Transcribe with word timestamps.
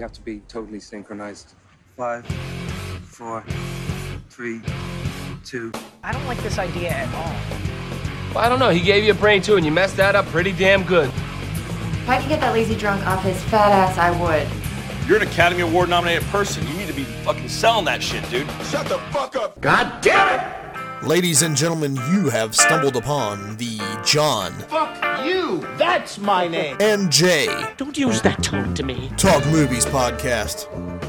We 0.00 0.02
have 0.02 0.14
to 0.14 0.22
be 0.22 0.40
totally 0.48 0.80
synchronized. 0.80 1.56
Five, 1.94 2.24
four, 3.04 3.44
three, 4.30 4.62
two. 5.44 5.70
I 6.02 6.10
don't 6.10 6.24
like 6.24 6.42
this 6.42 6.56
idea 6.56 6.88
at 6.88 7.14
all. 7.14 8.34
Well, 8.34 8.38
I 8.38 8.48
don't 8.48 8.58
know. 8.58 8.70
He 8.70 8.80
gave 8.80 9.04
you 9.04 9.10
a 9.10 9.14
brain 9.14 9.42
too, 9.42 9.56
and 9.56 9.66
you 9.66 9.70
messed 9.70 9.98
that 9.98 10.16
up 10.16 10.24
pretty 10.28 10.52
damn 10.52 10.84
good. 10.84 11.10
If 11.10 12.08
I 12.08 12.18
could 12.18 12.30
get 12.30 12.40
that 12.40 12.54
lazy 12.54 12.76
drunk 12.76 13.06
off 13.06 13.22
his 13.22 13.38
fat 13.50 13.72
ass, 13.72 13.98
I 13.98 14.10
would. 14.12 14.48
You're 15.06 15.18
an 15.20 15.28
Academy 15.28 15.60
Award 15.60 15.90
nominated 15.90 16.26
person. 16.28 16.66
You 16.66 16.72
need 16.78 16.88
to 16.88 16.94
be 16.94 17.04
fucking 17.04 17.50
selling 17.50 17.84
that 17.84 18.02
shit, 18.02 18.26
dude. 18.30 18.50
Shut 18.70 18.86
the 18.86 18.96
fuck 19.12 19.36
up. 19.36 19.60
God 19.60 20.00
damn 20.00 20.40
it! 20.40 20.59
Ladies 21.02 21.40
and 21.40 21.56
gentlemen, 21.56 21.96
you 22.12 22.28
have 22.28 22.54
stumbled 22.54 22.94
upon 22.94 23.56
the 23.56 23.78
John 24.04 24.52
Fuck 24.68 25.24
you! 25.24 25.66
That's 25.78 26.18
my 26.18 26.46
name! 26.46 26.76
and 26.78 27.10
Jay 27.10 27.46
Don't 27.78 27.96
use 27.96 28.20
that 28.20 28.42
tone 28.42 28.74
to 28.74 28.82
me. 28.82 29.10
Talk 29.16 29.44
Movies 29.46 29.86
Podcast. 29.86 30.99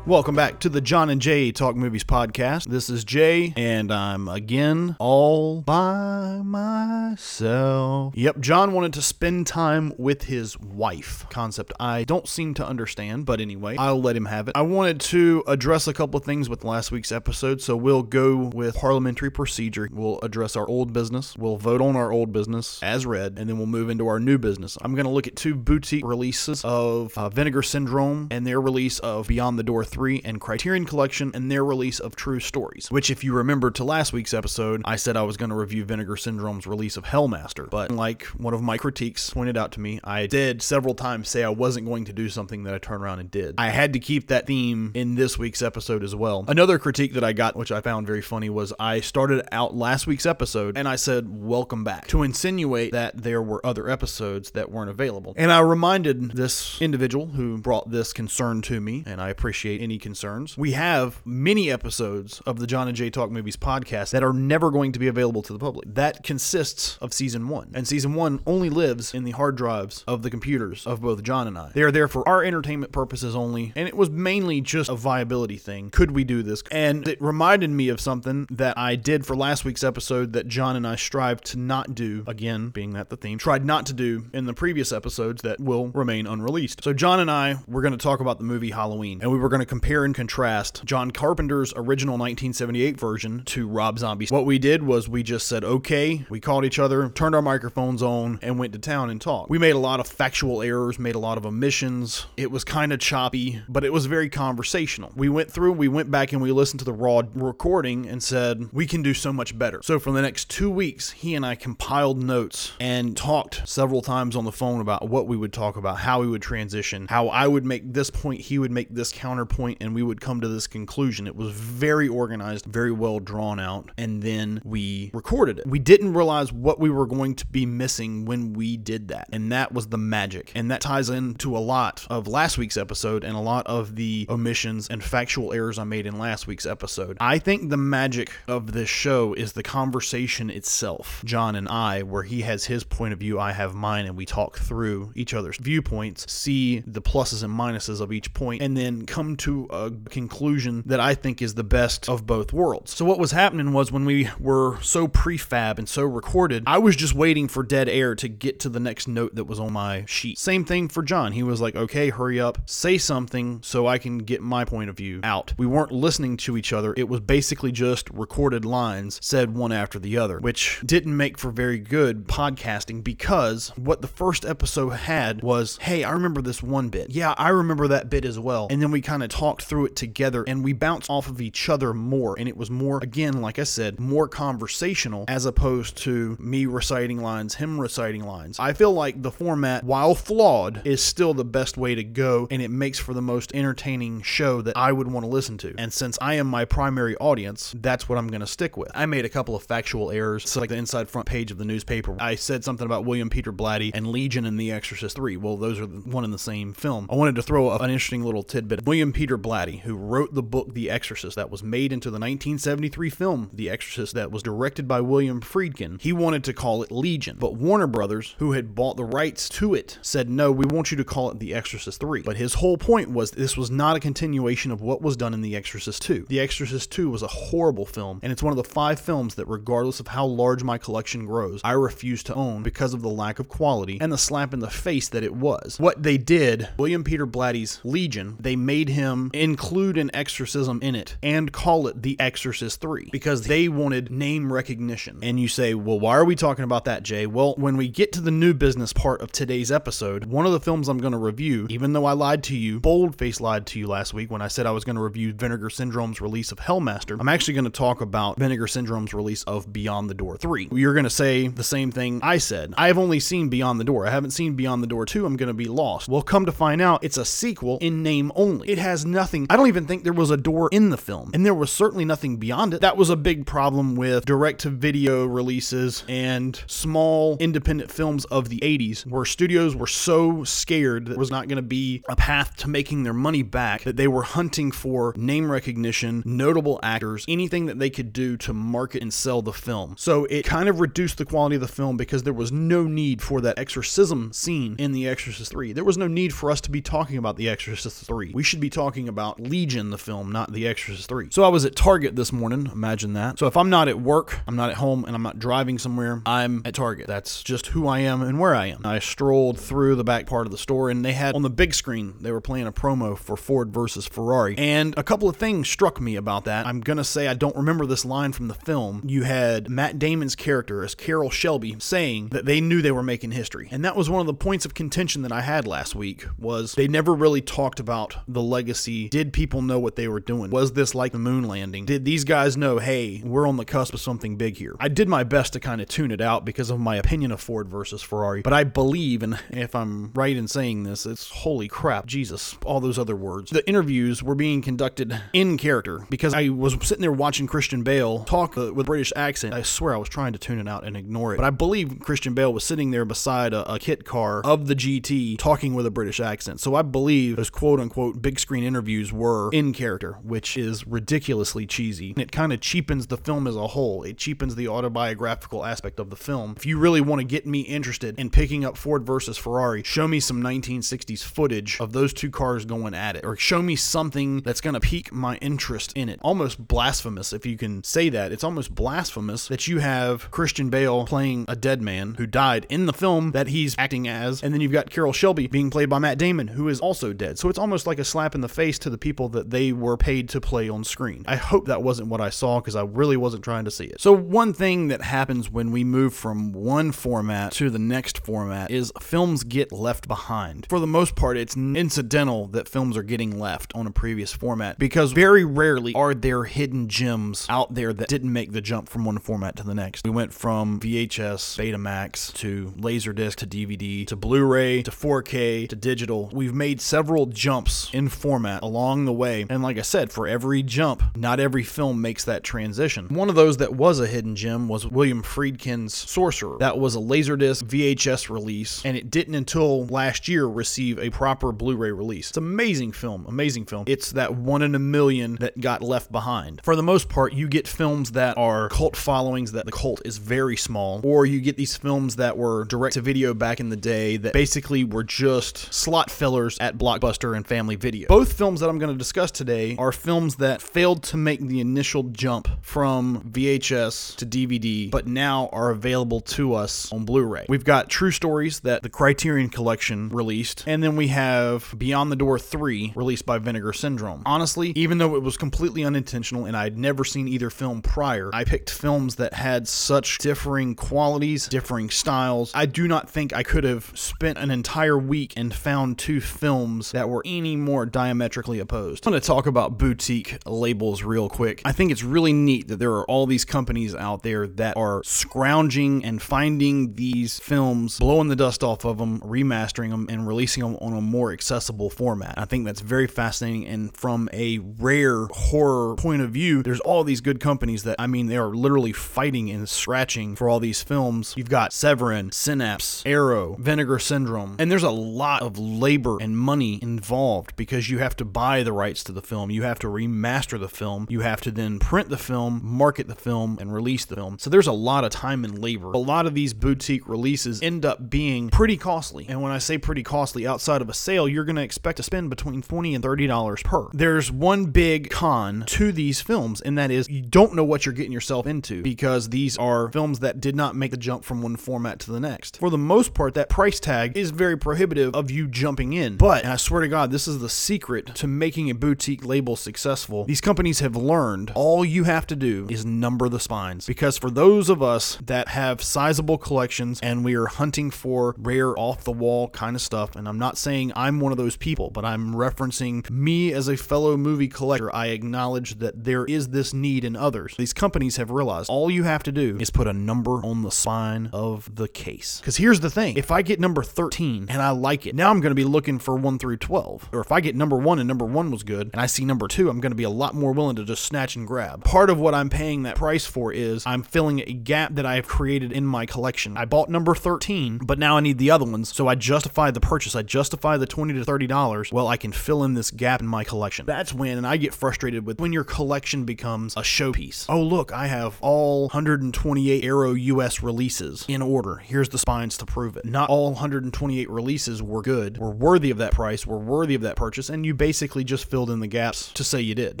Welcome 0.06 0.36
back 0.36 0.60
to 0.60 0.68
the 0.68 0.80
John 0.80 1.10
and 1.10 1.20
Jay 1.20 1.50
Talk 1.50 1.74
Movies 1.74 2.04
Podcast. 2.04 2.66
This 2.66 2.88
is 2.88 3.02
Jay, 3.02 3.52
and 3.56 3.90
I'm 3.90 4.28
again 4.28 4.94
all 5.00 5.62
by 5.62 6.42
myself. 6.44 8.14
Yep, 8.16 8.38
John 8.38 8.72
wanted 8.72 8.92
to 8.92 9.02
spend 9.02 9.48
time 9.48 9.92
with 9.98 10.22
his 10.22 10.56
wife. 10.60 11.26
Concept 11.28 11.72
I 11.80 12.04
don't 12.04 12.28
seem 12.28 12.54
to 12.54 12.64
understand, 12.64 13.26
but 13.26 13.40
anyway, 13.40 13.74
I'll 13.80 14.00
let 14.00 14.14
him 14.14 14.26
have 14.26 14.46
it. 14.46 14.52
I 14.56 14.62
wanted 14.62 15.00
to 15.00 15.42
address 15.48 15.88
a 15.88 15.92
couple 15.92 16.18
of 16.18 16.24
things 16.24 16.48
with 16.48 16.62
last 16.62 16.92
week's 16.92 17.10
episode, 17.10 17.60
so 17.60 17.76
we'll 17.76 18.04
go 18.04 18.36
with 18.36 18.76
parliamentary 18.76 19.32
procedure. 19.32 19.88
We'll 19.92 20.20
address 20.20 20.54
our 20.54 20.68
old 20.68 20.92
business, 20.92 21.36
we'll 21.36 21.56
vote 21.56 21.80
on 21.80 21.96
our 21.96 22.12
old 22.12 22.30
business 22.30 22.80
as 22.80 23.06
read, 23.06 23.40
and 23.40 23.50
then 23.50 23.58
we'll 23.58 23.66
move 23.66 23.90
into 23.90 24.06
our 24.06 24.20
new 24.20 24.38
business. 24.38 24.78
I'm 24.82 24.94
going 24.94 25.06
to 25.06 25.10
look 25.10 25.26
at 25.26 25.34
two 25.34 25.56
boutique 25.56 26.06
releases 26.06 26.64
of 26.64 27.18
uh, 27.18 27.28
Vinegar 27.28 27.62
Syndrome 27.62 28.28
and 28.30 28.46
their 28.46 28.60
release 28.60 29.00
of 29.00 29.26
Beyond 29.26 29.58
the 29.58 29.64
Door 29.64 29.86
3 29.86 29.95
and 29.96 30.38
Criterion 30.38 30.84
Collection 30.84 31.30
and 31.32 31.50
their 31.50 31.64
release 31.64 32.00
of 32.00 32.14
True 32.14 32.38
Stories, 32.38 32.90
which, 32.90 33.10
if 33.10 33.24
you 33.24 33.32
remember 33.32 33.70
to 33.70 33.82
last 33.82 34.12
week's 34.12 34.34
episode, 34.34 34.82
I 34.84 34.96
said 34.96 35.16
I 35.16 35.22
was 35.22 35.38
going 35.38 35.48
to 35.48 35.56
review 35.56 35.86
Vinegar 35.86 36.16
Syndrome's 36.16 36.66
release 36.66 36.98
of 36.98 37.04
Hellmaster. 37.04 37.70
But 37.70 37.90
like 37.90 38.24
one 38.36 38.52
of 38.52 38.60
my 38.60 38.76
critiques 38.76 39.30
pointed 39.30 39.56
out 39.56 39.72
to 39.72 39.80
me, 39.80 39.98
I 40.04 40.26
did 40.26 40.60
several 40.60 40.94
times 40.94 41.30
say 41.30 41.42
I 41.42 41.48
wasn't 41.48 41.86
going 41.86 42.04
to 42.04 42.12
do 42.12 42.28
something 42.28 42.64
that 42.64 42.74
I 42.74 42.78
turned 42.78 43.02
around 43.02 43.20
and 43.20 43.30
did. 43.30 43.54
I 43.56 43.70
had 43.70 43.94
to 43.94 43.98
keep 43.98 44.28
that 44.28 44.46
theme 44.46 44.92
in 44.94 45.14
this 45.14 45.38
week's 45.38 45.62
episode 45.62 46.04
as 46.04 46.14
well. 46.14 46.44
Another 46.46 46.78
critique 46.78 47.14
that 47.14 47.24
I 47.24 47.32
got, 47.32 47.56
which 47.56 47.72
I 47.72 47.80
found 47.80 48.06
very 48.06 48.22
funny, 48.22 48.50
was 48.50 48.74
I 48.78 49.00
started 49.00 49.48
out 49.50 49.74
last 49.74 50.06
week's 50.06 50.26
episode 50.26 50.76
and 50.76 50.86
I 50.86 50.96
said, 50.96 51.26
Welcome 51.28 51.84
back, 51.84 52.06
to 52.08 52.22
insinuate 52.22 52.92
that 52.92 53.22
there 53.22 53.40
were 53.40 53.64
other 53.64 53.88
episodes 53.88 54.50
that 54.50 54.70
weren't 54.70 54.90
available. 54.90 55.32
And 55.38 55.50
I 55.50 55.60
reminded 55.60 56.32
this 56.32 56.82
individual 56.82 57.28
who 57.28 57.56
brought 57.58 57.90
this 57.90 58.12
concern 58.12 58.60
to 58.62 58.78
me, 58.80 59.04
and 59.06 59.22
I 59.22 59.30
appreciate 59.30 59.80
any 59.86 59.98
concerns. 59.98 60.58
We 60.58 60.72
have 60.72 61.24
many 61.24 61.70
episodes 61.70 62.40
of 62.44 62.58
the 62.58 62.66
John 62.66 62.88
and 62.88 62.96
Jay 62.96 63.08
Talk 63.08 63.30
Movies 63.30 63.56
podcast 63.56 64.10
that 64.10 64.24
are 64.24 64.32
never 64.32 64.72
going 64.72 64.90
to 64.90 64.98
be 64.98 65.06
available 65.06 65.42
to 65.42 65.52
the 65.52 65.60
public. 65.60 65.94
That 65.94 66.24
consists 66.24 66.98
of 66.98 67.14
season 67.14 67.46
one. 67.48 67.70
And 67.72 67.86
season 67.86 68.14
one 68.14 68.40
only 68.48 68.68
lives 68.68 69.14
in 69.14 69.22
the 69.22 69.30
hard 69.30 69.54
drives 69.54 70.02
of 70.08 70.22
the 70.22 70.30
computers 70.30 70.88
of 70.88 71.02
both 71.02 71.22
John 71.22 71.46
and 71.46 71.56
I. 71.56 71.70
They 71.72 71.82
are 71.82 71.92
there 71.92 72.08
for 72.08 72.28
our 72.28 72.42
entertainment 72.42 72.90
purposes 72.90 73.36
only. 73.36 73.72
And 73.76 73.86
it 73.86 73.96
was 73.96 74.10
mainly 74.10 74.60
just 74.60 74.90
a 74.90 74.96
viability 74.96 75.56
thing. 75.56 75.90
Could 75.90 76.10
we 76.10 76.24
do 76.24 76.42
this? 76.42 76.64
And 76.72 77.06
it 77.06 77.22
reminded 77.22 77.70
me 77.70 77.88
of 77.88 78.00
something 78.00 78.48
that 78.50 78.76
I 78.76 78.96
did 78.96 79.24
for 79.24 79.36
last 79.36 79.64
week's 79.64 79.84
episode 79.84 80.32
that 80.32 80.48
John 80.48 80.74
and 80.74 80.84
I 80.84 80.96
strived 80.96 81.44
to 81.46 81.58
not 81.60 81.94
do, 81.94 82.24
again, 82.26 82.70
being 82.70 82.94
that 82.94 83.08
the 83.08 83.16
theme, 83.16 83.38
tried 83.38 83.64
not 83.64 83.86
to 83.86 83.92
do 83.92 84.26
in 84.32 84.46
the 84.46 84.54
previous 84.54 84.90
episodes 84.90 85.42
that 85.42 85.60
will 85.60 85.90
remain 85.90 86.26
unreleased. 86.26 86.82
So 86.82 86.92
John 86.92 87.20
and 87.20 87.30
I 87.30 87.58
were 87.68 87.82
going 87.82 87.92
to 87.92 87.98
talk 87.98 88.18
about 88.18 88.38
the 88.38 88.44
movie 88.44 88.70
Halloween, 88.70 89.20
and 89.22 89.30
we 89.30 89.38
were 89.38 89.48
going 89.48 89.60
to 89.60 89.66
compare 89.76 90.06
and 90.06 90.14
contrast 90.14 90.82
John 90.86 91.10
Carpenter's 91.10 91.74
original 91.76 92.14
1978 92.14 92.98
version 92.98 93.42
to 93.44 93.68
Rob 93.68 93.98
Zombie's. 93.98 94.30
What 94.30 94.46
we 94.46 94.58
did 94.58 94.82
was 94.82 95.06
we 95.06 95.22
just 95.22 95.46
said, 95.46 95.64
okay, 95.64 96.24
we 96.30 96.40
called 96.40 96.64
each 96.64 96.78
other, 96.78 97.10
turned 97.10 97.34
our 97.34 97.42
microphones 97.42 98.02
on, 98.02 98.38
and 98.40 98.58
went 98.58 98.72
to 98.72 98.78
town 98.78 99.10
and 99.10 99.20
talked. 99.20 99.50
We 99.50 99.58
made 99.58 99.74
a 99.74 99.78
lot 99.78 100.00
of 100.00 100.06
factual 100.06 100.62
errors, 100.62 100.98
made 100.98 101.14
a 101.14 101.18
lot 101.18 101.36
of 101.36 101.44
omissions. 101.44 102.24
It 102.38 102.50
was 102.50 102.64
kind 102.64 102.90
of 102.90 103.00
choppy, 103.00 103.60
but 103.68 103.84
it 103.84 103.92
was 103.92 104.06
very 104.06 104.30
conversational. 104.30 105.12
We 105.14 105.28
went 105.28 105.50
through, 105.50 105.72
we 105.72 105.88
went 105.88 106.10
back 106.10 106.32
and 106.32 106.40
we 106.40 106.52
listened 106.52 106.78
to 106.78 106.86
the 106.86 106.94
raw 106.94 107.20
recording 107.34 108.08
and 108.08 108.22
said, 108.22 108.70
we 108.72 108.86
can 108.86 109.02
do 109.02 109.12
so 109.12 109.30
much 109.30 109.58
better. 109.58 109.82
So 109.82 109.98
for 109.98 110.10
the 110.10 110.22
next 110.22 110.48
two 110.48 110.70
weeks, 110.70 111.10
he 111.10 111.34
and 111.34 111.44
I 111.44 111.54
compiled 111.54 112.16
notes 112.16 112.72
and 112.80 113.14
talked 113.14 113.68
several 113.68 114.00
times 114.00 114.36
on 114.36 114.46
the 114.46 114.52
phone 114.52 114.80
about 114.80 115.10
what 115.10 115.26
we 115.26 115.36
would 115.36 115.52
talk 115.52 115.76
about, 115.76 115.98
how 115.98 116.22
we 116.22 116.28
would 116.28 116.40
transition, 116.40 117.08
how 117.10 117.28
I 117.28 117.46
would 117.46 117.66
make 117.66 117.92
this 117.92 118.08
point, 118.08 118.40
he 118.40 118.58
would 118.58 118.70
make 118.70 118.88
this 118.88 119.12
counterpoint, 119.12 119.65
and 119.80 119.94
we 119.94 120.02
would 120.02 120.20
come 120.20 120.40
to 120.40 120.48
this 120.48 120.66
conclusion. 120.66 121.26
It 121.26 121.34
was 121.34 121.52
very 121.52 122.08
organized, 122.08 122.66
very 122.66 122.92
well 122.92 123.18
drawn 123.18 123.58
out, 123.58 123.90
and 123.96 124.22
then 124.22 124.60
we 124.64 125.10
recorded 125.12 125.58
it. 125.58 125.66
We 125.66 125.78
didn't 125.78 126.14
realize 126.14 126.52
what 126.52 126.78
we 126.78 126.90
were 126.90 127.06
going 127.06 127.34
to 127.36 127.46
be 127.46 127.66
missing 127.66 128.24
when 128.24 128.52
we 128.52 128.76
did 128.76 129.08
that, 129.08 129.28
and 129.32 129.50
that 129.52 129.72
was 129.72 129.88
the 129.88 129.98
magic. 129.98 130.52
And 130.54 130.70
that 130.70 130.80
ties 130.80 131.10
into 131.10 131.56
a 131.56 131.58
lot 131.58 132.06
of 132.08 132.26
last 132.26 132.58
week's 132.58 132.76
episode 132.76 133.24
and 133.24 133.36
a 133.36 133.40
lot 133.40 133.66
of 133.66 133.96
the 133.96 134.26
omissions 134.28 134.88
and 134.88 135.02
factual 135.02 135.52
errors 135.52 135.78
I 135.78 135.84
made 135.84 136.06
in 136.06 136.18
last 136.18 136.46
week's 136.46 136.66
episode. 136.66 137.16
I 137.20 137.38
think 137.38 137.70
the 137.70 137.76
magic 137.76 138.32
of 138.46 138.72
this 138.72 138.88
show 138.88 139.34
is 139.34 139.52
the 139.52 139.62
conversation 139.62 140.50
itself. 140.50 141.22
John 141.24 141.56
and 141.56 141.68
I, 141.68 142.02
where 142.02 142.22
he 142.22 142.42
has 142.42 142.64
his 142.66 142.84
point 142.84 143.12
of 143.12 143.18
view, 143.18 143.38
I 143.38 143.52
have 143.52 143.74
mine, 143.74 144.06
and 144.06 144.16
we 144.16 144.26
talk 144.26 144.58
through 144.58 145.12
each 145.14 145.34
other's 145.34 145.56
viewpoints, 145.56 146.30
see 146.30 146.80
the 146.80 147.02
pluses 147.02 147.42
and 147.42 147.52
minuses 147.52 148.00
of 148.00 148.12
each 148.12 148.32
point, 148.34 148.62
and 148.62 148.76
then 148.76 149.06
come 149.06 149.36
to 149.36 149.55
a 149.64 149.90
conclusion 150.10 150.82
that 150.86 151.00
I 151.00 151.14
think 151.14 151.42
is 151.42 151.54
the 151.54 151.64
best 151.64 152.08
of 152.08 152.26
both 152.26 152.52
worlds. 152.52 152.94
So, 152.94 153.04
what 153.04 153.18
was 153.18 153.32
happening 153.32 153.72
was 153.72 153.90
when 153.90 154.04
we 154.04 154.28
were 154.38 154.80
so 154.82 155.08
prefab 155.08 155.78
and 155.78 155.88
so 155.88 156.04
recorded, 156.04 156.64
I 156.66 156.78
was 156.78 156.96
just 156.96 157.14
waiting 157.14 157.48
for 157.48 157.62
dead 157.62 157.88
air 157.88 158.14
to 158.14 158.28
get 158.28 158.60
to 158.60 158.68
the 158.68 158.80
next 158.80 159.08
note 159.08 159.34
that 159.34 159.44
was 159.44 159.58
on 159.58 159.72
my 159.72 160.04
sheet. 160.06 160.38
Same 160.38 160.64
thing 160.64 160.88
for 160.88 161.02
John. 161.02 161.32
He 161.32 161.42
was 161.42 161.60
like, 161.60 161.74
okay, 161.76 162.10
hurry 162.10 162.40
up, 162.40 162.58
say 162.66 162.98
something 162.98 163.60
so 163.62 163.86
I 163.86 163.98
can 163.98 164.18
get 164.18 164.40
my 164.40 164.64
point 164.64 164.90
of 164.90 164.96
view 164.96 165.20
out. 165.22 165.54
We 165.56 165.66
weren't 165.66 165.92
listening 165.92 166.36
to 166.38 166.56
each 166.56 166.72
other. 166.72 166.94
It 166.96 167.08
was 167.08 167.20
basically 167.20 167.72
just 167.72 168.10
recorded 168.10 168.64
lines 168.64 169.18
said 169.22 169.54
one 169.54 169.72
after 169.72 169.98
the 169.98 170.18
other, 170.18 170.38
which 170.38 170.80
didn't 170.84 171.16
make 171.16 171.38
for 171.38 171.50
very 171.50 171.78
good 171.78 172.26
podcasting 172.26 173.02
because 173.02 173.72
what 173.76 174.02
the 174.02 174.08
first 174.08 174.44
episode 174.44 174.90
had 174.90 175.42
was, 175.42 175.78
hey, 175.78 176.04
I 176.04 176.12
remember 176.12 176.42
this 176.42 176.62
one 176.62 176.88
bit. 176.88 177.10
Yeah, 177.10 177.34
I 177.36 177.50
remember 177.50 177.88
that 177.88 178.10
bit 178.10 178.24
as 178.24 178.38
well. 178.38 178.68
And 178.70 178.80
then 178.80 178.90
we 178.90 179.00
kind 179.00 179.22
of 179.22 179.28
talked 179.36 179.60
through 179.60 179.84
it 179.84 179.94
together 179.94 180.44
and 180.46 180.64
we 180.64 180.72
bounced 180.72 181.10
off 181.10 181.28
of 181.28 181.42
each 181.42 181.68
other 181.68 181.92
more. 181.92 182.38
And 182.38 182.48
it 182.48 182.56
was 182.56 182.70
more, 182.70 183.00
again, 183.02 183.42
like 183.42 183.58
I 183.58 183.64
said, 183.64 184.00
more 184.00 184.26
conversational 184.28 185.26
as 185.28 185.44
opposed 185.44 185.98
to 185.98 186.38
me 186.40 186.64
reciting 186.64 187.20
lines, 187.20 187.56
him 187.56 187.78
reciting 187.78 188.24
lines. 188.24 188.58
I 188.58 188.72
feel 188.72 188.92
like 188.92 189.20
the 189.20 189.30
format, 189.30 189.84
while 189.84 190.14
flawed, 190.14 190.80
is 190.86 191.02
still 191.02 191.34
the 191.34 191.44
best 191.44 191.76
way 191.76 191.94
to 191.94 192.02
go 192.02 192.48
and 192.50 192.62
it 192.62 192.70
makes 192.70 192.98
for 192.98 193.12
the 193.12 193.20
most 193.20 193.54
entertaining 193.54 194.22
show 194.22 194.62
that 194.62 194.74
I 194.74 194.90
would 194.90 195.12
want 195.12 195.24
to 195.24 195.28
listen 195.28 195.58
to. 195.58 195.74
And 195.76 195.92
since 195.92 196.16
I 196.18 196.36
am 196.36 196.46
my 196.46 196.64
primary 196.64 197.14
audience, 197.18 197.74
that's 197.76 198.08
what 198.08 198.16
I'm 198.16 198.28
going 198.28 198.40
to 198.40 198.46
stick 198.46 198.78
with. 198.78 198.90
I 198.94 199.04
made 199.04 199.26
a 199.26 199.28
couple 199.28 199.54
of 199.54 199.64
factual 199.64 200.10
errors, 200.10 200.48
so 200.48 200.60
like 200.60 200.70
the 200.70 200.76
inside 200.76 201.10
front 201.10 201.26
page 201.26 201.50
of 201.50 201.58
the 201.58 201.66
newspaper. 201.66 202.16
I 202.18 202.36
said 202.36 202.64
something 202.64 202.86
about 202.86 203.04
William 203.04 203.28
Peter 203.28 203.52
Blatty 203.52 203.90
and 203.92 204.06
Legion 204.06 204.46
and 204.46 204.58
The 204.58 204.72
Exorcist 204.72 205.16
3. 205.16 205.36
Well, 205.36 205.58
those 205.58 205.78
are 205.78 205.84
one 205.84 206.24
in 206.24 206.30
the 206.30 206.38
same 206.38 206.72
film. 206.72 207.06
I 207.10 207.16
wanted 207.16 207.34
to 207.34 207.42
throw 207.42 207.70
an 207.70 207.90
interesting 207.90 208.22
little 208.22 208.42
tidbit. 208.42 208.86
William 208.86 209.12
Peter 209.12 209.25
Blatty, 209.34 209.80
who 209.80 209.96
wrote 209.96 210.34
the 210.34 210.42
book 210.42 210.72
The 210.72 210.88
Exorcist 210.88 211.34
that 211.34 211.50
was 211.50 211.62
made 211.62 211.92
into 211.92 212.08
the 212.08 212.20
1973 212.20 213.10
film 213.10 213.50
The 213.52 213.68
Exorcist 213.68 214.14
that 214.14 214.30
was 214.30 214.44
directed 214.44 214.86
by 214.86 215.00
William 215.00 215.40
Friedkin, 215.40 216.00
he 216.00 216.12
wanted 216.12 216.44
to 216.44 216.52
call 216.52 216.84
it 216.84 216.92
Legion. 216.92 217.36
But 217.40 217.56
Warner 217.56 217.88
Brothers, 217.88 218.36
who 218.38 218.52
had 218.52 218.76
bought 218.76 218.96
the 218.96 219.04
rights 219.04 219.48
to 219.48 219.74
it, 219.74 219.98
said, 220.02 220.30
no, 220.30 220.52
we 220.52 220.64
want 220.64 220.92
you 220.92 220.96
to 220.98 221.04
call 221.04 221.30
it 221.30 221.40
The 221.40 221.54
Exorcist 221.54 221.98
3. 222.00 222.22
But 222.22 222.36
his 222.36 222.54
whole 222.54 222.78
point 222.78 223.10
was 223.10 223.32
this 223.32 223.56
was 223.56 223.70
not 223.70 223.96
a 223.96 224.00
continuation 224.00 224.70
of 224.70 224.80
what 224.80 225.02
was 225.02 225.16
done 225.16 225.34
in 225.34 225.42
The 225.42 225.56
Exorcist 225.56 226.02
2. 226.02 226.26
The 226.28 226.40
Exorcist 226.40 226.92
2 226.92 227.10
was 227.10 227.22
a 227.22 227.26
horrible 227.26 227.86
film, 227.86 228.20
and 228.22 228.30
it's 228.30 228.42
one 228.42 228.52
of 228.52 228.56
the 228.56 228.64
five 228.64 229.00
films 229.00 229.34
that, 229.34 229.46
regardless 229.46 230.00
of 230.00 230.08
how 230.08 230.26
large 230.26 230.62
my 230.62 230.78
collection 230.78 231.26
grows, 231.26 231.60
I 231.64 231.72
refuse 231.72 232.22
to 232.24 232.34
own 232.34 232.62
because 232.62 232.94
of 232.94 233.02
the 233.02 233.08
lack 233.08 233.38
of 233.38 233.48
quality 233.48 233.98
and 234.00 234.12
the 234.12 234.18
slap 234.18 234.52
in 234.52 234.60
the 234.60 234.70
face 234.70 235.08
that 235.08 235.24
it 235.24 235.34
was. 235.34 235.76
What 235.78 236.02
they 236.02 236.18
did, 236.18 236.68
William 236.78 237.04
Peter 237.04 237.26
Blatty's 237.26 237.80
Legion, 237.84 238.36
they 238.38 238.56
made 238.56 238.88
him 238.90 239.15
them 239.16 239.30
include 239.32 239.98
an 239.98 240.10
exorcism 240.14 240.80
in 240.82 240.94
it 240.94 241.16
and 241.22 241.52
call 241.52 241.86
it 241.86 242.02
The 242.02 242.18
Exorcist 242.20 242.80
3 242.80 243.08
because 243.12 243.42
they 243.42 243.68
wanted 243.68 244.10
name 244.10 244.52
recognition. 244.52 245.18
And 245.22 245.40
you 245.40 245.48
say, 245.48 245.74
well, 245.74 245.98
why 245.98 246.16
are 246.16 246.24
we 246.24 246.36
talking 246.36 246.64
about 246.64 246.84
that, 246.84 247.02
Jay? 247.02 247.26
Well, 247.26 247.54
when 247.56 247.76
we 247.76 247.88
get 247.88 248.12
to 248.12 248.20
the 248.20 248.30
new 248.30 248.54
business 248.54 248.92
part 248.92 249.20
of 249.20 249.32
today's 249.32 249.72
episode, 249.72 250.26
one 250.26 250.46
of 250.46 250.52
the 250.52 250.60
films 250.60 250.88
I'm 250.88 250.98
going 250.98 251.12
to 251.12 251.18
review, 251.18 251.66
even 251.70 251.92
though 251.92 252.04
I 252.04 252.12
lied 252.12 252.42
to 252.44 252.56
you, 252.56 252.80
boldface 252.80 253.40
lied 253.40 253.66
to 253.66 253.78
you 253.78 253.86
last 253.86 254.14
week 254.14 254.30
when 254.30 254.42
I 254.42 254.48
said 254.48 254.66
I 254.66 254.70
was 254.70 254.84
going 254.84 254.96
to 254.96 255.02
review 255.02 255.32
Vinegar 255.32 255.70
Syndrome's 255.70 256.20
release 256.20 256.52
of 256.52 256.58
Hellmaster, 256.58 257.16
I'm 257.18 257.28
actually 257.28 257.54
going 257.54 257.64
to 257.64 257.70
talk 257.70 258.00
about 258.00 258.38
Vinegar 258.38 258.66
Syndrome's 258.66 259.14
release 259.14 259.42
of 259.44 259.72
Beyond 259.72 260.10
the 260.10 260.14
Door 260.14 260.38
3. 260.38 260.68
You're 260.72 260.94
going 260.94 261.04
to 261.04 261.10
say 261.10 261.48
the 261.48 261.64
same 261.64 261.90
thing 261.90 262.20
I 262.22 262.38
said. 262.38 262.74
I've 262.76 262.98
only 262.98 263.20
seen 263.20 263.48
Beyond 263.48 263.80
the 263.80 263.84
Door. 263.84 264.06
I 264.06 264.10
haven't 264.10 264.30
seen 264.30 264.54
Beyond 264.54 264.82
the 264.82 264.86
Door 264.86 265.06
2. 265.06 265.26
I'm 265.26 265.36
going 265.36 265.48
to 265.48 265.54
be 265.54 265.66
lost. 265.66 266.08
Well, 266.08 266.22
come 266.22 266.46
to 266.46 266.52
find 266.52 266.80
out, 266.80 267.04
it's 267.04 267.16
a 267.16 267.24
sequel 267.24 267.78
in 267.78 268.02
name 268.02 268.32
only. 268.34 268.68
It 268.68 268.78
has 268.78 269.05
nothing. 269.06 269.46
I 269.50 269.56
don't 269.56 269.68
even 269.68 269.86
think 269.86 270.04
there 270.04 270.12
was 270.12 270.30
a 270.30 270.36
door 270.36 270.68
in 270.72 270.90
the 270.90 270.96
film, 270.96 271.30
and 271.34 271.44
there 271.44 271.54
was 271.54 271.70
certainly 271.70 272.04
nothing 272.04 272.36
beyond 272.36 272.74
it. 272.74 272.80
That 272.80 272.96
was 272.96 273.10
a 273.10 273.16
big 273.16 273.46
problem 273.46 273.96
with 273.96 274.24
direct 274.24 274.60
to 274.62 274.70
video 274.70 275.26
releases 275.26 276.04
and 276.08 276.62
small 276.66 277.36
independent 277.38 277.90
films 277.90 278.24
of 278.26 278.48
the 278.48 278.58
80s, 278.58 279.06
where 279.06 279.24
studios 279.24 279.74
were 279.74 279.86
so 279.86 280.44
scared 280.44 281.06
that 281.06 281.10
there 281.10 281.18
was 281.18 281.30
not 281.30 281.48
going 281.48 281.56
to 281.56 281.62
be 281.62 282.02
a 282.08 282.16
path 282.16 282.56
to 282.56 282.68
making 282.68 283.02
their 283.02 283.12
money 283.12 283.42
back 283.42 283.82
that 283.84 283.96
they 283.96 284.08
were 284.08 284.22
hunting 284.22 284.70
for 284.70 285.12
name 285.16 285.50
recognition, 285.50 286.22
notable 286.24 286.80
actors, 286.82 287.24
anything 287.28 287.66
that 287.66 287.78
they 287.78 287.90
could 287.90 288.12
do 288.12 288.36
to 288.36 288.52
market 288.52 289.02
and 289.02 289.12
sell 289.12 289.42
the 289.42 289.52
film. 289.52 289.94
So 289.98 290.24
it 290.26 290.44
kind 290.44 290.68
of 290.68 290.80
reduced 290.80 291.18
the 291.18 291.24
quality 291.24 291.56
of 291.56 291.60
the 291.60 291.68
film 291.68 291.96
because 291.96 292.22
there 292.22 292.32
was 292.32 292.52
no 292.52 292.84
need 292.84 293.22
for 293.22 293.40
that 293.40 293.58
exorcism 293.58 294.32
scene 294.32 294.76
in 294.78 294.92
The 294.92 295.08
Exorcist 295.08 295.50
3. 295.50 295.72
There 295.72 295.84
was 295.84 295.98
no 295.98 296.06
need 296.06 296.32
for 296.32 296.50
us 296.50 296.60
to 296.62 296.70
be 296.70 296.80
talking 296.80 297.18
about 297.18 297.36
The 297.36 297.48
Exorcist 297.48 298.06
3. 298.06 298.32
We 298.34 298.42
should 298.42 298.60
be 298.60 298.70
talking 298.70 298.95
about 299.04 299.38
Legion, 299.38 299.90
the 299.90 299.98
film, 299.98 300.32
not 300.32 300.52
The 300.52 300.66
Exorcist 300.66 301.08
3. 301.08 301.28
So 301.30 301.44
I 301.44 301.48
was 301.48 301.64
at 301.64 301.76
Target 301.76 302.16
this 302.16 302.32
morning. 302.32 302.70
Imagine 302.72 303.12
that. 303.12 303.38
So 303.38 303.46
if 303.46 303.56
I'm 303.56 303.68
not 303.68 303.88
at 303.88 304.00
work, 304.00 304.40
I'm 304.46 304.56
not 304.56 304.70
at 304.70 304.76
home, 304.76 305.04
and 305.04 305.14
I'm 305.14 305.22
not 305.22 305.38
driving 305.38 305.78
somewhere, 305.78 306.22
I'm 306.24 306.62
at 306.64 306.74
Target. 306.74 307.06
That's 307.06 307.42
just 307.42 307.68
who 307.68 307.86
I 307.86 308.00
am 308.00 308.22
and 308.22 308.40
where 308.40 308.54
I 308.54 308.66
am. 308.66 308.80
I 308.84 308.98
strolled 308.98 309.60
through 309.60 309.96
the 309.96 310.04
back 310.04 310.26
part 310.26 310.46
of 310.46 310.52
the 310.52 310.58
store, 310.58 310.88
and 310.88 311.04
they 311.04 311.12
had 311.12 311.34
on 311.34 311.42
the 311.42 311.50
big 311.50 311.74
screen, 311.74 312.14
they 312.20 312.32
were 312.32 312.40
playing 312.40 312.66
a 312.66 312.72
promo 312.72 313.16
for 313.18 313.36
Ford 313.36 313.72
versus 313.72 314.06
Ferrari. 314.06 314.56
And 314.56 314.96
a 314.96 315.02
couple 315.02 315.28
of 315.28 315.36
things 315.36 315.68
struck 315.68 316.00
me 316.00 316.16
about 316.16 316.44
that. 316.46 316.66
I'm 316.66 316.80
going 316.80 316.96
to 316.96 317.04
say 317.04 317.28
I 317.28 317.34
don't 317.34 317.56
remember 317.56 317.86
this 317.86 318.04
line 318.04 318.32
from 318.32 318.48
the 318.48 318.54
film. 318.54 319.02
You 319.06 319.24
had 319.24 319.68
Matt 319.68 319.98
Damon's 319.98 320.34
character 320.34 320.82
as 320.82 320.94
Carroll 320.94 321.30
Shelby 321.30 321.76
saying 321.78 322.28
that 322.28 322.44
they 322.44 322.60
knew 322.60 322.82
they 322.82 322.92
were 322.92 323.02
making 323.02 323.32
history. 323.32 323.68
And 323.70 323.84
that 323.84 323.96
was 323.96 324.08
one 324.08 324.20
of 324.20 324.26
the 324.26 324.34
points 324.34 324.64
of 324.64 324.74
contention 324.74 325.22
that 325.22 325.32
I 325.32 325.40
had 325.40 325.66
last 325.66 325.94
week 325.94 326.26
was 326.38 326.74
they 326.74 326.88
never 326.88 327.14
really 327.14 327.40
talked 327.40 327.80
about 327.80 328.16
the 328.28 328.42
legacy. 328.42 328.85
Did 328.86 329.32
people 329.32 329.62
know 329.62 329.78
what 329.78 329.96
they 329.96 330.08
were 330.08 330.20
doing? 330.20 330.50
Was 330.50 330.72
this 330.72 330.94
like 330.94 331.12
the 331.12 331.18
moon 331.18 331.44
landing? 331.44 331.84
Did 331.84 332.04
these 332.04 332.24
guys 332.24 332.56
know, 332.56 332.78
hey, 332.78 333.20
we're 333.24 333.46
on 333.46 333.56
the 333.56 333.64
cusp 333.64 333.94
of 333.94 334.00
something 334.00 334.36
big 334.36 334.56
here? 334.56 334.76
I 334.78 334.88
did 334.88 335.08
my 335.08 335.24
best 335.24 335.52
to 335.54 335.60
kind 335.60 335.80
of 335.80 335.88
tune 335.88 336.10
it 336.10 336.20
out 336.20 336.44
because 336.44 336.70
of 336.70 336.78
my 336.78 336.96
opinion 336.96 337.32
of 337.32 337.40
Ford 337.40 337.68
versus 337.68 338.02
Ferrari, 338.02 338.42
but 338.42 338.52
I 338.52 338.64
believe, 338.64 339.22
and 339.22 339.38
if 339.50 339.74
I'm 339.74 340.12
right 340.14 340.36
in 340.36 340.48
saying 340.48 340.84
this, 340.84 341.06
it's 341.06 341.30
holy 341.30 341.68
crap, 341.68 342.06
Jesus, 342.06 342.56
all 342.64 342.80
those 342.80 342.98
other 342.98 343.16
words. 343.16 343.50
The 343.50 343.66
interviews 343.68 344.22
were 344.22 344.34
being 344.34 344.62
conducted 344.62 345.20
in 345.32 345.58
character 345.58 346.06
because 346.08 346.34
I 346.34 346.48
was 346.48 346.76
sitting 346.82 347.02
there 347.02 347.12
watching 347.12 347.46
Christian 347.46 347.82
Bale 347.82 348.24
talk 348.24 348.56
uh, 348.56 348.72
with 348.72 348.86
a 348.86 348.88
British 348.88 349.12
accent. 349.16 349.54
I 349.54 349.62
swear 349.62 349.94
I 349.94 349.98
was 349.98 350.08
trying 350.08 350.32
to 350.32 350.38
tune 350.38 350.58
it 350.58 350.68
out 350.68 350.84
and 350.84 350.96
ignore 350.96 351.34
it, 351.34 351.36
but 351.36 351.44
I 351.44 351.50
believe 351.50 351.98
Christian 352.00 352.34
Bale 352.34 352.52
was 352.52 352.64
sitting 352.64 352.90
there 352.90 353.04
beside 353.04 353.52
a, 353.52 353.74
a 353.74 353.78
kit 353.78 354.04
car 354.04 354.40
of 354.44 354.68
the 354.68 354.76
GT 354.76 355.38
talking 355.38 355.74
with 355.74 355.86
a 355.86 355.90
British 355.90 356.20
accent. 356.20 356.60
So 356.60 356.74
I 356.74 356.82
believe 356.82 357.36
those 357.36 357.50
quote 357.50 357.80
unquote 357.80 358.22
big 358.22 358.38
screen 358.38 358.62
interviews 358.62 358.75
were 359.12 359.50
in 359.52 359.72
character, 359.72 360.18
which 360.22 360.56
is 360.56 360.86
ridiculously 360.86 361.66
cheesy. 361.66 362.10
And 362.10 362.18
it 362.18 362.32
kind 362.32 362.52
of 362.52 362.60
cheapens 362.60 363.06
the 363.06 363.16
film 363.16 363.46
as 363.46 363.56
a 363.56 363.68
whole. 363.68 364.02
It 364.02 364.18
cheapens 364.18 364.54
the 364.54 364.68
autobiographical 364.68 365.64
aspect 365.64 365.98
of 366.00 366.10
the 366.10 366.16
film. 366.16 366.54
If 366.56 366.66
you 366.66 366.78
really 366.78 367.00
want 367.00 367.20
to 367.20 367.26
get 367.26 367.46
me 367.46 367.60
interested 367.60 368.18
in 368.18 368.30
picking 368.30 368.64
up 368.64 368.76
Ford 368.76 369.06
versus 369.06 369.38
Ferrari, 369.38 369.82
show 369.82 370.08
me 370.08 370.20
some 370.20 370.42
1960s 370.42 371.22
footage 371.22 371.80
of 371.80 371.92
those 371.92 372.12
two 372.12 372.30
cars 372.30 372.64
going 372.64 372.94
at 372.94 373.16
it, 373.16 373.24
or 373.24 373.36
show 373.36 373.62
me 373.62 373.76
something 373.76 374.40
that's 374.42 374.60
going 374.60 374.74
to 374.74 374.80
pique 374.80 375.12
my 375.12 375.36
interest 375.36 375.92
in 375.94 376.08
it. 376.08 376.18
Almost 376.22 376.66
blasphemous, 376.66 377.32
if 377.32 377.46
you 377.46 377.56
can 377.56 377.84
say 377.84 378.08
that. 378.08 378.32
It's 378.32 378.44
almost 378.44 378.74
blasphemous 378.74 379.48
that 379.48 379.68
you 379.68 379.78
have 379.78 380.30
Christian 380.30 380.70
Bale 380.70 381.06
playing 381.06 381.44
a 381.48 381.56
dead 381.56 381.80
man 381.82 382.14
who 382.14 382.26
died 382.26 382.66
in 382.68 382.86
the 382.86 382.92
film 382.92 383.32
that 383.32 383.48
he's 383.48 383.74
acting 383.78 384.08
as, 384.08 384.42
and 384.42 384.52
then 384.52 384.60
you've 384.60 384.72
got 384.72 384.90
Carroll 384.90 385.12
Shelby 385.12 385.46
being 385.46 385.70
played 385.70 385.88
by 385.88 385.98
Matt 385.98 386.18
Damon, 386.18 386.48
who 386.48 386.68
is 386.68 386.80
also 386.80 387.12
dead. 387.12 387.38
So 387.38 387.48
it's 387.48 387.58
almost 387.58 387.86
like 387.86 387.98
a 387.98 388.04
slap 388.04 388.34
in 388.34 388.40
the 388.40 388.48
face 388.48 388.65
to 388.80 388.90
the 388.90 388.98
people 388.98 389.28
that 389.30 389.50
they 389.50 389.72
were 389.72 389.96
paid 389.96 390.28
to 390.30 390.40
play 390.40 390.68
on 390.68 390.84
screen. 390.84 391.24
I 391.26 391.36
hope 391.36 391.66
that 391.66 391.82
wasn't 391.82 392.08
what 392.08 392.20
I 392.20 392.30
saw 392.30 392.60
because 392.60 392.76
I 392.76 392.82
really 392.82 393.16
wasn't 393.16 393.44
trying 393.44 393.64
to 393.64 393.70
see 393.70 393.84
it. 393.84 394.00
So, 394.00 394.12
one 394.12 394.52
thing 394.52 394.88
that 394.88 395.02
happens 395.02 395.50
when 395.50 395.70
we 395.70 395.84
move 395.84 396.14
from 396.14 396.52
one 396.52 396.92
format 396.92 397.52
to 397.52 397.70
the 397.70 397.78
next 397.78 398.24
format 398.24 398.70
is 398.70 398.92
films 399.00 399.44
get 399.44 399.72
left 399.72 400.08
behind. 400.08 400.66
For 400.68 400.80
the 400.80 400.86
most 400.86 401.14
part, 401.14 401.36
it's 401.36 401.56
incidental 401.56 402.48
that 402.48 402.68
films 402.68 402.96
are 402.96 403.02
getting 403.02 403.38
left 403.38 403.72
on 403.74 403.86
a 403.86 403.90
previous 403.90 404.32
format 404.32 404.78
because 404.78 405.12
very 405.12 405.44
rarely 405.44 405.94
are 405.94 406.14
there 406.14 406.44
hidden 406.44 406.88
gems 406.88 407.46
out 407.48 407.74
there 407.74 407.92
that 407.92 408.08
didn't 408.08 408.32
make 408.32 408.52
the 408.52 408.60
jump 408.60 408.88
from 408.88 409.04
one 409.04 409.18
format 409.18 409.56
to 409.56 409.62
the 409.62 409.74
next. 409.74 410.04
We 410.04 410.10
went 410.10 410.32
from 410.32 410.80
VHS, 410.80 411.58
Betamax 411.58 412.32
to 412.34 412.72
Laserdisc 412.76 413.36
to 413.36 413.46
DVD 413.46 414.06
to 414.06 414.16
Blu 414.16 414.44
ray 414.44 414.82
to 414.82 414.90
4K 414.90 415.68
to 415.68 415.76
digital. 415.76 416.30
We've 416.32 416.54
made 416.54 416.80
several 416.80 417.26
jumps 417.26 417.90
in 417.92 418.08
format 418.08 418.45
along 418.46 419.04
the 419.04 419.12
way. 419.12 419.46
And 419.48 419.62
like 419.62 419.78
I 419.78 419.82
said, 419.82 420.12
for 420.12 420.26
every 420.26 420.62
jump, 420.62 421.16
not 421.16 421.40
every 421.40 421.62
film 421.62 422.00
makes 422.00 422.24
that 422.24 422.44
transition. 422.44 423.08
One 423.08 423.28
of 423.28 423.34
those 423.34 423.58
that 423.58 423.74
was 423.74 424.00
a 424.00 424.06
hidden 424.06 424.36
gem 424.36 424.68
was 424.68 424.86
William 424.86 425.22
Friedkin's 425.22 425.94
Sorcerer. 425.94 426.58
That 426.58 426.78
was 426.78 426.96
a 426.96 427.00
Laserdisc 427.00 427.64
VHS 427.64 428.30
release, 428.30 428.84
and 428.84 428.96
it 428.96 429.10
didn't 429.10 429.34
until 429.34 429.86
last 429.86 430.28
year 430.28 430.46
receive 430.46 430.98
a 430.98 431.10
proper 431.10 431.52
Blu 431.52 431.76
ray 431.76 431.92
release. 431.92 432.28
It's 432.28 432.38
an 432.38 432.44
amazing 432.44 432.92
film, 432.92 433.26
amazing 433.26 433.66
film. 433.66 433.84
It's 433.86 434.12
that 434.12 434.34
one 434.34 434.62
in 434.62 434.74
a 434.74 434.78
million 434.78 435.36
that 435.36 435.60
got 435.60 435.82
left 435.82 436.10
behind. 436.12 436.60
For 436.64 436.76
the 436.76 436.82
most 436.82 437.08
part, 437.08 437.32
you 437.32 437.48
get 437.48 437.68
films 437.68 438.12
that 438.12 438.36
are 438.38 438.68
cult 438.68 438.96
followings 438.96 439.52
that 439.52 439.66
the 439.66 439.72
cult 439.72 440.02
is 440.04 440.18
very 440.18 440.56
small, 440.56 441.00
or 441.04 441.26
you 441.26 441.40
get 441.40 441.56
these 441.56 441.76
films 441.76 442.16
that 442.16 442.36
were 442.36 442.64
direct 442.64 442.94
to 442.94 443.00
video 443.00 443.34
back 443.34 443.60
in 443.60 443.68
the 443.68 443.76
day 443.76 444.16
that 444.16 444.32
basically 444.32 444.84
were 444.84 445.04
just 445.04 445.72
slot 445.72 446.10
fillers 446.10 446.58
at 446.58 446.78
Blockbuster 446.78 447.36
and 447.36 447.46
Family 447.46 447.76
Video. 447.76 448.08
Both 448.08 448.35
films 448.36 448.60
that 448.60 448.68
I'm 448.68 448.78
going 448.78 448.92
to 448.92 448.98
discuss 448.98 449.30
today 449.30 449.76
are 449.78 449.92
films 449.92 450.36
that 450.36 450.60
failed 450.60 451.02
to 451.04 451.16
make 451.16 451.40
the 451.40 451.58
initial 451.58 452.02
jump 452.02 452.48
from 452.60 453.22
VHS 453.30 454.14
to 454.16 454.26
DVD, 454.26 454.90
but 454.90 455.06
now 455.06 455.48
are 455.52 455.70
available 455.70 456.20
to 456.20 456.52
us 456.52 456.92
on 456.92 457.06
Blu 457.06 457.24
ray. 457.24 457.46
We've 457.48 457.64
got 457.64 457.88
True 457.88 458.10
Stories 458.10 458.60
that 458.60 458.82
the 458.82 458.90
Criterion 458.90 459.48
Collection 459.48 460.10
released, 460.10 460.64
and 460.66 460.82
then 460.82 460.96
we 460.96 461.08
have 461.08 461.74
Beyond 461.78 462.12
the 462.12 462.16
Door 462.16 462.40
3 462.40 462.92
released 462.94 463.24
by 463.24 463.38
Vinegar 463.38 463.72
Syndrome. 463.72 464.22
Honestly, 464.26 464.74
even 464.76 464.98
though 464.98 465.16
it 465.16 465.22
was 465.22 465.38
completely 465.38 465.82
unintentional 465.82 466.44
and 466.44 466.54
I'd 466.54 466.76
never 466.76 467.04
seen 467.04 467.28
either 467.28 467.48
film 467.48 467.80
prior, 467.80 468.28
I 468.34 468.44
picked 468.44 468.68
films 468.68 469.14
that 469.16 469.32
had 469.32 469.66
such 469.66 470.18
differing 470.18 470.74
qualities, 470.74 471.48
differing 471.48 471.88
styles. 471.88 472.52
I 472.54 472.66
do 472.66 472.86
not 472.86 473.08
think 473.08 473.32
I 473.32 473.42
could 473.42 473.64
have 473.64 473.90
spent 473.94 474.36
an 474.36 474.50
entire 474.50 474.98
week 474.98 475.32
and 475.38 475.54
found 475.54 475.96
two 475.96 476.20
films 476.20 476.92
that 476.92 477.08
were 477.08 477.22
any 477.24 477.56
more 477.56 477.86
diametrically 477.86 478.25
opposed. 478.60 479.06
I'm 479.06 479.12
going 479.12 479.20
to 479.20 479.26
talk 479.26 479.46
about 479.46 479.78
boutique 479.78 480.38
labels 480.46 481.02
real 481.02 481.28
quick. 481.28 481.62
I 481.64 481.72
think 481.72 481.90
it's 481.92 482.02
really 482.02 482.32
neat 482.32 482.68
that 482.68 482.78
there 482.78 482.92
are 482.92 483.04
all 483.04 483.26
these 483.26 483.44
companies 483.44 483.94
out 483.94 484.22
there 484.22 484.46
that 484.46 484.76
are 484.76 485.02
scrounging 485.04 486.04
and 486.04 486.20
finding 486.20 486.94
these 486.94 487.38
films, 487.38 487.98
blowing 487.98 488.28
the 488.28 488.36
dust 488.36 488.64
off 488.64 488.84
of 488.84 488.98
them, 488.98 489.20
remastering 489.20 489.90
them, 489.90 490.06
and 490.08 490.26
releasing 490.26 490.62
them 490.62 490.76
on 490.80 490.92
a 490.92 491.00
more 491.00 491.32
accessible 491.32 491.90
format. 491.90 492.34
I 492.36 492.44
think 492.44 492.64
that's 492.64 492.80
very 492.80 493.06
fascinating. 493.06 493.66
And 493.66 493.96
from 493.96 494.28
a 494.32 494.58
rare 494.58 495.26
horror 495.26 495.94
point 495.96 496.22
of 496.22 496.30
view, 496.30 496.62
there's 496.62 496.80
all 496.80 497.04
these 497.04 497.20
good 497.20 497.40
companies 497.40 497.84
that, 497.84 497.96
I 497.98 498.06
mean, 498.06 498.26
they 498.26 498.36
are 498.36 498.48
literally 498.48 498.92
fighting 498.92 499.50
and 499.50 499.68
scratching 499.68 500.36
for 500.36 500.48
all 500.48 500.60
these 500.60 500.82
films. 500.82 501.34
You've 501.36 501.48
got 501.48 501.72
Severin, 501.72 502.32
Synapse, 502.32 503.02
Arrow, 503.06 503.56
Vinegar 503.58 503.98
Syndrome, 503.98 504.56
and 504.58 504.70
there's 504.70 504.82
a 504.82 504.90
lot 504.90 505.42
of 505.42 505.58
labor 505.58 506.18
and 506.20 506.36
money 506.36 506.78
involved 506.82 507.54
because 507.56 507.90
you 507.90 507.98
have 507.98 508.15
to 508.16 508.24
buy 508.24 508.62
the 508.62 508.72
rights 508.72 509.04
to 509.04 509.12
the 509.12 509.22
film, 509.22 509.50
you 509.50 509.62
have 509.62 509.78
to 509.80 509.86
remaster 509.86 510.58
the 510.58 510.68
film, 510.68 511.06
you 511.08 511.20
have 511.20 511.40
to 511.42 511.50
then 511.50 511.78
print 511.78 512.08
the 512.08 512.16
film, 512.16 512.60
market 512.62 513.08
the 513.08 513.14
film, 513.14 513.58
and 513.60 513.72
release 513.72 514.04
the 514.04 514.16
film. 514.16 514.38
So 514.38 514.50
there's 514.50 514.66
a 514.66 514.72
lot 514.72 515.04
of 515.04 515.10
time 515.10 515.44
and 515.44 515.58
labor. 515.58 515.92
A 515.92 515.98
lot 515.98 516.26
of 516.26 516.34
these 516.34 516.54
boutique 516.54 517.08
releases 517.08 517.62
end 517.62 517.84
up 517.84 518.10
being 518.10 518.50
pretty 518.50 518.76
costly. 518.76 519.26
And 519.28 519.42
when 519.42 519.52
I 519.52 519.58
say 519.58 519.78
pretty 519.78 520.02
costly, 520.02 520.46
outside 520.46 520.82
of 520.82 520.88
a 520.88 520.94
sale, 520.94 521.28
you're 521.28 521.44
going 521.44 521.56
to 521.56 521.62
expect 521.62 521.96
to 521.98 522.02
spend 522.02 522.30
between 522.30 522.62
20 522.62 522.94
and 522.94 523.04
$30 523.04 523.64
per. 523.64 523.88
There's 523.92 524.30
one 524.30 524.66
big 524.66 525.10
con 525.10 525.64
to 525.68 525.92
these 525.92 526.20
films, 526.20 526.60
and 526.60 526.76
that 526.78 526.90
is 526.90 527.08
you 527.08 527.22
don't 527.22 527.54
know 527.54 527.64
what 527.64 527.86
you're 527.86 527.94
getting 527.94 528.12
yourself 528.12 528.46
into 528.46 528.82
because 528.82 529.30
these 529.30 529.56
are 529.58 529.90
films 529.92 530.20
that 530.20 530.40
did 530.40 530.56
not 530.56 530.76
make 530.76 530.90
the 530.90 530.96
jump 530.96 531.24
from 531.24 531.42
one 531.42 531.56
format 531.56 531.98
to 532.00 532.12
the 532.12 532.20
next. 532.20 532.58
For 532.58 532.70
the 532.70 532.78
most 532.78 533.14
part, 533.14 533.34
that 533.34 533.48
price 533.48 533.80
tag 533.80 534.16
is 534.16 534.30
very 534.30 534.56
prohibitive 534.56 535.14
of 535.14 535.30
you 535.30 535.46
jumping 535.46 535.92
in. 535.92 536.16
But, 536.16 536.44
I 536.44 536.56
swear 536.56 536.82
to 536.82 536.88
God, 536.88 537.10
this 537.10 537.28
is 537.28 537.38
the 537.38 537.48
secret 537.48 538.05
to 538.14 538.26
making 538.26 538.70
a 538.70 538.74
boutique 538.74 539.24
label 539.24 539.56
successful. 539.56 540.24
These 540.24 540.40
companies 540.40 540.80
have 540.80 540.96
learned 540.96 541.52
all 541.54 541.84
you 541.84 542.04
have 542.04 542.26
to 542.28 542.36
do 542.36 542.66
is 542.70 542.84
number 542.84 543.28
the 543.28 543.40
spines. 543.40 543.86
Because 543.86 544.18
for 544.18 544.30
those 544.30 544.68
of 544.68 544.82
us 544.82 545.18
that 545.24 545.48
have 545.48 545.82
sizable 545.82 546.38
collections 546.38 547.00
and 547.02 547.24
we 547.24 547.34
are 547.34 547.46
hunting 547.46 547.90
for 547.90 548.34
rare 548.38 548.78
off 548.78 549.04
the 549.04 549.12
wall 549.12 549.48
kind 549.48 549.76
of 549.76 549.82
stuff, 549.82 550.16
and 550.16 550.28
I'm 550.28 550.38
not 550.38 550.58
saying 550.58 550.92
I'm 550.94 551.20
one 551.20 551.32
of 551.32 551.38
those 551.38 551.56
people, 551.56 551.90
but 551.90 552.04
I'm 552.04 552.34
referencing 552.34 553.08
me 553.10 553.52
as 553.52 553.68
a 553.68 553.76
fellow 553.76 554.16
movie 554.16 554.48
collector. 554.48 554.94
I 554.94 555.06
acknowledge 555.06 555.78
that 555.78 556.04
there 556.04 556.24
is 556.24 556.48
this 556.48 556.72
need 556.72 557.04
in 557.04 557.16
others. 557.16 557.54
These 557.56 557.72
companies 557.72 558.16
have 558.16 558.30
realized 558.30 558.70
all 558.70 558.90
you 558.90 559.04
have 559.04 559.22
to 559.24 559.32
do 559.32 559.56
is 559.60 559.70
put 559.70 559.86
a 559.86 559.92
number 559.92 560.44
on 560.44 560.62
the 560.62 560.70
spine 560.70 561.30
of 561.32 561.74
the 561.74 561.88
case. 561.88 562.40
Because 562.40 562.56
here's 562.56 562.80
the 562.80 562.90
thing 562.90 563.16
if 563.16 563.30
I 563.30 563.42
get 563.42 563.60
number 563.60 563.82
13 563.82 564.46
and 564.48 564.62
I 564.62 564.70
like 564.70 565.06
it, 565.06 565.14
now 565.14 565.30
I'm 565.30 565.40
going 565.40 565.50
to 565.50 565.56
be 565.56 565.64
looking 565.64 565.98
for 565.98 566.16
1 566.16 566.38
through 566.38 566.58
12. 566.58 567.10
Or 567.12 567.20
if 567.20 567.32
I 567.32 567.40
get 567.40 567.56
number 567.56 567.76
1 567.76 567.95
and 567.98 568.08
number 568.08 568.24
1 568.24 568.50
was 568.50 568.62
good 568.62 568.90
and 568.92 569.00
I 569.00 569.06
see 569.06 569.24
number 569.24 569.48
2, 569.48 569.68
I'm 569.68 569.80
going 569.80 569.90
to 569.90 569.96
be 569.96 570.04
a 570.04 570.10
lot 570.10 570.34
more 570.34 570.52
willing 570.52 570.76
to 570.76 570.84
just 570.84 571.04
snatch 571.04 571.36
and 571.36 571.46
grab. 571.46 571.84
Part 571.84 572.10
of 572.10 572.18
what 572.18 572.34
I'm 572.34 572.50
paying 572.50 572.82
that 572.84 572.96
price 572.96 573.26
for 573.26 573.52
is 573.52 573.86
I'm 573.86 574.02
filling 574.02 574.40
a 574.40 574.52
gap 574.52 574.94
that 574.94 575.06
I 575.06 575.16
have 575.16 575.26
created 575.26 575.72
in 575.72 575.86
my 575.86 576.06
collection. 576.06 576.56
I 576.56 576.64
bought 576.64 576.88
number 576.88 577.14
13, 577.14 577.78
but 577.78 577.98
now 577.98 578.16
I 578.16 578.20
need 578.20 578.38
the 578.38 578.50
other 578.50 578.64
ones, 578.64 578.94
so 578.94 579.08
I 579.08 579.14
justify 579.14 579.70
the 579.70 579.80
purchase. 579.80 580.14
I 580.14 580.22
justify 580.22 580.76
the 580.76 580.86
20 580.86 581.14
to 581.14 581.24
30 581.24 581.46
dollars. 581.46 581.92
Well, 581.92 582.08
I 582.08 582.16
can 582.16 582.32
fill 582.32 582.64
in 582.64 582.74
this 582.74 582.90
gap 582.90 583.20
in 583.20 583.26
my 583.26 583.44
collection. 583.44 583.86
That's 583.86 584.12
when, 584.12 584.38
and 584.38 584.46
I 584.46 584.56
get 584.56 584.74
frustrated 584.74 585.26
with 585.26 585.40
when 585.40 585.52
your 585.52 585.64
collection 585.64 586.24
becomes 586.24 586.74
a 586.76 586.80
showpiece. 586.80 587.46
Oh, 587.48 587.62
look, 587.62 587.92
I 587.92 588.06
have 588.06 588.38
all 588.40 588.82
128 588.88 589.84
Arrow 589.84 590.12
US 590.12 590.62
releases 590.62 591.24
in 591.28 591.42
order. 591.42 591.76
Here's 591.76 592.08
the 592.08 592.18
spines 592.18 592.56
to 592.58 592.66
prove 592.66 592.96
it. 592.96 593.04
Not 593.04 593.30
all 593.30 593.52
128 593.52 594.30
releases 594.30 594.82
were 594.82 595.02
good, 595.02 595.38
were 595.38 595.50
worthy 595.50 595.90
of 595.90 595.98
that 595.98 596.12
price, 596.12 596.46
were 596.46 596.58
worthy 596.58 596.94
of 596.94 597.02
that 597.02 597.16
purchase, 597.16 597.48
and 597.48 597.64
you 597.64 597.74
basically 597.86 598.24
just 598.24 598.50
filled 598.50 598.68
in 598.68 598.80
the 598.80 598.88
gaps 598.88 599.30
to 599.32 599.44
say 599.44 599.60
you 599.60 599.72
did. 599.72 600.00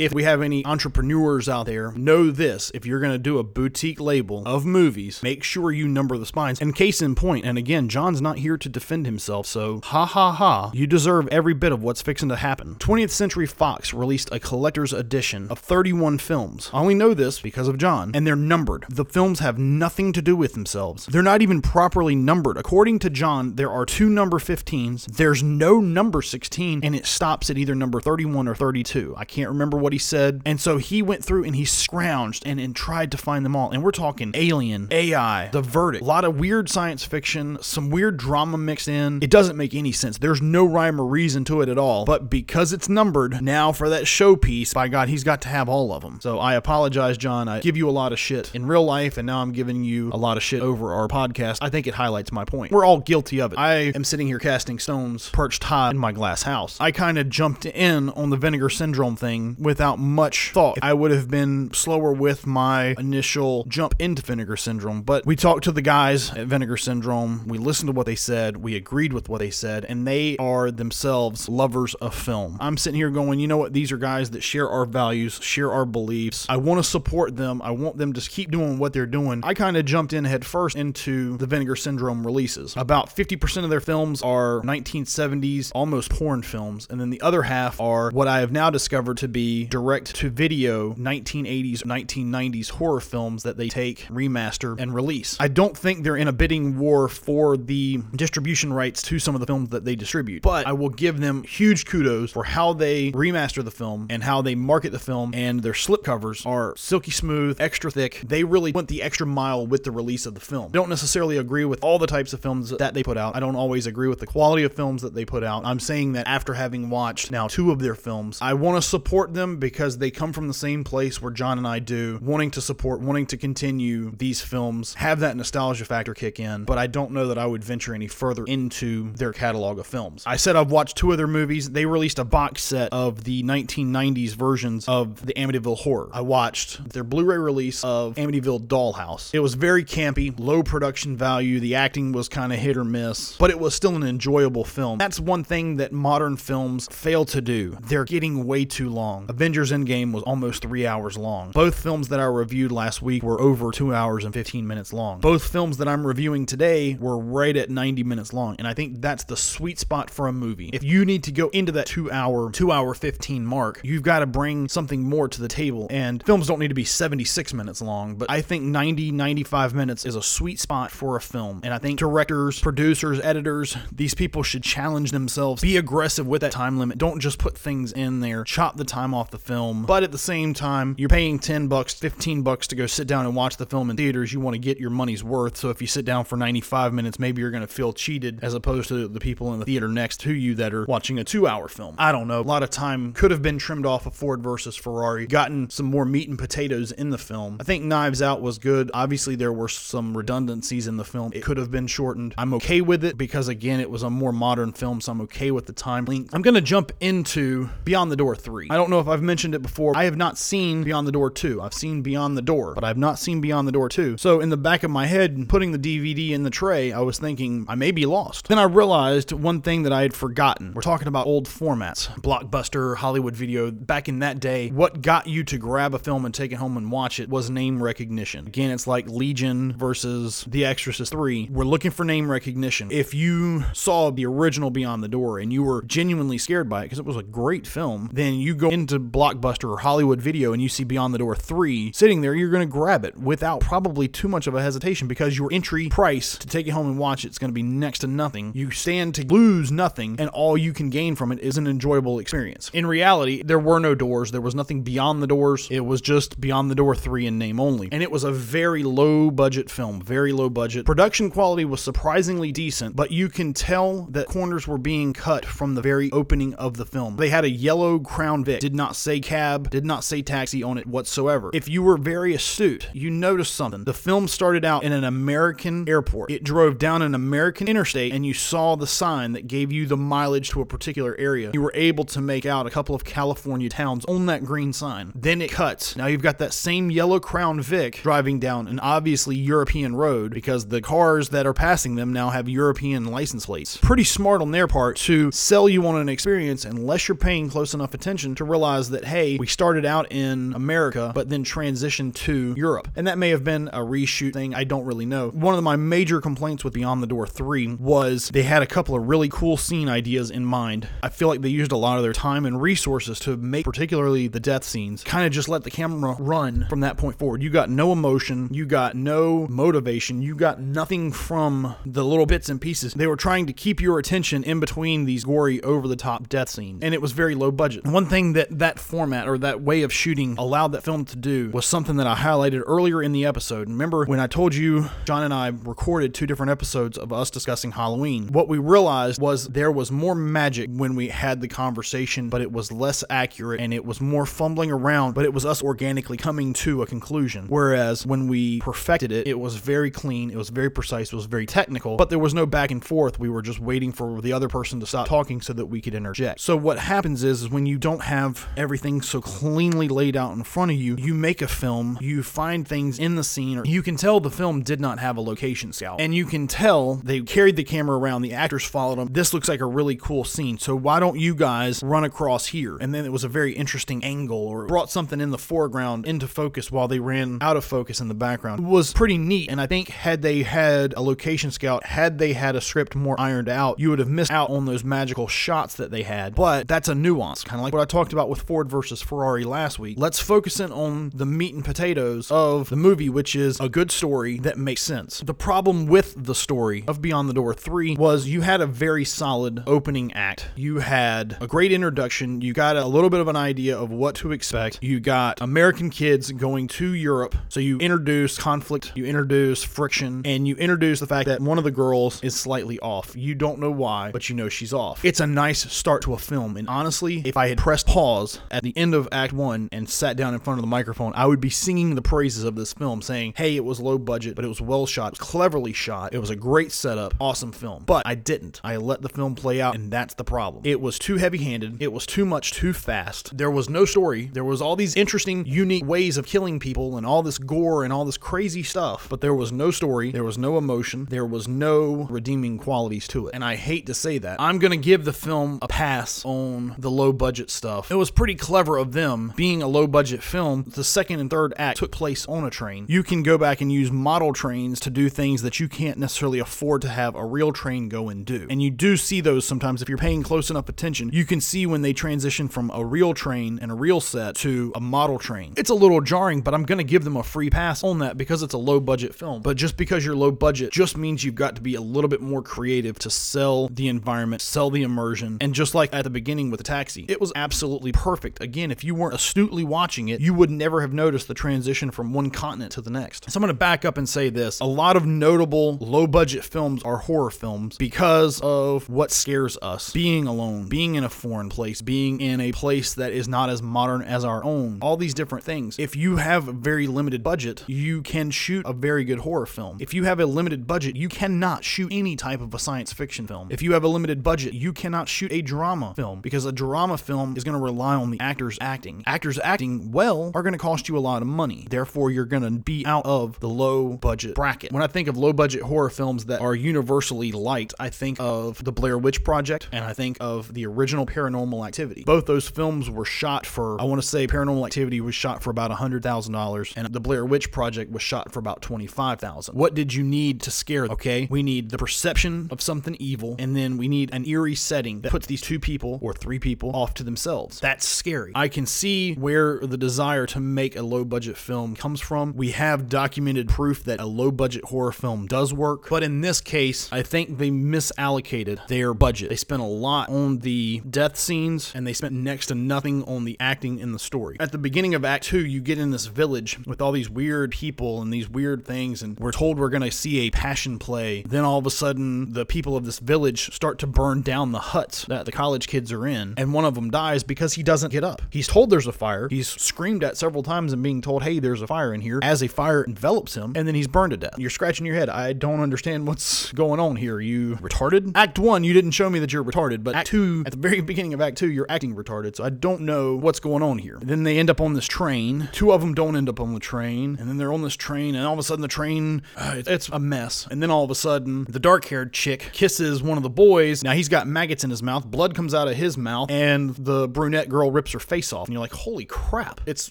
If 0.00 0.12
we 0.12 0.24
have 0.24 0.42
any 0.42 0.66
entrepreneurs 0.66 1.48
out 1.48 1.66
there, 1.66 1.92
know 1.92 2.32
this 2.32 2.72
if 2.74 2.84
you're 2.84 2.98
going 2.98 3.12
to 3.12 3.18
do 3.18 3.38
a 3.38 3.44
boutique 3.44 4.00
label 4.00 4.42
of 4.44 4.66
movies, 4.66 5.22
make 5.22 5.44
sure 5.44 5.70
you 5.70 5.86
number 5.86 6.18
the 6.18 6.26
spines. 6.26 6.60
And 6.60 6.74
case 6.74 7.00
in 7.00 7.14
point, 7.14 7.44
and 7.44 7.56
again, 7.56 7.88
John's 7.88 8.20
not 8.20 8.38
here 8.38 8.56
to 8.56 8.68
defend 8.68 9.06
himself, 9.06 9.46
so 9.46 9.80
ha 9.84 10.04
ha 10.04 10.32
ha, 10.32 10.72
you 10.74 10.88
deserve 10.88 11.28
every 11.28 11.54
bit 11.54 11.70
of 11.70 11.80
what's 11.80 12.02
fixing 12.02 12.28
to 12.30 12.34
happen. 12.34 12.74
20th 12.80 13.10
Century 13.10 13.46
Fox 13.46 13.94
released 13.94 14.32
a 14.32 14.40
collector's 14.40 14.92
edition 14.92 15.46
of 15.48 15.60
31 15.60 16.18
films. 16.18 16.70
I 16.72 16.80
only 16.80 16.94
know 16.94 17.14
this 17.14 17.38
because 17.38 17.68
of 17.68 17.78
John, 17.78 18.10
and 18.14 18.26
they're 18.26 18.34
numbered. 18.34 18.86
The 18.88 19.04
films 19.04 19.38
have 19.38 19.60
nothing 19.60 20.12
to 20.14 20.20
do 20.20 20.34
with 20.34 20.54
themselves. 20.54 21.06
They're 21.06 21.22
not 21.22 21.40
even 21.40 21.62
properly 21.62 22.16
numbered. 22.16 22.56
According 22.56 22.98
to 22.98 23.10
John, 23.10 23.54
there 23.54 23.70
are 23.70 23.86
two 23.86 24.08
number 24.08 24.40
15s, 24.40 25.06
there's 25.06 25.44
no 25.44 25.78
number 25.78 26.20
16, 26.20 26.80
and 26.82 26.96
it 26.96 27.06
stops 27.06 27.48
at 27.48 27.56
either 27.56 27.75
number 27.78 28.00
31 28.00 28.48
or 28.48 28.54
32. 28.54 29.14
I 29.16 29.24
can't 29.24 29.48
remember 29.48 29.76
what 29.76 29.92
he 29.92 29.98
said. 29.98 30.42
And 30.44 30.60
so 30.60 30.78
he 30.78 31.02
went 31.02 31.24
through 31.24 31.44
and 31.44 31.56
he 31.56 31.64
scrounged 31.64 32.42
and, 32.44 32.60
and 32.60 32.74
tried 32.74 33.10
to 33.12 33.18
find 33.18 33.44
them 33.44 33.56
all. 33.56 33.70
And 33.70 33.82
we're 33.82 33.90
talking 33.90 34.32
Alien, 34.34 34.88
AI, 34.90 35.48
The 35.48 35.62
Verdict, 35.62 36.02
a 36.02 36.06
lot 36.06 36.24
of 36.24 36.38
weird 36.38 36.68
science 36.68 37.04
fiction, 37.04 37.58
some 37.60 37.90
weird 37.90 38.16
drama 38.16 38.58
mixed 38.58 38.88
in. 38.88 39.22
It 39.22 39.30
doesn't 39.30 39.56
make 39.56 39.74
any 39.74 39.92
sense. 39.92 40.18
There's 40.18 40.42
no 40.42 40.64
rhyme 40.64 41.00
or 41.00 41.06
reason 41.06 41.44
to 41.44 41.60
it 41.60 41.68
at 41.68 41.78
all. 41.78 42.04
But 42.04 42.30
because 42.30 42.72
it's 42.72 42.88
numbered, 42.88 43.42
now 43.42 43.72
for 43.72 43.88
that 43.88 44.04
showpiece, 44.04 44.74
by 44.74 44.88
God, 44.88 45.08
he's 45.08 45.24
got 45.24 45.42
to 45.42 45.48
have 45.48 45.68
all 45.68 45.92
of 45.92 46.02
them. 46.02 46.20
So 46.20 46.38
I 46.38 46.54
apologize, 46.54 47.18
John. 47.18 47.48
I 47.48 47.60
give 47.60 47.76
you 47.76 47.88
a 47.88 47.92
lot 47.92 48.12
of 48.12 48.18
shit 48.18 48.54
in 48.54 48.66
real 48.66 48.84
life, 48.84 49.16
and 49.16 49.26
now 49.26 49.40
I'm 49.40 49.52
giving 49.52 49.84
you 49.84 50.10
a 50.12 50.16
lot 50.16 50.36
of 50.36 50.42
shit 50.42 50.62
over 50.62 50.92
our 50.94 51.08
podcast. 51.08 51.58
I 51.60 51.68
think 51.68 51.86
it 51.86 51.94
highlights 51.94 52.32
my 52.32 52.44
point. 52.44 52.72
We're 52.72 52.84
all 52.84 53.00
guilty 53.00 53.40
of 53.40 53.52
it. 53.52 53.58
I 53.58 53.92
am 53.94 54.04
sitting 54.04 54.26
here 54.26 54.38
casting 54.38 54.78
stones 54.78 55.30
perched 55.30 55.64
high 55.64 55.90
in 55.90 55.98
my 55.98 56.12
glass 56.12 56.42
house. 56.42 56.76
I 56.80 56.92
kind 56.92 57.18
of 57.18 57.28
jumped 57.28 57.65
in 57.66 58.10
on 58.10 58.30
the 58.30 58.36
vinegar 58.36 58.68
syndrome 58.68 59.16
thing 59.16 59.56
without 59.58 59.98
much 59.98 60.52
thought. 60.52 60.78
I 60.82 60.94
would 60.94 61.10
have 61.10 61.28
been 61.28 61.72
slower 61.72 62.12
with 62.12 62.46
my 62.46 62.94
initial 62.98 63.64
jump 63.68 63.94
into 63.98 64.22
vinegar 64.22 64.56
syndrome, 64.56 65.02
but 65.02 65.26
we 65.26 65.36
talked 65.36 65.64
to 65.64 65.72
the 65.72 65.82
guys 65.82 66.30
at 66.30 66.46
Vinegar 66.46 66.76
Syndrome. 66.76 67.46
We 67.46 67.58
listened 67.58 67.88
to 67.88 67.92
what 67.92 68.06
they 68.06 68.14
said. 68.14 68.58
We 68.58 68.76
agreed 68.76 69.12
with 69.12 69.28
what 69.28 69.38
they 69.38 69.50
said, 69.50 69.84
and 69.84 70.06
they 70.06 70.36
are 70.38 70.70
themselves 70.70 71.48
lovers 71.48 71.94
of 71.94 72.14
film. 72.14 72.56
I'm 72.60 72.76
sitting 72.76 72.96
here 72.96 73.10
going, 73.10 73.40
you 73.40 73.48
know 73.48 73.56
what? 73.56 73.72
These 73.72 73.92
are 73.92 73.96
guys 73.96 74.30
that 74.30 74.42
share 74.42 74.68
our 74.68 74.84
values, 74.84 75.38
share 75.42 75.72
our 75.72 75.84
beliefs. 75.84 76.46
I 76.48 76.56
want 76.56 76.82
to 76.82 76.88
support 76.88 77.36
them. 77.36 77.60
I 77.62 77.70
want 77.70 77.98
them 77.98 78.12
to 78.12 78.20
keep 78.20 78.50
doing 78.50 78.78
what 78.78 78.92
they're 78.92 79.06
doing. 79.06 79.40
I 79.44 79.54
kind 79.54 79.76
of 79.76 79.84
jumped 79.84 80.12
in 80.12 80.24
head 80.24 80.44
first 80.44 80.76
into 80.76 81.36
the 81.36 81.46
Vinegar 81.46 81.76
Syndrome 81.76 82.24
releases. 82.24 82.74
About 82.76 83.14
50% 83.14 83.64
of 83.64 83.70
their 83.70 83.80
films 83.80 84.22
are 84.22 84.60
1970s, 84.62 85.72
almost 85.74 86.10
porn 86.10 86.42
films, 86.42 86.86
and 86.90 87.00
then 87.00 87.10
the 87.10 87.20
other 87.20 87.42
half 87.46 87.80
are 87.80 88.10
what 88.10 88.28
I 88.28 88.40
have 88.40 88.52
now 88.52 88.70
discovered 88.70 89.16
to 89.18 89.28
be 89.28 89.64
direct 89.66 90.14
to 90.16 90.30
video 90.30 90.94
1980s, 90.94 91.82
1990s 91.82 92.70
horror 92.70 93.00
films 93.00 93.42
that 93.44 93.56
they 93.56 93.68
take, 93.68 94.06
remaster, 94.08 94.78
and 94.78 94.94
release. 94.94 95.36
I 95.40 95.48
don't 95.48 95.76
think 95.76 96.04
they're 96.04 96.16
in 96.16 96.28
a 96.28 96.32
bidding 96.32 96.78
war 96.78 97.08
for 97.08 97.56
the 97.56 98.00
distribution 98.14 98.72
rights 98.72 99.02
to 99.02 99.18
some 99.18 99.34
of 99.34 99.40
the 99.40 99.46
films 99.46 99.70
that 99.70 99.84
they 99.84 99.96
distribute, 99.96 100.42
but 100.42 100.66
I 100.66 100.72
will 100.72 100.90
give 100.90 101.20
them 101.20 101.42
huge 101.44 101.86
kudos 101.86 102.32
for 102.32 102.44
how 102.44 102.72
they 102.72 103.12
remaster 103.12 103.64
the 103.64 103.70
film 103.70 104.06
and 104.10 104.22
how 104.22 104.42
they 104.42 104.54
market 104.54 104.90
the 104.90 104.98
film, 104.98 105.32
and 105.34 105.62
their 105.62 105.72
slipcovers 105.72 106.44
are 106.46 106.74
silky 106.76 107.10
smooth, 107.10 107.60
extra 107.60 107.90
thick. 107.90 108.22
They 108.26 108.44
really 108.44 108.72
went 108.72 108.88
the 108.88 109.02
extra 109.02 109.26
mile 109.26 109.66
with 109.66 109.84
the 109.84 109.90
release 109.90 110.26
of 110.26 110.34
the 110.34 110.40
film. 110.40 110.72
Don't 110.72 110.88
necessarily 110.88 111.36
agree 111.38 111.64
with 111.64 111.82
all 111.82 111.98
the 111.98 112.06
types 112.06 112.32
of 112.32 112.40
films 112.40 112.70
that 112.70 112.94
they 112.94 113.02
put 113.02 113.16
out. 113.16 113.36
I 113.36 113.40
don't 113.40 113.56
always 113.56 113.86
agree 113.86 114.08
with 114.08 114.18
the 114.18 114.26
quality 114.26 114.64
of 114.64 114.72
films 114.72 115.02
that 115.02 115.14
they 115.14 115.24
put 115.24 115.44
out. 115.44 115.64
I'm 115.64 115.80
saying 115.80 116.12
that 116.12 116.26
after 116.26 116.54
having 116.54 116.90
watched 116.90 117.30
now 117.36 117.48
two 117.48 117.70
of 117.70 117.78
their 117.80 117.94
films, 117.94 118.38
I 118.40 118.54
want 118.54 118.82
to 118.82 118.88
support 118.88 119.34
them 119.34 119.58
because 119.58 119.98
they 119.98 120.10
come 120.10 120.32
from 120.32 120.48
the 120.48 120.54
same 120.54 120.84
place 120.84 121.20
where 121.20 121.30
John 121.30 121.58
and 121.58 121.66
I 121.66 121.80
do, 121.80 122.18
wanting 122.22 122.50
to 122.52 122.62
support, 122.62 123.00
wanting 123.00 123.26
to 123.26 123.36
continue 123.36 124.10
these 124.16 124.40
films, 124.40 124.94
have 124.94 125.20
that 125.20 125.36
nostalgia 125.36 125.84
factor 125.84 126.14
kick 126.14 126.40
in, 126.40 126.64
but 126.64 126.78
I 126.78 126.86
don't 126.86 127.10
know 127.10 127.26
that 127.28 127.36
I 127.36 127.44
would 127.44 127.62
venture 127.62 127.94
any 127.94 128.08
further 128.08 128.44
into 128.44 129.12
their 129.12 129.34
catalog 129.34 129.78
of 129.78 129.86
films. 129.86 130.22
I 130.24 130.36
said 130.36 130.56
I've 130.56 130.70
watched 130.70 130.96
two 130.96 131.12
of 131.12 131.18
their 131.18 131.26
movies. 131.26 131.68
They 131.68 131.84
released 131.84 132.18
a 132.18 132.24
box 132.24 132.62
set 132.62 132.90
of 132.90 133.24
the 133.24 133.42
1990s 133.42 134.30
versions 134.30 134.88
of 134.88 135.26
the 135.26 135.34
Amityville 135.34 135.76
Horror. 135.76 136.08
I 136.14 136.22
watched 136.22 136.88
their 136.88 137.04
Blu-ray 137.04 137.36
release 137.36 137.84
of 137.84 138.14
Amityville 138.14 138.66
Dollhouse. 138.66 139.34
It 139.34 139.40
was 139.40 139.52
very 139.52 139.84
campy, 139.84 140.32
low 140.38 140.62
production 140.62 141.18
value. 141.18 141.60
The 141.60 141.74
acting 141.74 142.12
was 142.12 142.30
kind 142.30 142.50
of 142.54 142.58
hit 142.58 142.78
or 142.78 142.84
miss, 142.84 143.36
but 143.36 143.50
it 143.50 143.60
was 143.60 143.74
still 143.74 143.94
an 143.94 144.04
enjoyable 144.04 144.64
film. 144.64 144.96
That's 144.96 145.20
one 145.20 145.44
thing 145.44 145.76
that 145.76 145.92
modern 145.92 146.38
films 146.38 146.88
fail 146.90 147.25
to 147.28 147.40
do. 147.40 147.76
They're 147.82 148.04
getting 148.04 148.46
way 148.46 148.64
too 148.64 148.88
long. 148.88 149.26
Avengers 149.28 149.72
Endgame 149.72 150.12
was 150.12 150.22
almost 150.24 150.62
three 150.62 150.86
hours 150.86 151.16
long. 151.16 151.52
Both 151.52 151.80
films 151.80 152.08
that 152.08 152.20
I 152.20 152.24
reviewed 152.24 152.72
last 152.72 153.02
week 153.02 153.22
were 153.22 153.40
over 153.40 153.70
two 153.70 153.94
hours 153.94 154.24
and 154.24 154.32
15 154.32 154.66
minutes 154.66 154.92
long. 154.92 155.20
Both 155.20 155.48
films 155.48 155.78
that 155.78 155.88
I'm 155.88 156.06
reviewing 156.06 156.46
today 156.46 156.96
were 157.00 157.18
right 157.18 157.56
at 157.56 157.70
90 157.70 158.04
minutes 158.04 158.32
long, 158.32 158.56
and 158.58 158.66
I 158.66 158.74
think 158.74 159.00
that's 159.00 159.24
the 159.24 159.36
sweet 159.36 159.78
spot 159.78 160.10
for 160.10 160.26
a 160.26 160.32
movie. 160.32 160.70
If 160.72 160.82
you 160.82 161.04
need 161.04 161.24
to 161.24 161.32
go 161.32 161.48
into 161.48 161.72
that 161.72 161.86
two 161.86 162.10
hour, 162.10 162.50
two 162.50 162.72
hour 162.72 162.94
15 162.94 163.44
mark, 163.44 163.80
you've 163.82 164.02
got 164.02 164.20
to 164.20 164.26
bring 164.26 164.68
something 164.68 165.02
more 165.02 165.28
to 165.28 165.40
the 165.40 165.48
table, 165.48 165.86
and 165.90 166.22
films 166.24 166.46
don't 166.46 166.58
need 166.58 166.68
to 166.68 166.74
be 166.74 166.84
76 166.84 167.54
minutes 167.54 167.80
long, 167.82 168.16
but 168.16 168.30
I 168.30 168.40
think 168.40 168.64
90, 168.64 169.12
95 169.12 169.74
minutes 169.74 170.04
is 170.04 170.14
a 170.14 170.22
sweet 170.22 170.60
spot 170.60 170.90
for 170.90 171.16
a 171.16 171.20
film, 171.20 171.60
and 171.64 171.72
I 171.72 171.78
think 171.78 171.98
directors, 171.98 172.60
producers, 172.60 173.20
editors, 173.20 173.76
these 173.92 174.14
people 174.14 174.42
should 174.42 174.62
challenge 174.62 175.10
themselves, 175.10 175.62
be 175.62 175.76
aggressive 175.76 176.26
with 176.26 176.40
that 176.42 176.52
time 176.52 176.78
limit. 176.78 176.98
Don't 176.98 177.15
just 177.18 177.38
put 177.38 177.56
things 177.56 177.92
in 177.92 178.20
there, 178.20 178.44
chop 178.44 178.76
the 178.76 178.84
time 178.84 179.14
off 179.14 179.30
the 179.30 179.38
film, 179.38 179.84
but 179.84 180.02
at 180.02 180.12
the 180.12 180.18
same 180.18 180.54
time, 180.54 180.94
you're 180.98 181.08
paying 181.08 181.38
10 181.38 181.68
bucks, 181.68 181.94
15 181.94 182.42
bucks 182.42 182.66
to 182.68 182.76
go 182.76 182.86
sit 182.86 183.06
down 183.06 183.26
and 183.26 183.34
watch 183.34 183.56
the 183.56 183.66
film 183.66 183.90
in 183.90 183.96
theaters. 183.96 184.32
You 184.32 184.40
want 184.40 184.54
to 184.54 184.58
get 184.58 184.78
your 184.78 184.90
money's 184.90 185.24
worth, 185.24 185.56
so 185.56 185.70
if 185.70 185.80
you 185.80 185.86
sit 185.86 186.04
down 186.04 186.24
for 186.24 186.36
95 186.36 186.92
minutes, 186.92 187.18
maybe 187.18 187.40
you're 187.42 187.50
going 187.50 187.66
to 187.66 187.72
feel 187.72 187.92
cheated 187.92 188.40
as 188.42 188.54
opposed 188.54 188.88
to 188.88 189.08
the 189.08 189.20
people 189.20 189.52
in 189.52 189.60
the 189.60 189.64
theater 189.64 189.88
next 189.88 190.20
to 190.20 190.32
you 190.32 190.54
that 190.56 190.74
are 190.74 190.84
watching 190.84 191.18
a 191.18 191.24
two 191.24 191.46
hour 191.46 191.68
film. 191.68 191.94
I 191.98 192.12
don't 192.12 192.28
know. 192.28 192.40
A 192.40 192.42
lot 192.42 192.62
of 192.62 192.70
time 192.70 193.12
could 193.12 193.30
have 193.30 193.42
been 193.42 193.58
trimmed 193.58 193.86
off 193.86 194.06
of 194.06 194.14
Ford 194.14 194.42
versus 194.42 194.76
Ferrari, 194.76 195.26
gotten 195.26 195.70
some 195.70 195.86
more 195.86 196.04
meat 196.04 196.28
and 196.28 196.38
potatoes 196.38 196.92
in 196.92 197.10
the 197.10 197.18
film. 197.18 197.56
I 197.60 197.64
think 197.64 197.84
Knives 197.84 198.22
Out 198.22 198.40
was 198.40 198.58
good. 198.58 198.90
Obviously, 198.94 199.36
there 199.36 199.52
were 199.52 199.68
some 199.68 200.16
redundancies 200.16 200.86
in 200.86 200.96
the 200.96 201.04
film. 201.04 201.32
It 201.34 201.42
could 201.42 201.56
have 201.56 201.70
been 201.70 201.86
shortened. 201.86 202.34
I'm 202.38 202.54
okay 202.54 202.80
with 202.80 203.04
it 203.04 203.18
because, 203.18 203.48
again, 203.48 203.80
it 203.80 203.90
was 203.90 204.02
a 204.02 204.10
more 204.10 204.32
modern 204.32 204.72
film, 204.72 205.00
so 205.00 205.12
I'm 205.12 205.20
okay 205.22 205.50
with 205.50 205.66
the 205.66 205.72
time 205.72 206.04
length. 206.04 206.34
I'm 206.34 206.42
going 206.42 206.54
to 206.54 206.60
jump 206.60 206.92
into 207.06 207.70
Beyond 207.84 208.10
the 208.10 208.16
Door 208.16 208.36
3. 208.36 208.66
I 208.68 208.76
don't 208.76 208.90
know 208.90 208.98
if 208.98 209.06
I've 209.06 209.22
mentioned 209.22 209.54
it 209.54 209.62
before. 209.62 209.96
I 209.96 210.04
have 210.04 210.16
not 210.16 210.36
seen 210.36 210.82
Beyond 210.82 211.06
the 211.06 211.12
Door 211.12 211.30
2. 211.30 211.62
I've 211.62 211.72
seen 211.72 212.02
Beyond 212.02 212.36
the 212.36 212.42
Door, 212.42 212.74
but 212.74 212.82
I've 212.82 212.98
not 212.98 213.20
seen 213.20 213.40
Beyond 213.40 213.68
the 213.68 213.72
Door 213.72 213.90
2. 213.90 214.16
So, 214.16 214.40
in 214.40 214.48
the 214.48 214.56
back 214.56 214.82
of 214.82 214.90
my 214.90 215.06
head, 215.06 215.48
putting 215.48 215.70
the 215.70 215.78
DVD 215.78 216.30
in 216.30 216.42
the 216.42 216.50
tray, 216.50 216.92
I 216.92 216.98
was 217.00 217.18
thinking 217.18 217.64
I 217.68 217.76
may 217.76 217.92
be 217.92 218.06
lost. 218.06 218.48
Then 218.48 218.58
I 218.58 218.64
realized 218.64 219.30
one 219.30 219.62
thing 219.62 219.84
that 219.84 219.92
I 219.92 220.02
had 220.02 220.14
forgotten. 220.14 220.74
We're 220.74 220.82
talking 220.82 221.06
about 221.06 221.26
old 221.26 221.46
formats, 221.46 222.08
blockbuster, 222.20 222.96
Hollywood 222.96 223.36
video. 223.36 223.70
Back 223.70 224.08
in 224.08 224.18
that 224.18 224.40
day, 224.40 224.70
what 224.70 225.00
got 225.00 225.28
you 225.28 225.44
to 225.44 225.58
grab 225.58 225.94
a 225.94 226.00
film 226.00 226.24
and 226.24 226.34
take 226.34 226.50
it 226.50 226.56
home 226.56 226.76
and 226.76 226.90
watch 226.90 227.20
it 227.20 227.28
was 227.28 227.50
name 227.50 227.80
recognition. 227.80 228.48
Again, 228.48 228.72
it's 228.72 228.88
like 228.88 229.06
Legion 229.06 229.74
versus 229.78 230.44
The 230.48 230.64
Exorcist 230.64 231.12
3. 231.12 231.50
We're 231.52 231.64
looking 231.64 231.92
for 231.92 232.04
name 232.04 232.28
recognition. 232.28 232.90
If 232.90 233.14
you 233.14 233.64
saw 233.72 234.10
the 234.10 234.26
original 234.26 234.70
Beyond 234.70 235.04
the 235.04 235.08
Door 235.08 235.38
and 235.38 235.52
you 235.52 235.62
were 235.62 235.82
genuinely 235.82 236.38
scared 236.38 236.68
by 236.68 236.82
it, 236.82 236.95
because 236.96 237.14
it 237.14 237.18
was 237.18 237.28
a 237.28 237.30
great 237.30 237.66
film, 237.66 238.08
then 238.12 238.34
you 238.34 238.54
go 238.54 238.70
into 238.70 238.98
Blockbuster 238.98 239.70
or 239.70 239.78
Hollywood 239.78 240.20
Video 240.20 240.52
and 240.52 240.62
you 240.62 240.68
see 240.68 240.84
Beyond 240.84 241.12
the 241.12 241.18
Door 241.18 241.36
3 241.36 241.92
sitting 241.92 242.22
there, 242.22 242.34
you're 242.34 242.50
going 242.50 242.66
to 242.66 242.72
grab 242.72 243.04
it 243.04 243.16
without 243.18 243.60
probably 243.60 244.08
too 244.08 244.28
much 244.28 244.46
of 244.46 244.54
a 244.54 244.62
hesitation 244.62 245.06
because 245.06 245.36
your 245.36 245.52
entry 245.52 245.88
price 245.88 246.38
to 246.38 246.46
take 246.46 246.66
it 246.66 246.70
home 246.70 246.86
and 246.86 246.98
watch 246.98 247.24
it's 247.24 247.38
going 247.38 247.50
to 247.50 247.54
be 247.54 247.62
next 247.62 247.98
to 247.98 248.06
nothing. 248.06 248.52
You 248.54 248.70
stand 248.70 249.14
to 249.16 249.26
lose 249.26 249.70
nothing, 249.70 250.16
and 250.18 250.30
all 250.30 250.56
you 250.56 250.72
can 250.72 250.88
gain 250.88 251.16
from 251.16 251.32
it 251.32 251.40
is 251.40 251.58
an 251.58 251.66
enjoyable 251.66 252.18
experience. 252.18 252.70
In 252.72 252.86
reality, 252.86 253.42
there 253.42 253.58
were 253.58 253.78
no 253.78 253.94
doors, 253.94 254.30
there 254.30 254.40
was 254.40 254.54
nothing 254.54 254.82
beyond 254.82 255.22
the 255.22 255.26
doors. 255.26 255.68
It 255.70 255.84
was 255.84 256.00
just 256.00 256.40
Beyond 256.40 256.70
the 256.70 256.74
Door 256.74 256.96
3 256.96 257.26
in 257.26 257.38
name 257.38 257.60
only. 257.60 257.88
And 257.92 258.02
it 258.02 258.10
was 258.10 258.24
a 258.24 258.32
very 258.32 258.82
low 258.82 259.30
budget 259.30 259.70
film, 259.70 260.00
very 260.00 260.32
low 260.32 260.48
budget. 260.48 260.86
Production 260.86 261.30
quality 261.30 261.64
was 261.64 261.82
surprisingly 261.82 262.52
decent, 262.52 262.96
but 262.96 263.10
you 263.10 263.28
can 263.28 263.52
tell 263.52 264.02
that 264.12 264.28
corners 264.28 264.66
were 264.66 264.78
being 264.78 265.12
cut 265.12 265.44
from 265.44 265.74
the 265.74 265.82
very 265.82 266.10
opening 266.12 266.54
of 266.54 266.76
the 266.76 266.85
film. 266.88 267.16
They 267.16 267.28
had 267.28 267.44
a 267.44 267.50
yellow 267.50 267.98
Crown 267.98 268.44
Vic, 268.44 268.60
did 268.60 268.74
not 268.74 268.96
say 268.96 269.20
cab, 269.20 269.70
did 269.70 269.84
not 269.84 270.04
say 270.04 270.22
taxi 270.22 270.62
on 270.62 270.78
it 270.78 270.86
whatsoever. 270.86 271.50
If 271.52 271.68
you 271.68 271.82
were 271.82 271.96
very 271.96 272.34
astute, 272.34 272.88
you 272.92 273.10
noticed 273.10 273.54
something. 273.54 273.84
The 273.84 273.94
film 273.94 274.28
started 274.28 274.64
out 274.64 274.84
in 274.84 274.92
an 274.92 275.04
American 275.04 275.88
airport. 275.88 276.30
It 276.30 276.44
drove 276.44 276.78
down 276.78 277.02
an 277.02 277.14
American 277.14 277.68
interstate 277.68 278.12
and 278.12 278.24
you 278.24 278.34
saw 278.34 278.76
the 278.76 278.86
sign 278.86 279.32
that 279.32 279.46
gave 279.46 279.72
you 279.72 279.86
the 279.86 279.96
mileage 279.96 280.50
to 280.50 280.60
a 280.60 280.66
particular 280.66 281.16
area. 281.18 281.50
You 281.52 281.62
were 281.62 281.72
able 281.74 282.04
to 282.04 282.20
make 282.20 282.46
out 282.46 282.66
a 282.66 282.70
couple 282.70 282.94
of 282.94 283.04
California 283.04 283.68
towns 283.68 284.04
on 284.06 284.26
that 284.26 284.44
green 284.44 284.72
sign. 284.72 285.12
Then 285.14 285.40
it 285.40 285.50
cuts. 285.50 285.96
Now 285.96 286.06
you've 286.06 286.22
got 286.22 286.38
that 286.38 286.52
same 286.52 286.90
yellow 286.90 287.20
Crown 287.20 287.60
Vic 287.60 288.00
driving 288.02 288.38
down 288.38 288.68
an 288.68 288.78
obviously 288.80 289.36
European 289.36 289.96
road 289.96 290.32
because 290.32 290.66
the 290.68 290.80
cars 290.80 291.30
that 291.30 291.46
are 291.46 291.54
passing 291.54 291.96
them 291.96 292.12
now 292.12 292.30
have 292.30 292.48
European 292.48 293.06
license 293.06 293.46
plates. 293.46 293.76
Pretty 293.76 294.04
smart 294.04 294.40
on 294.40 294.50
their 294.50 294.66
part 294.66 294.96
to 294.96 295.30
sell 295.32 295.68
you 295.68 295.86
on 295.86 295.96
an 295.96 296.08
experience 296.08 296.64
unless 296.76 297.08
you're 297.08 297.16
paying 297.16 297.48
close 297.48 297.74
enough 297.74 297.94
attention 297.94 298.34
to 298.36 298.44
realize 298.44 298.90
that, 298.90 299.04
hey, 299.04 299.36
we 299.38 299.46
started 299.46 299.84
out 299.84 300.10
in 300.12 300.52
America, 300.54 301.12
but 301.14 301.28
then 301.28 301.44
transitioned 301.44 302.14
to 302.14 302.54
Europe. 302.56 302.88
And 302.96 303.06
that 303.06 303.18
may 303.18 303.30
have 303.30 303.44
been 303.44 303.68
a 303.68 303.78
reshoot 303.78 304.32
thing. 304.32 304.54
I 304.54 304.64
don't 304.64 304.84
really 304.84 305.06
know. 305.06 305.30
One 305.30 305.54
of 305.54 305.62
my 305.62 305.76
major 305.76 306.20
complaints 306.20 306.64
with 306.64 306.74
Beyond 306.74 307.02
the 307.02 307.06
Door 307.06 307.28
3 307.28 307.76
was 307.76 308.28
they 308.30 308.42
had 308.42 308.62
a 308.62 308.66
couple 308.66 308.94
of 308.94 309.08
really 309.08 309.28
cool 309.28 309.56
scene 309.56 309.88
ideas 309.88 310.30
in 310.30 310.44
mind. 310.44 310.88
I 311.02 311.08
feel 311.08 311.28
like 311.28 311.40
they 311.40 311.48
used 311.48 311.72
a 311.72 311.76
lot 311.76 311.96
of 311.96 312.02
their 312.02 312.12
time 312.12 312.46
and 312.46 312.60
resources 312.60 313.18
to 313.20 313.36
make, 313.36 313.64
particularly 313.64 314.28
the 314.28 314.40
death 314.40 314.64
scenes, 314.64 315.02
kind 315.02 315.26
of 315.26 315.32
just 315.32 315.48
let 315.48 315.64
the 315.64 315.70
camera 315.70 316.16
run 316.18 316.66
from 316.68 316.80
that 316.80 316.96
point 316.96 317.18
forward. 317.18 317.42
You 317.42 317.50
got 317.50 317.70
no 317.70 317.92
emotion, 317.92 318.48
you 318.52 318.66
got 318.66 318.94
no 318.94 319.46
motivation, 319.48 320.22
you 320.22 320.34
got 320.34 320.60
nothing 320.60 321.12
from 321.12 321.74
the 321.84 322.04
little 322.04 322.26
bits 322.26 322.48
and 322.48 322.60
pieces. 322.60 322.94
They 322.94 323.06
were 323.06 323.16
trying 323.16 323.46
to 323.46 323.52
keep 323.52 323.80
your 323.80 323.98
attention 323.98 324.44
in 324.44 324.60
between 324.60 325.04
these 325.04 325.24
gory, 325.24 325.62
over 325.62 325.88
the 325.88 325.96
top 325.96 326.28
death 326.28 326.48
scenes, 326.56 326.82
and 326.82 326.94
it 326.94 327.00
was 327.00 327.12
very 327.12 327.34
low 327.34 327.50
budget. 327.50 327.84
And 327.84 327.92
one 327.92 328.06
thing 328.06 328.32
that 328.32 328.58
that 328.58 328.78
format 328.78 329.28
or 329.28 329.38
that 329.38 329.60
way 329.60 329.82
of 329.82 329.92
shooting 329.92 330.34
allowed 330.38 330.72
that 330.72 330.82
film 330.82 331.04
to 331.06 331.16
do 331.16 331.50
was 331.50 331.66
something 331.66 331.96
that 331.96 332.06
I 332.06 332.14
highlighted 332.16 332.62
earlier 332.66 333.02
in 333.02 333.12
the 333.12 333.24
episode. 333.26 333.68
Remember 333.68 334.04
when 334.04 334.20
I 334.20 334.26
told 334.26 334.54
you 334.54 334.88
John 335.04 335.22
and 335.22 335.32
I 335.32 335.48
recorded 335.48 336.14
two 336.14 336.26
different 336.26 336.50
episodes 336.50 336.98
of 336.98 337.12
us 337.12 337.30
discussing 337.30 337.72
Halloween? 337.72 338.28
What 338.28 338.48
we 338.48 338.58
realized 338.58 339.20
was 339.20 339.48
there 339.48 339.70
was 339.70 339.92
more 339.92 340.14
magic 340.14 340.70
when 340.72 340.96
we 340.96 341.08
had 341.08 341.40
the 341.40 341.48
conversation, 341.48 342.28
but 342.28 342.40
it 342.40 342.50
was 342.50 342.72
less 342.72 343.04
accurate 343.10 343.60
and 343.60 343.72
it 343.72 343.84
was 343.84 344.00
more 344.00 344.26
fumbling 344.26 344.70
around, 344.70 345.14
but 345.14 345.24
it 345.24 345.32
was 345.32 345.44
us 345.44 345.62
organically 345.62 346.16
coming 346.16 346.52
to 346.54 346.82
a 346.82 346.86
conclusion. 346.86 347.46
Whereas 347.48 348.06
when 348.06 348.26
we 348.28 348.60
perfected 348.60 349.12
it, 349.12 349.26
it 349.26 349.38
was 349.38 349.56
very 349.56 349.90
clean, 349.90 350.30
it 350.30 350.36
was 350.36 350.48
very 350.48 350.70
precise, 350.70 351.12
it 351.12 351.16
was 351.16 351.26
very 351.26 351.46
technical, 351.46 351.96
but 351.96 352.10
there 352.10 352.18
was 352.18 352.34
no 352.34 352.46
back 352.46 352.70
and 352.70 352.84
forth. 352.84 353.18
We 353.18 353.28
were 353.28 353.42
just 353.42 353.60
waiting 353.60 353.92
for 353.92 354.20
the 354.20 354.32
other 354.32 354.48
person 354.48 354.80
to 354.80 354.86
stop 354.86 355.06
talking 355.06 355.40
so 355.40 355.52
that 355.52 355.66
we 355.66 355.80
could 355.80 355.94
interject. 355.94 356.40
So 356.46 356.56
what 356.56 356.78
happens 356.78 357.24
is, 357.24 357.42
is 357.42 357.50
when 357.50 357.66
you 357.66 357.76
don't 357.76 358.02
have 358.02 358.46
everything 358.56 359.02
so 359.02 359.20
cleanly 359.20 359.88
laid 359.88 360.16
out 360.16 360.36
in 360.36 360.44
front 360.44 360.70
of 360.70 360.76
you, 360.76 360.94
you 360.96 361.12
make 361.12 361.42
a 361.42 361.48
film, 361.48 361.98
you 362.00 362.22
find 362.22 362.68
things 362.68 363.00
in 363.00 363.16
the 363.16 363.24
scene, 363.24 363.58
or 363.58 363.64
you 363.66 363.82
can 363.82 363.96
tell 363.96 364.20
the 364.20 364.30
film 364.30 364.62
did 364.62 364.78
not 364.78 365.00
have 365.00 365.16
a 365.16 365.20
location 365.20 365.72
scout. 365.72 366.00
And 366.00 366.14
you 366.14 366.24
can 366.24 366.46
tell 366.46 367.00
they 367.02 367.20
carried 367.22 367.56
the 367.56 367.64
camera 367.64 367.98
around, 367.98 368.22
the 368.22 368.32
actors 368.32 368.64
followed 368.64 368.98
them. 368.98 369.08
This 369.10 369.34
looks 369.34 369.48
like 369.48 369.58
a 369.58 369.66
really 369.66 369.96
cool 369.96 370.22
scene. 370.22 370.56
So 370.56 370.76
why 370.76 371.00
don't 371.00 371.18
you 371.18 371.34
guys 371.34 371.82
run 371.82 372.04
across 372.04 372.46
here? 372.46 372.76
And 372.76 372.94
then 372.94 373.04
it 373.04 373.10
was 373.10 373.24
a 373.24 373.28
very 373.28 373.52
interesting 373.52 374.04
angle 374.04 374.38
or 374.38 374.66
brought 374.66 374.88
something 374.88 375.20
in 375.20 375.32
the 375.32 375.38
foreground 375.38 376.06
into 376.06 376.28
focus 376.28 376.70
while 376.70 376.86
they 376.86 377.00
ran 377.00 377.38
out 377.40 377.56
of 377.56 377.64
focus 377.64 378.00
in 378.00 378.06
the 378.06 378.14
background. 378.14 378.60
It 378.60 378.66
was 378.66 378.92
pretty 378.92 379.18
neat. 379.18 379.50
And 379.50 379.60
I 379.60 379.66
think 379.66 379.88
had 379.88 380.22
they 380.22 380.44
had 380.44 380.94
a 380.96 381.02
location 381.02 381.50
scout, 381.50 381.86
had 381.86 382.18
they 382.20 382.34
had 382.34 382.54
a 382.54 382.60
script 382.60 382.94
more 382.94 383.18
ironed 383.18 383.48
out, 383.48 383.80
you 383.80 383.90
would 383.90 383.98
have 383.98 384.08
missed 384.08 384.30
out 384.30 384.48
on 384.50 384.66
those 384.66 384.84
magical 384.84 385.26
shots 385.26 385.74
that 385.74 385.90
they 385.90 386.04
had. 386.04 386.35
But 386.36 386.68
that's 386.68 386.88
a 386.88 386.94
nuance, 386.94 387.42
kind 387.42 387.58
of 387.58 387.64
like 387.64 387.72
what 387.72 387.80
I 387.80 387.86
talked 387.86 388.12
about 388.12 388.28
with 388.28 388.42
Ford 388.42 388.68
versus 388.70 389.00
Ferrari 389.00 389.44
last 389.44 389.78
week. 389.78 389.96
Let's 389.98 390.20
focus 390.20 390.60
in 390.60 390.70
on 390.70 391.10
the 391.14 391.24
meat 391.24 391.54
and 391.54 391.64
potatoes 391.64 392.30
of 392.30 392.68
the 392.68 392.76
movie, 392.76 393.08
which 393.08 393.34
is 393.34 393.58
a 393.58 393.70
good 393.70 393.90
story 393.90 394.38
that 394.40 394.58
makes 394.58 394.82
sense. 394.82 395.20
The 395.20 395.32
problem 395.32 395.86
with 395.86 396.14
the 396.16 396.34
story 396.34 396.84
of 396.86 397.00
Beyond 397.00 397.30
the 397.30 397.32
Door 397.32 397.54
3 397.54 397.96
was 397.96 398.28
you 398.28 398.42
had 398.42 398.60
a 398.60 398.66
very 398.66 399.02
solid 399.02 399.62
opening 399.66 400.12
act. 400.12 400.48
You 400.56 400.80
had 400.80 401.38
a 401.40 401.46
great 401.46 401.72
introduction. 401.72 402.42
You 402.42 402.52
got 402.52 402.76
a 402.76 402.86
little 402.86 403.08
bit 403.08 403.20
of 403.20 403.28
an 403.28 403.36
idea 403.36 403.78
of 403.78 403.90
what 403.90 404.14
to 404.16 404.32
expect. 404.32 404.78
You 404.82 405.00
got 405.00 405.40
American 405.40 405.88
kids 405.88 406.30
going 406.32 406.68
to 406.68 406.92
Europe. 406.92 407.34
So 407.48 407.60
you 407.60 407.78
introduce 407.78 408.36
conflict, 408.36 408.92
you 408.94 409.06
introduce 409.06 409.64
friction, 409.64 410.20
and 410.26 410.46
you 410.46 410.54
introduce 410.56 411.00
the 411.00 411.06
fact 411.06 411.28
that 411.28 411.40
one 411.40 411.56
of 411.56 411.64
the 411.64 411.70
girls 411.70 412.22
is 412.22 412.36
slightly 412.36 412.78
off. 412.80 413.16
You 413.16 413.34
don't 413.34 413.58
know 413.58 413.70
why, 413.70 414.10
but 414.12 414.28
you 414.28 414.36
know 414.36 414.50
she's 414.50 414.74
off. 414.74 415.02
It's 415.02 415.20
a 415.20 415.26
nice 415.26 415.72
start 415.72 416.02
to 416.02 416.12
a 416.12 416.18
film. 416.26 416.56
And 416.56 416.68
honestly, 416.68 417.22
if 417.24 417.36
I 417.36 417.48
had 417.48 417.58
pressed 417.58 417.86
pause 417.86 418.40
at 418.50 418.62
the 418.62 418.76
end 418.76 418.94
of 418.94 419.08
Act 419.12 419.32
1 419.32 419.68
and 419.72 419.88
sat 419.88 420.16
down 420.16 420.34
in 420.34 420.40
front 420.40 420.58
of 420.58 420.62
the 420.62 420.68
microphone, 420.68 421.12
I 421.14 421.26
would 421.26 421.40
be 421.40 421.50
singing 421.50 421.94
the 421.94 422.02
praises 422.02 422.44
of 422.44 422.56
this 422.56 422.72
film, 422.72 423.00
saying, 423.02 423.34
hey, 423.36 423.56
it 423.56 423.64
was 423.64 423.80
low 423.80 423.98
budget, 423.98 424.34
but 424.34 424.44
it 424.44 424.48
was 424.48 424.60
well 424.60 424.86
shot, 424.86 425.18
cleverly 425.18 425.72
shot. 425.72 426.14
It 426.14 426.18
was 426.18 426.30
a 426.30 426.36
great 426.36 426.72
setup, 426.72 427.14
awesome 427.20 427.52
film. 427.52 427.84
But 427.86 428.06
I 428.06 428.14
didn't. 428.14 428.60
I 428.64 428.76
let 428.76 429.02
the 429.02 429.08
film 429.08 429.34
play 429.34 429.60
out, 429.60 429.74
and 429.74 429.90
that's 429.90 430.14
the 430.14 430.24
problem. 430.24 430.62
It 430.66 430.80
was 430.80 430.98
too 430.98 431.16
heavy 431.16 431.38
handed, 431.38 431.80
it 431.80 431.92
was 431.92 432.06
too 432.06 432.24
much 432.24 432.52
too 432.52 432.72
fast. 432.72 433.36
There 433.36 433.50
was 433.50 433.68
no 433.68 433.84
story. 433.84 434.30
There 434.32 434.44
was 434.44 434.60
all 434.60 434.76
these 434.76 434.96
interesting, 434.96 435.46
unique 435.46 435.86
ways 435.86 436.16
of 436.16 436.26
killing 436.26 436.58
people 436.58 436.96
and 436.96 437.06
all 437.06 437.22
this 437.22 437.38
gore 437.38 437.84
and 437.84 437.92
all 437.92 438.04
this 438.04 438.18
crazy 438.18 438.62
stuff, 438.62 439.08
but 439.08 439.20
there 439.20 439.34
was 439.34 439.52
no 439.52 439.70
story, 439.70 440.10
there 440.10 440.24
was 440.24 440.38
no 440.38 440.58
emotion, 440.58 441.06
there 441.10 441.26
was 441.26 441.46
no 441.46 442.06
redeeming 442.10 442.58
qualities 442.58 443.06
to 443.08 443.28
it. 443.28 443.34
And 443.34 443.44
I 443.44 443.56
hate 443.56 443.86
to 443.86 443.94
say 443.94 444.18
that. 444.18 444.40
I'm 444.40 444.58
going 444.58 444.70
to 444.72 444.76
give 444.76 445.04
the 445.04 445.12
film 445.12 445.58
a 445.62 445.68
pass 445.68 446.15
on 446.24 446.74
the 446.78 446.90
low 446.90 447.12
budget 447.12 447.50
stuff. 447.50 447.90
It 447.90 447.96
was 447.96 448.10
pretty 448.10 448.34
clever 448.34 448.76
of 448.76 448.92
them 448.92 449.32
being 449.36 449.62
a 449.62 449.68
low 449.68 449.86
budget 449.86 450.22
film. 450.22 450.64
The 450.66 450.84
second 450.84 451.20
and 451.20 451.30
third 451.30 451.54
act 451.56 451.78
took 451.78 451.92
place 451.92 452.26
on 452.26 452.44
a 452.44 452.50
train. 452.50 452.86
You 452.88 453.02
can 453.02 453.22
go 453.22 453.38
back 453.38 453.60
and 453.60 453.72
use 453.72 453.90
model 453.90 454.32
trains 454.32 454.80
to 454.80 454.90
do 454.90 455.08
things 455.08 455.42
that 455.42 455.60
you 455.60 455.68
can't 455.68 455.98
necessarily 455.98 456.38
afford 456.38 456.82
to 456.82 456.88
have 456.88 457.14
a 457.14 457.24
real 457.24 457.52
train 457.52 457.88
go 457.88 458.08
and 458.08 458.24
do. 458.24 458.46
And 458.48 458.62
you 458.62 458.70
do 458.70 458.96
see 458.96 459.20
those 459.20 459.44
sometimes 459.44 459.82
if 459.82 459.88
you're 459.88 459.98
paying 459.98 460.22
close 460.22 460.50
enough 460.50 460.68
attention. 460.68 461.10
You 461.12 461.24
can 461.24 461.40
see 461.40 461.66
when 461.66 461.82
they 461.82 461.92
transition 461.92 462.48
from 462.48 462.70
a 462.70 462.84
real 462.84 463.14
train 463.14 463.58
and 463.60 463.70
a 463.70 463.74
real 463.74 464.00
set 464.00 464.36
to 464.36 464.72
a 464.74 464.80
model 464.80 465.18
train. 465.18 465.54
It's 465.56 465.70
a 465.70 465.74
little 465.74 466.00
jarring, 466.00 466.40
but 466.40 466.54
I'm 466.54 466.64
going 466.64 466.78
to 466.78 466.84
give 466.84 467.04
them 467.04 467.16
a 467.16 467.22
free 467.22 467.50
pass 467.50 467.82
on 467.82 467.98
that 468.00 468.16
because 468.16 468.42
it's 468.42 468.54
a 468.54 468.58
low 468.58 468.80
budget 468.80 469.14
film. 469.14 469.42
But 469.42 469.56
just 469.56 469.76
because 469.76 470.04
you're 470.04 470.16
low 470.16 470.30
budget 470.30 470.72
just 470.72 470.96
means 470.96 471.24
you've 471.24 471.34
got 471.34 471.56
to 471.56 471.62
be 471.62 471.74
a 471.74 471.80
little 471.80 472.08
bit 472.08 472.20
more 472.20 472.42
creative 472.42 472.98
to 473.00 473.10
sell 473.10 473.68
the 473.68 473.88
environment, 473.88 474.42
sell 474.42 474.70
the 474.70 474.82
immersion. 474.82 475.38
And 475.40 475.54
just 475.54 475.74
like 475.74 475.92
at 475.94 476.05
the 476.06 476.10
beginning 476.10 476.50
with 476.50 476.58
the 476.58 476.64
taxi, 476.64 477.04
it 477.08 477.20
was 477.20 477.32
absolutely 477.34 477.90
perfect. 477.90 478.40
Again, 478.40 478.70
if 478.70 478.84
you 478.84 478.94
weren't 478.94 479.14
astutely 479.14 479.64
watching 479.64 480.08
it, 480.08 480.20
you 480.20 480.32
would 480.32 480.50
never 480.50 480.80
have 480.80 480.92
noticed 480.92 481.26
the 481.26 481.34
transition 481.34 481.90
from 481.90 482.12
one 482.12 482.30
continent 482.30 482.72
to 482.72 482.80
the 482.80 482.90
next. 482.90 483.28
So 483.28 483.36
I'm 483.36 483.42
going 483.42 483.52
to 483.52 483.58
back 483.58 483.84
up 483.84 483.98
and 483.98 484.08
say 484.08 484.30
this. 484.30 484.60
A 484.60 484.64
lot 484.64 484.96
of 484.96 485.04
notable 485.04 485.78
low 485.78 486.06
budget 486.06 486.44
films 486.44 486.82
are 486.84 486.98
horror 486.98 487.30
films 487.30 487.76
because 487.76 488.40
of 488.40 488.88
what 488.88 489.10
scares 489.10 489.58
us. 489.60 489.92
Being 489.92 490.28
alone, 490.28 490.68
being 490.68 490.94
in 490.94 491.02
a 491.02 491.08
foreign 491.08 491.48
place, 491.48 491.82
being 491.82 492.20
in 492.20 492.40
a 492.40 492.52
place 492.52 492.94
that 492.94 493.12
is 493.12 493.26
not 493.26 493.50
as 493.50 493.62
modern 493.62 494.02
as 494.02 494.24
our 494.24 494.44
own. 494.44 494.78
All 494.80 494.96
these 494.96 495.14
different 495.14 495.44
things. 495.44 495.78
If 495.78 495.96
you 495.96 496.16
have 496.16 496.46
a 496.46 496.52
very 496.52 496.86
limited 496.86 497.24
budget, 497.24 497.64
you 497.66 498.02
can 498.02 498.30
shoot 498.30 498.64
a 498.64 498.72
very 498.72 499.04
good 499.04 499.18
horror 499.18 499.46
film. 499.46 499.78
If 499.80 499.92
you 499.92 500.04
have 500.04 500.20
a 500.20 500.26
limited 500.26 500.66
budget, 500.66 500.94
you 500.94 501.08
cannot 501.08 501.64
shoot 501.64 501.92
any 501.92 502.14
type 502.14 502.40
of 502.40 502.54
a 502.54 502.58
science 502.58 502.92
fiction 502.92 503.26
film. 503.26 503.48
If 503.50 503.62
you 503.62 503.72
have 503.72 503.82
a 503.82 503.88
limited 503.88 504.22
budget, 504.22 504.54
you 504.54 504.72
cannot 504.72 505.08
shoot 505.08 505.32
a 505.32 505.42
drama 505.42 505.94
film 505.96 506.20
because 506.20 506.44
a 506.44 506.52
drama 506.52 506.98
film 506.98 507.36
is 507.36 507.42
going 507.42 507.56
to 507.56 507.62
rely 507.62 507.94
on 507.94 508.10
the 508.10 508.20
actors 508.20 508.58
acting. 508.60 509.02
Actors 509.06 509.38
acting 509.42 509.90
well 509.90 510.30
are 510.34 510.42
going 510.42 510.52
to 510.52 510.58
cost 510.58 510.88
you 510.88 510.96
a 510.96 511.00
lot 511.00 511.22
of 511.22 511.28
money. 511.28 511.66
Therefore, 511.70 512.10
you're 512.10 512.26
going 512.26 512.42
to 512.42 512.50
be 512.50 512.84
out 512.84 513.06
of 513.06 513.40
the 513.40 513.48
low 513.48 513.94
budget 513.96 514.34
bracket. 514.34 514.72
When 514.72 514.82
I 514.82 514.86
think 514.88 515.08
of 515.08 515.16
low 515.16 515.32
budget 515.32 515.62
horror 515.62 515.88
films 515.88 516.26
that 516.26 516.42
are 516.42 516.54
universally 516.54 517.32
liked, 517.32 517.72
I 517.80 517.88
think 517.88 518.18
of 518.20 518.62
The 518.62 518.72
Blair 518.72 518.98
Witch 518.98 519.24
Project 519.24 519.68
and 519.72 519.84
I 519.84 519.94
think 519.94 520.18
of 520.20 520.52
the 520.52 520.66
original 520.66 521.06
Paranormal 521.06 521.66
Activity. 521.66 522.04
Both 522.04 522.26
those 522.26 522.46
films 522.46 522.90
were 522.90 523.06
shot 523.06 523.46
for, 523.46 523.80
I 523.80 523.84
want 523.84 524.02
to 524.02 524.06
say 524.06 524.26
Paranormal 524.26 524.66
Activity 524.66 525.00
was 525.00 525.14
shot 525.14 525.42
for 525.42 525.50
about 525.50 525.70
$100,000 525.70 526.72
and 526.76 526.92
The 526.92 527.00
Blair 527.00 527.24
Witch 527.24 527.50
Project 527.50 527.90
was 527.90 528.02
shot 528.02 528.32
for 528.32 528.38
about 528.38 528.60
25,000. 528.60 529.54
What 529.54 529.72
did 529.72 529.94
you 529.94 530.04
need 530.04 530.42
to 530.42 530.50
scare? 530.50 530.84
Okay, 530.84 531.26
we 531.30 531.42
need 531.42 531.70
the 531.70 531.78
perception 531.78 532.48
of 532.50 532.60
something 532.60 532.96
evil 533.00 533.36
and 533.38 533.56
then 533.56 533.78
we 533.78 533.88
need 533.88 534.12
an 534.12 534.26
eerie 534.26 534.54
setting 534.54 535.00
that 535.00 535.10
puts 535.10 535.26
these 535.26 535.40
two 535.40 535.58
people 535.58 535.85
people 535.86 536.06
or 536.06 536.12
three 536.12 536.38
people 536.38 536.74
off 536.74 536.94
to 536.94 537.04
themselves. 537.04 537.60
That's 537.60 537.86
scary. 537.86 538.32
I 538.34 538.48
can 538.48 538.66
see 538.66 539.14
where 539.14 539.58
the 539.58 539.76
desire 539.76 540.26
to 540.26 540.40
make 540.40 540.76
a 540.76 540.82
low 540.82 541.04
budget 541.04 541.36
film 541.36 541.76
comes 541.76 542.00
from. 542.00 542.34
We 542.36 542.50
have 542.52 542.88
documented 542.88 543.48
proof 543.48 543.84
that 543.84 544.00
a 544.00 544.06
low 544.06 544.30
budget 544.30 544.64
horror 544.64 544.92
film 544.92 545.26
does 545.26 545.52
work, 545.52 545.88
but 545.88 546.02
in 546.02 546.20
this 546.20 546.40
case, 546.40 546.88
I 546.92 547.02
think 547.02 547.38
they 547.38 547.50
misallocated 547.50 548.66
their 548.68 548.94
budget. 548.94 549.28
They 549.28 549.36
spent 549.36 549.62
a 549.62 549.66
lot 549.66 550.08
on 550.08 550.38
the 550.38 550.82
death 550.88 551.16
scenes 551.16 551.72
and 551.74 551.86
they 551.86 551.92
spent 551.92 552.14
next 552.14 552.46
to 552.46 552.54
nothing 552.54 553.04
on 553.04 553.24
the 553.24 553.36
acting 553.40 553.78
in 553.78 553.92
the 553.92 553.98
story. 553.98 554.36
At 554.40 554.52
the 554.52 554.58
beginning 554.58 554.94
of 554.94 555.04
Act 555.04 555.24
2, 555.24 555.44
you 555.44 555.60
get 555.60 555.78
in 555.78 555.90
this 555.90 556.06
village 556.06 556.58
with 556.66 556.80
all 556.80 556.92
these 556.92 557.08
weird 557.08 557.52
people 557.52 558.02
and 558.02 558.12
these 558.12 558.28
weird 558.28 558.64
things, 558.64 559.02
and 559.02 559.18
we're 559.18 559.32
told 559.32 559.58
we're 559.58 559.68
going 559.68 559.82
to 559.82 559.90
see 559.90 560.26
a 560.26 560.30
passion 560.30 560.78
play. 560.78 561.22
Then 561.22 561.44
all 561.44 561.58
of 561.58 561.66
a 561.66 561.70
sudden, 561.70 562.32
the 562.32 562.46
people 562.46 562.76
of 562.76 562.84
this 562.84 562.98
village 562.98 563.54
start 563.54 563.78
to 563.80 563.86
burn 563.86 564.22
down 564.22 564.52
the 564.52 564.58
huts 564.58 565.04
that 565.06 565.26
the 565.26 565.32
college 565.32 565.65
kids 565.66 565.92
are 565.92 566.06
in, 566.06 566.34
and 566.36 566.52
one 566.52 566.64
of 566.64 566.74
them 566.74 566.90
dies 566.90 567.22
because 567.22 567.54
he 567.54 567.62
doesn't 567.62 567.90
get 567.90 568.04
up. 568.04 568.22
He's 568.30 568.46
told 568.48 568.70
there's 568.70 568.86
a 568.86 568.92
fire. 568.92 569.28
He's 569.28 569.48
screamed 569.48 570.04
at 570.04 570.16
several 570.16 570.42
times 570.42 570.72
and 570.72 570.82
being 570.82 571.00
told, 571.00 571.22
hey, 571.22 571.38
there's 571.38 571.62
a 571.62 571.66
fire 571.66 571.92
in 571.92 572.00
here, 572.00 572.20
as 572.22 572.42
a 572.42 572.48
fire 572.48 572.84
envelops 572.84 573.34
him, 573.34 573.52
and 573.56 573.66
then 573.66 573.74
he's 573.74 573.88
burned 573.88 574.12
to 574.12 574.16
death. 574.16 574.34
You're 574.38 574.50
scratching 574.50 574.86
your 574.86 574.94
head. 574.94 575.08
I 575.08 575.32
don't 575.32 575.60
understand 575.60 576.06
what's 576.06 576.52
going 576.52 576.80
on 576.80 576.96
here. 576.96 577.20
You 577.20 577.56
retarded? 577.56 578.12
Act 578.14 578.38
1, 578.38 578.64
you 578.64 578.72
didn't 578.72 578.92
show 578.92 579.10
me 579.10 579.18
that 579.18 579.32
you're 579.32 579.44
retarded, 579.44 579.82
but 579.84 579.94
Act 579.94 580.08
2, 580.08 580.44
at 580.46 580.52
the 580.52 580.58
very 580.58 580.80
beginning 580.92 581.14
of 581.14 581.20
Act 581.20 581.38
2, 581.38 581.50
you're 581.50 581.66
acting 581.68 581.94
retarded, 581.94 582.36
so 582.36 582.44
I 582.44 582.50
don't 582.50 582.82
know 582.82 583.16
what's 583.16 583.40
going 583.40 583.62
on 583.62 583.78
here. 583.78 583.98
Then 584.02 584.22
they 584.22 584.38
end 584.38 584.50
up 584.50 584.60
on 584.60 584.74
this 584.74 584.86
train. 584.86 585.48
Two 585.52 585.72
of 585.72 585.80
them 585.80 585.94
don't 585.94 586.16
end 586.16 586.28
up 586.28 586.40
on 586.40 586.54
the 586.54 586.60
train, 586.60 587.16
and 587.18 587.28
then 587.28 587.36
they're 587.36 587.52
on 587.52 587.62
this 587.62 587.76
train, 587.76 588.14
and 588.14 588.24
all 588.26 588.32
of 588.32 588.38
a 588.38 588.42
sudden 588.42 588.62
the 588.62 588.68
train, 588.68 589.22
uh, 589.36 589.54
it's- 589.58 589.66
it's 589.76 589.88
a 589.90 589.98
mess. 589.98 590.46
And 590.50 590.62
then 590.62 590.70
all 590.70 590.84
of 590.84 590.90
a 590.90 590.94
sudden, 590.94 591.46
the 591.48 591.58
dark 591.58 591.84
haired 591.86 592.12
chick 592.12 592.50
kisses 592.52 593.02
one 593.02 593.16
of 593.16 593.22
the 593.22 593.30
boys. 593.30 593.82
Now 593.82 593.92
he's 593.92 594.08
got 594.08 594.26
maggots 594.26 594.64
in 594.64 594.70
his 594.70 594.82
mouth, 594.82 595.04
blood 595.06 595.34
comes 595.34 595.54
out 595.56 595.68
of 595.68 595.74
his 595.74 595.96
mouth, 595.96 596.30
and 596.30 596.74
the 596.76 597.08
brunette 597.08 597.48
girl 597.48 597.70
rips 597.70 597.92
her 597.92 597.98
face 597.98 598.32
off. 598.32 598.46
And 598.46 598.52
you're 598.54 598.60
like, 598.60 598.72
holy 598.72 599.04
crap. 599.04 599.60
It's 599.66 599.90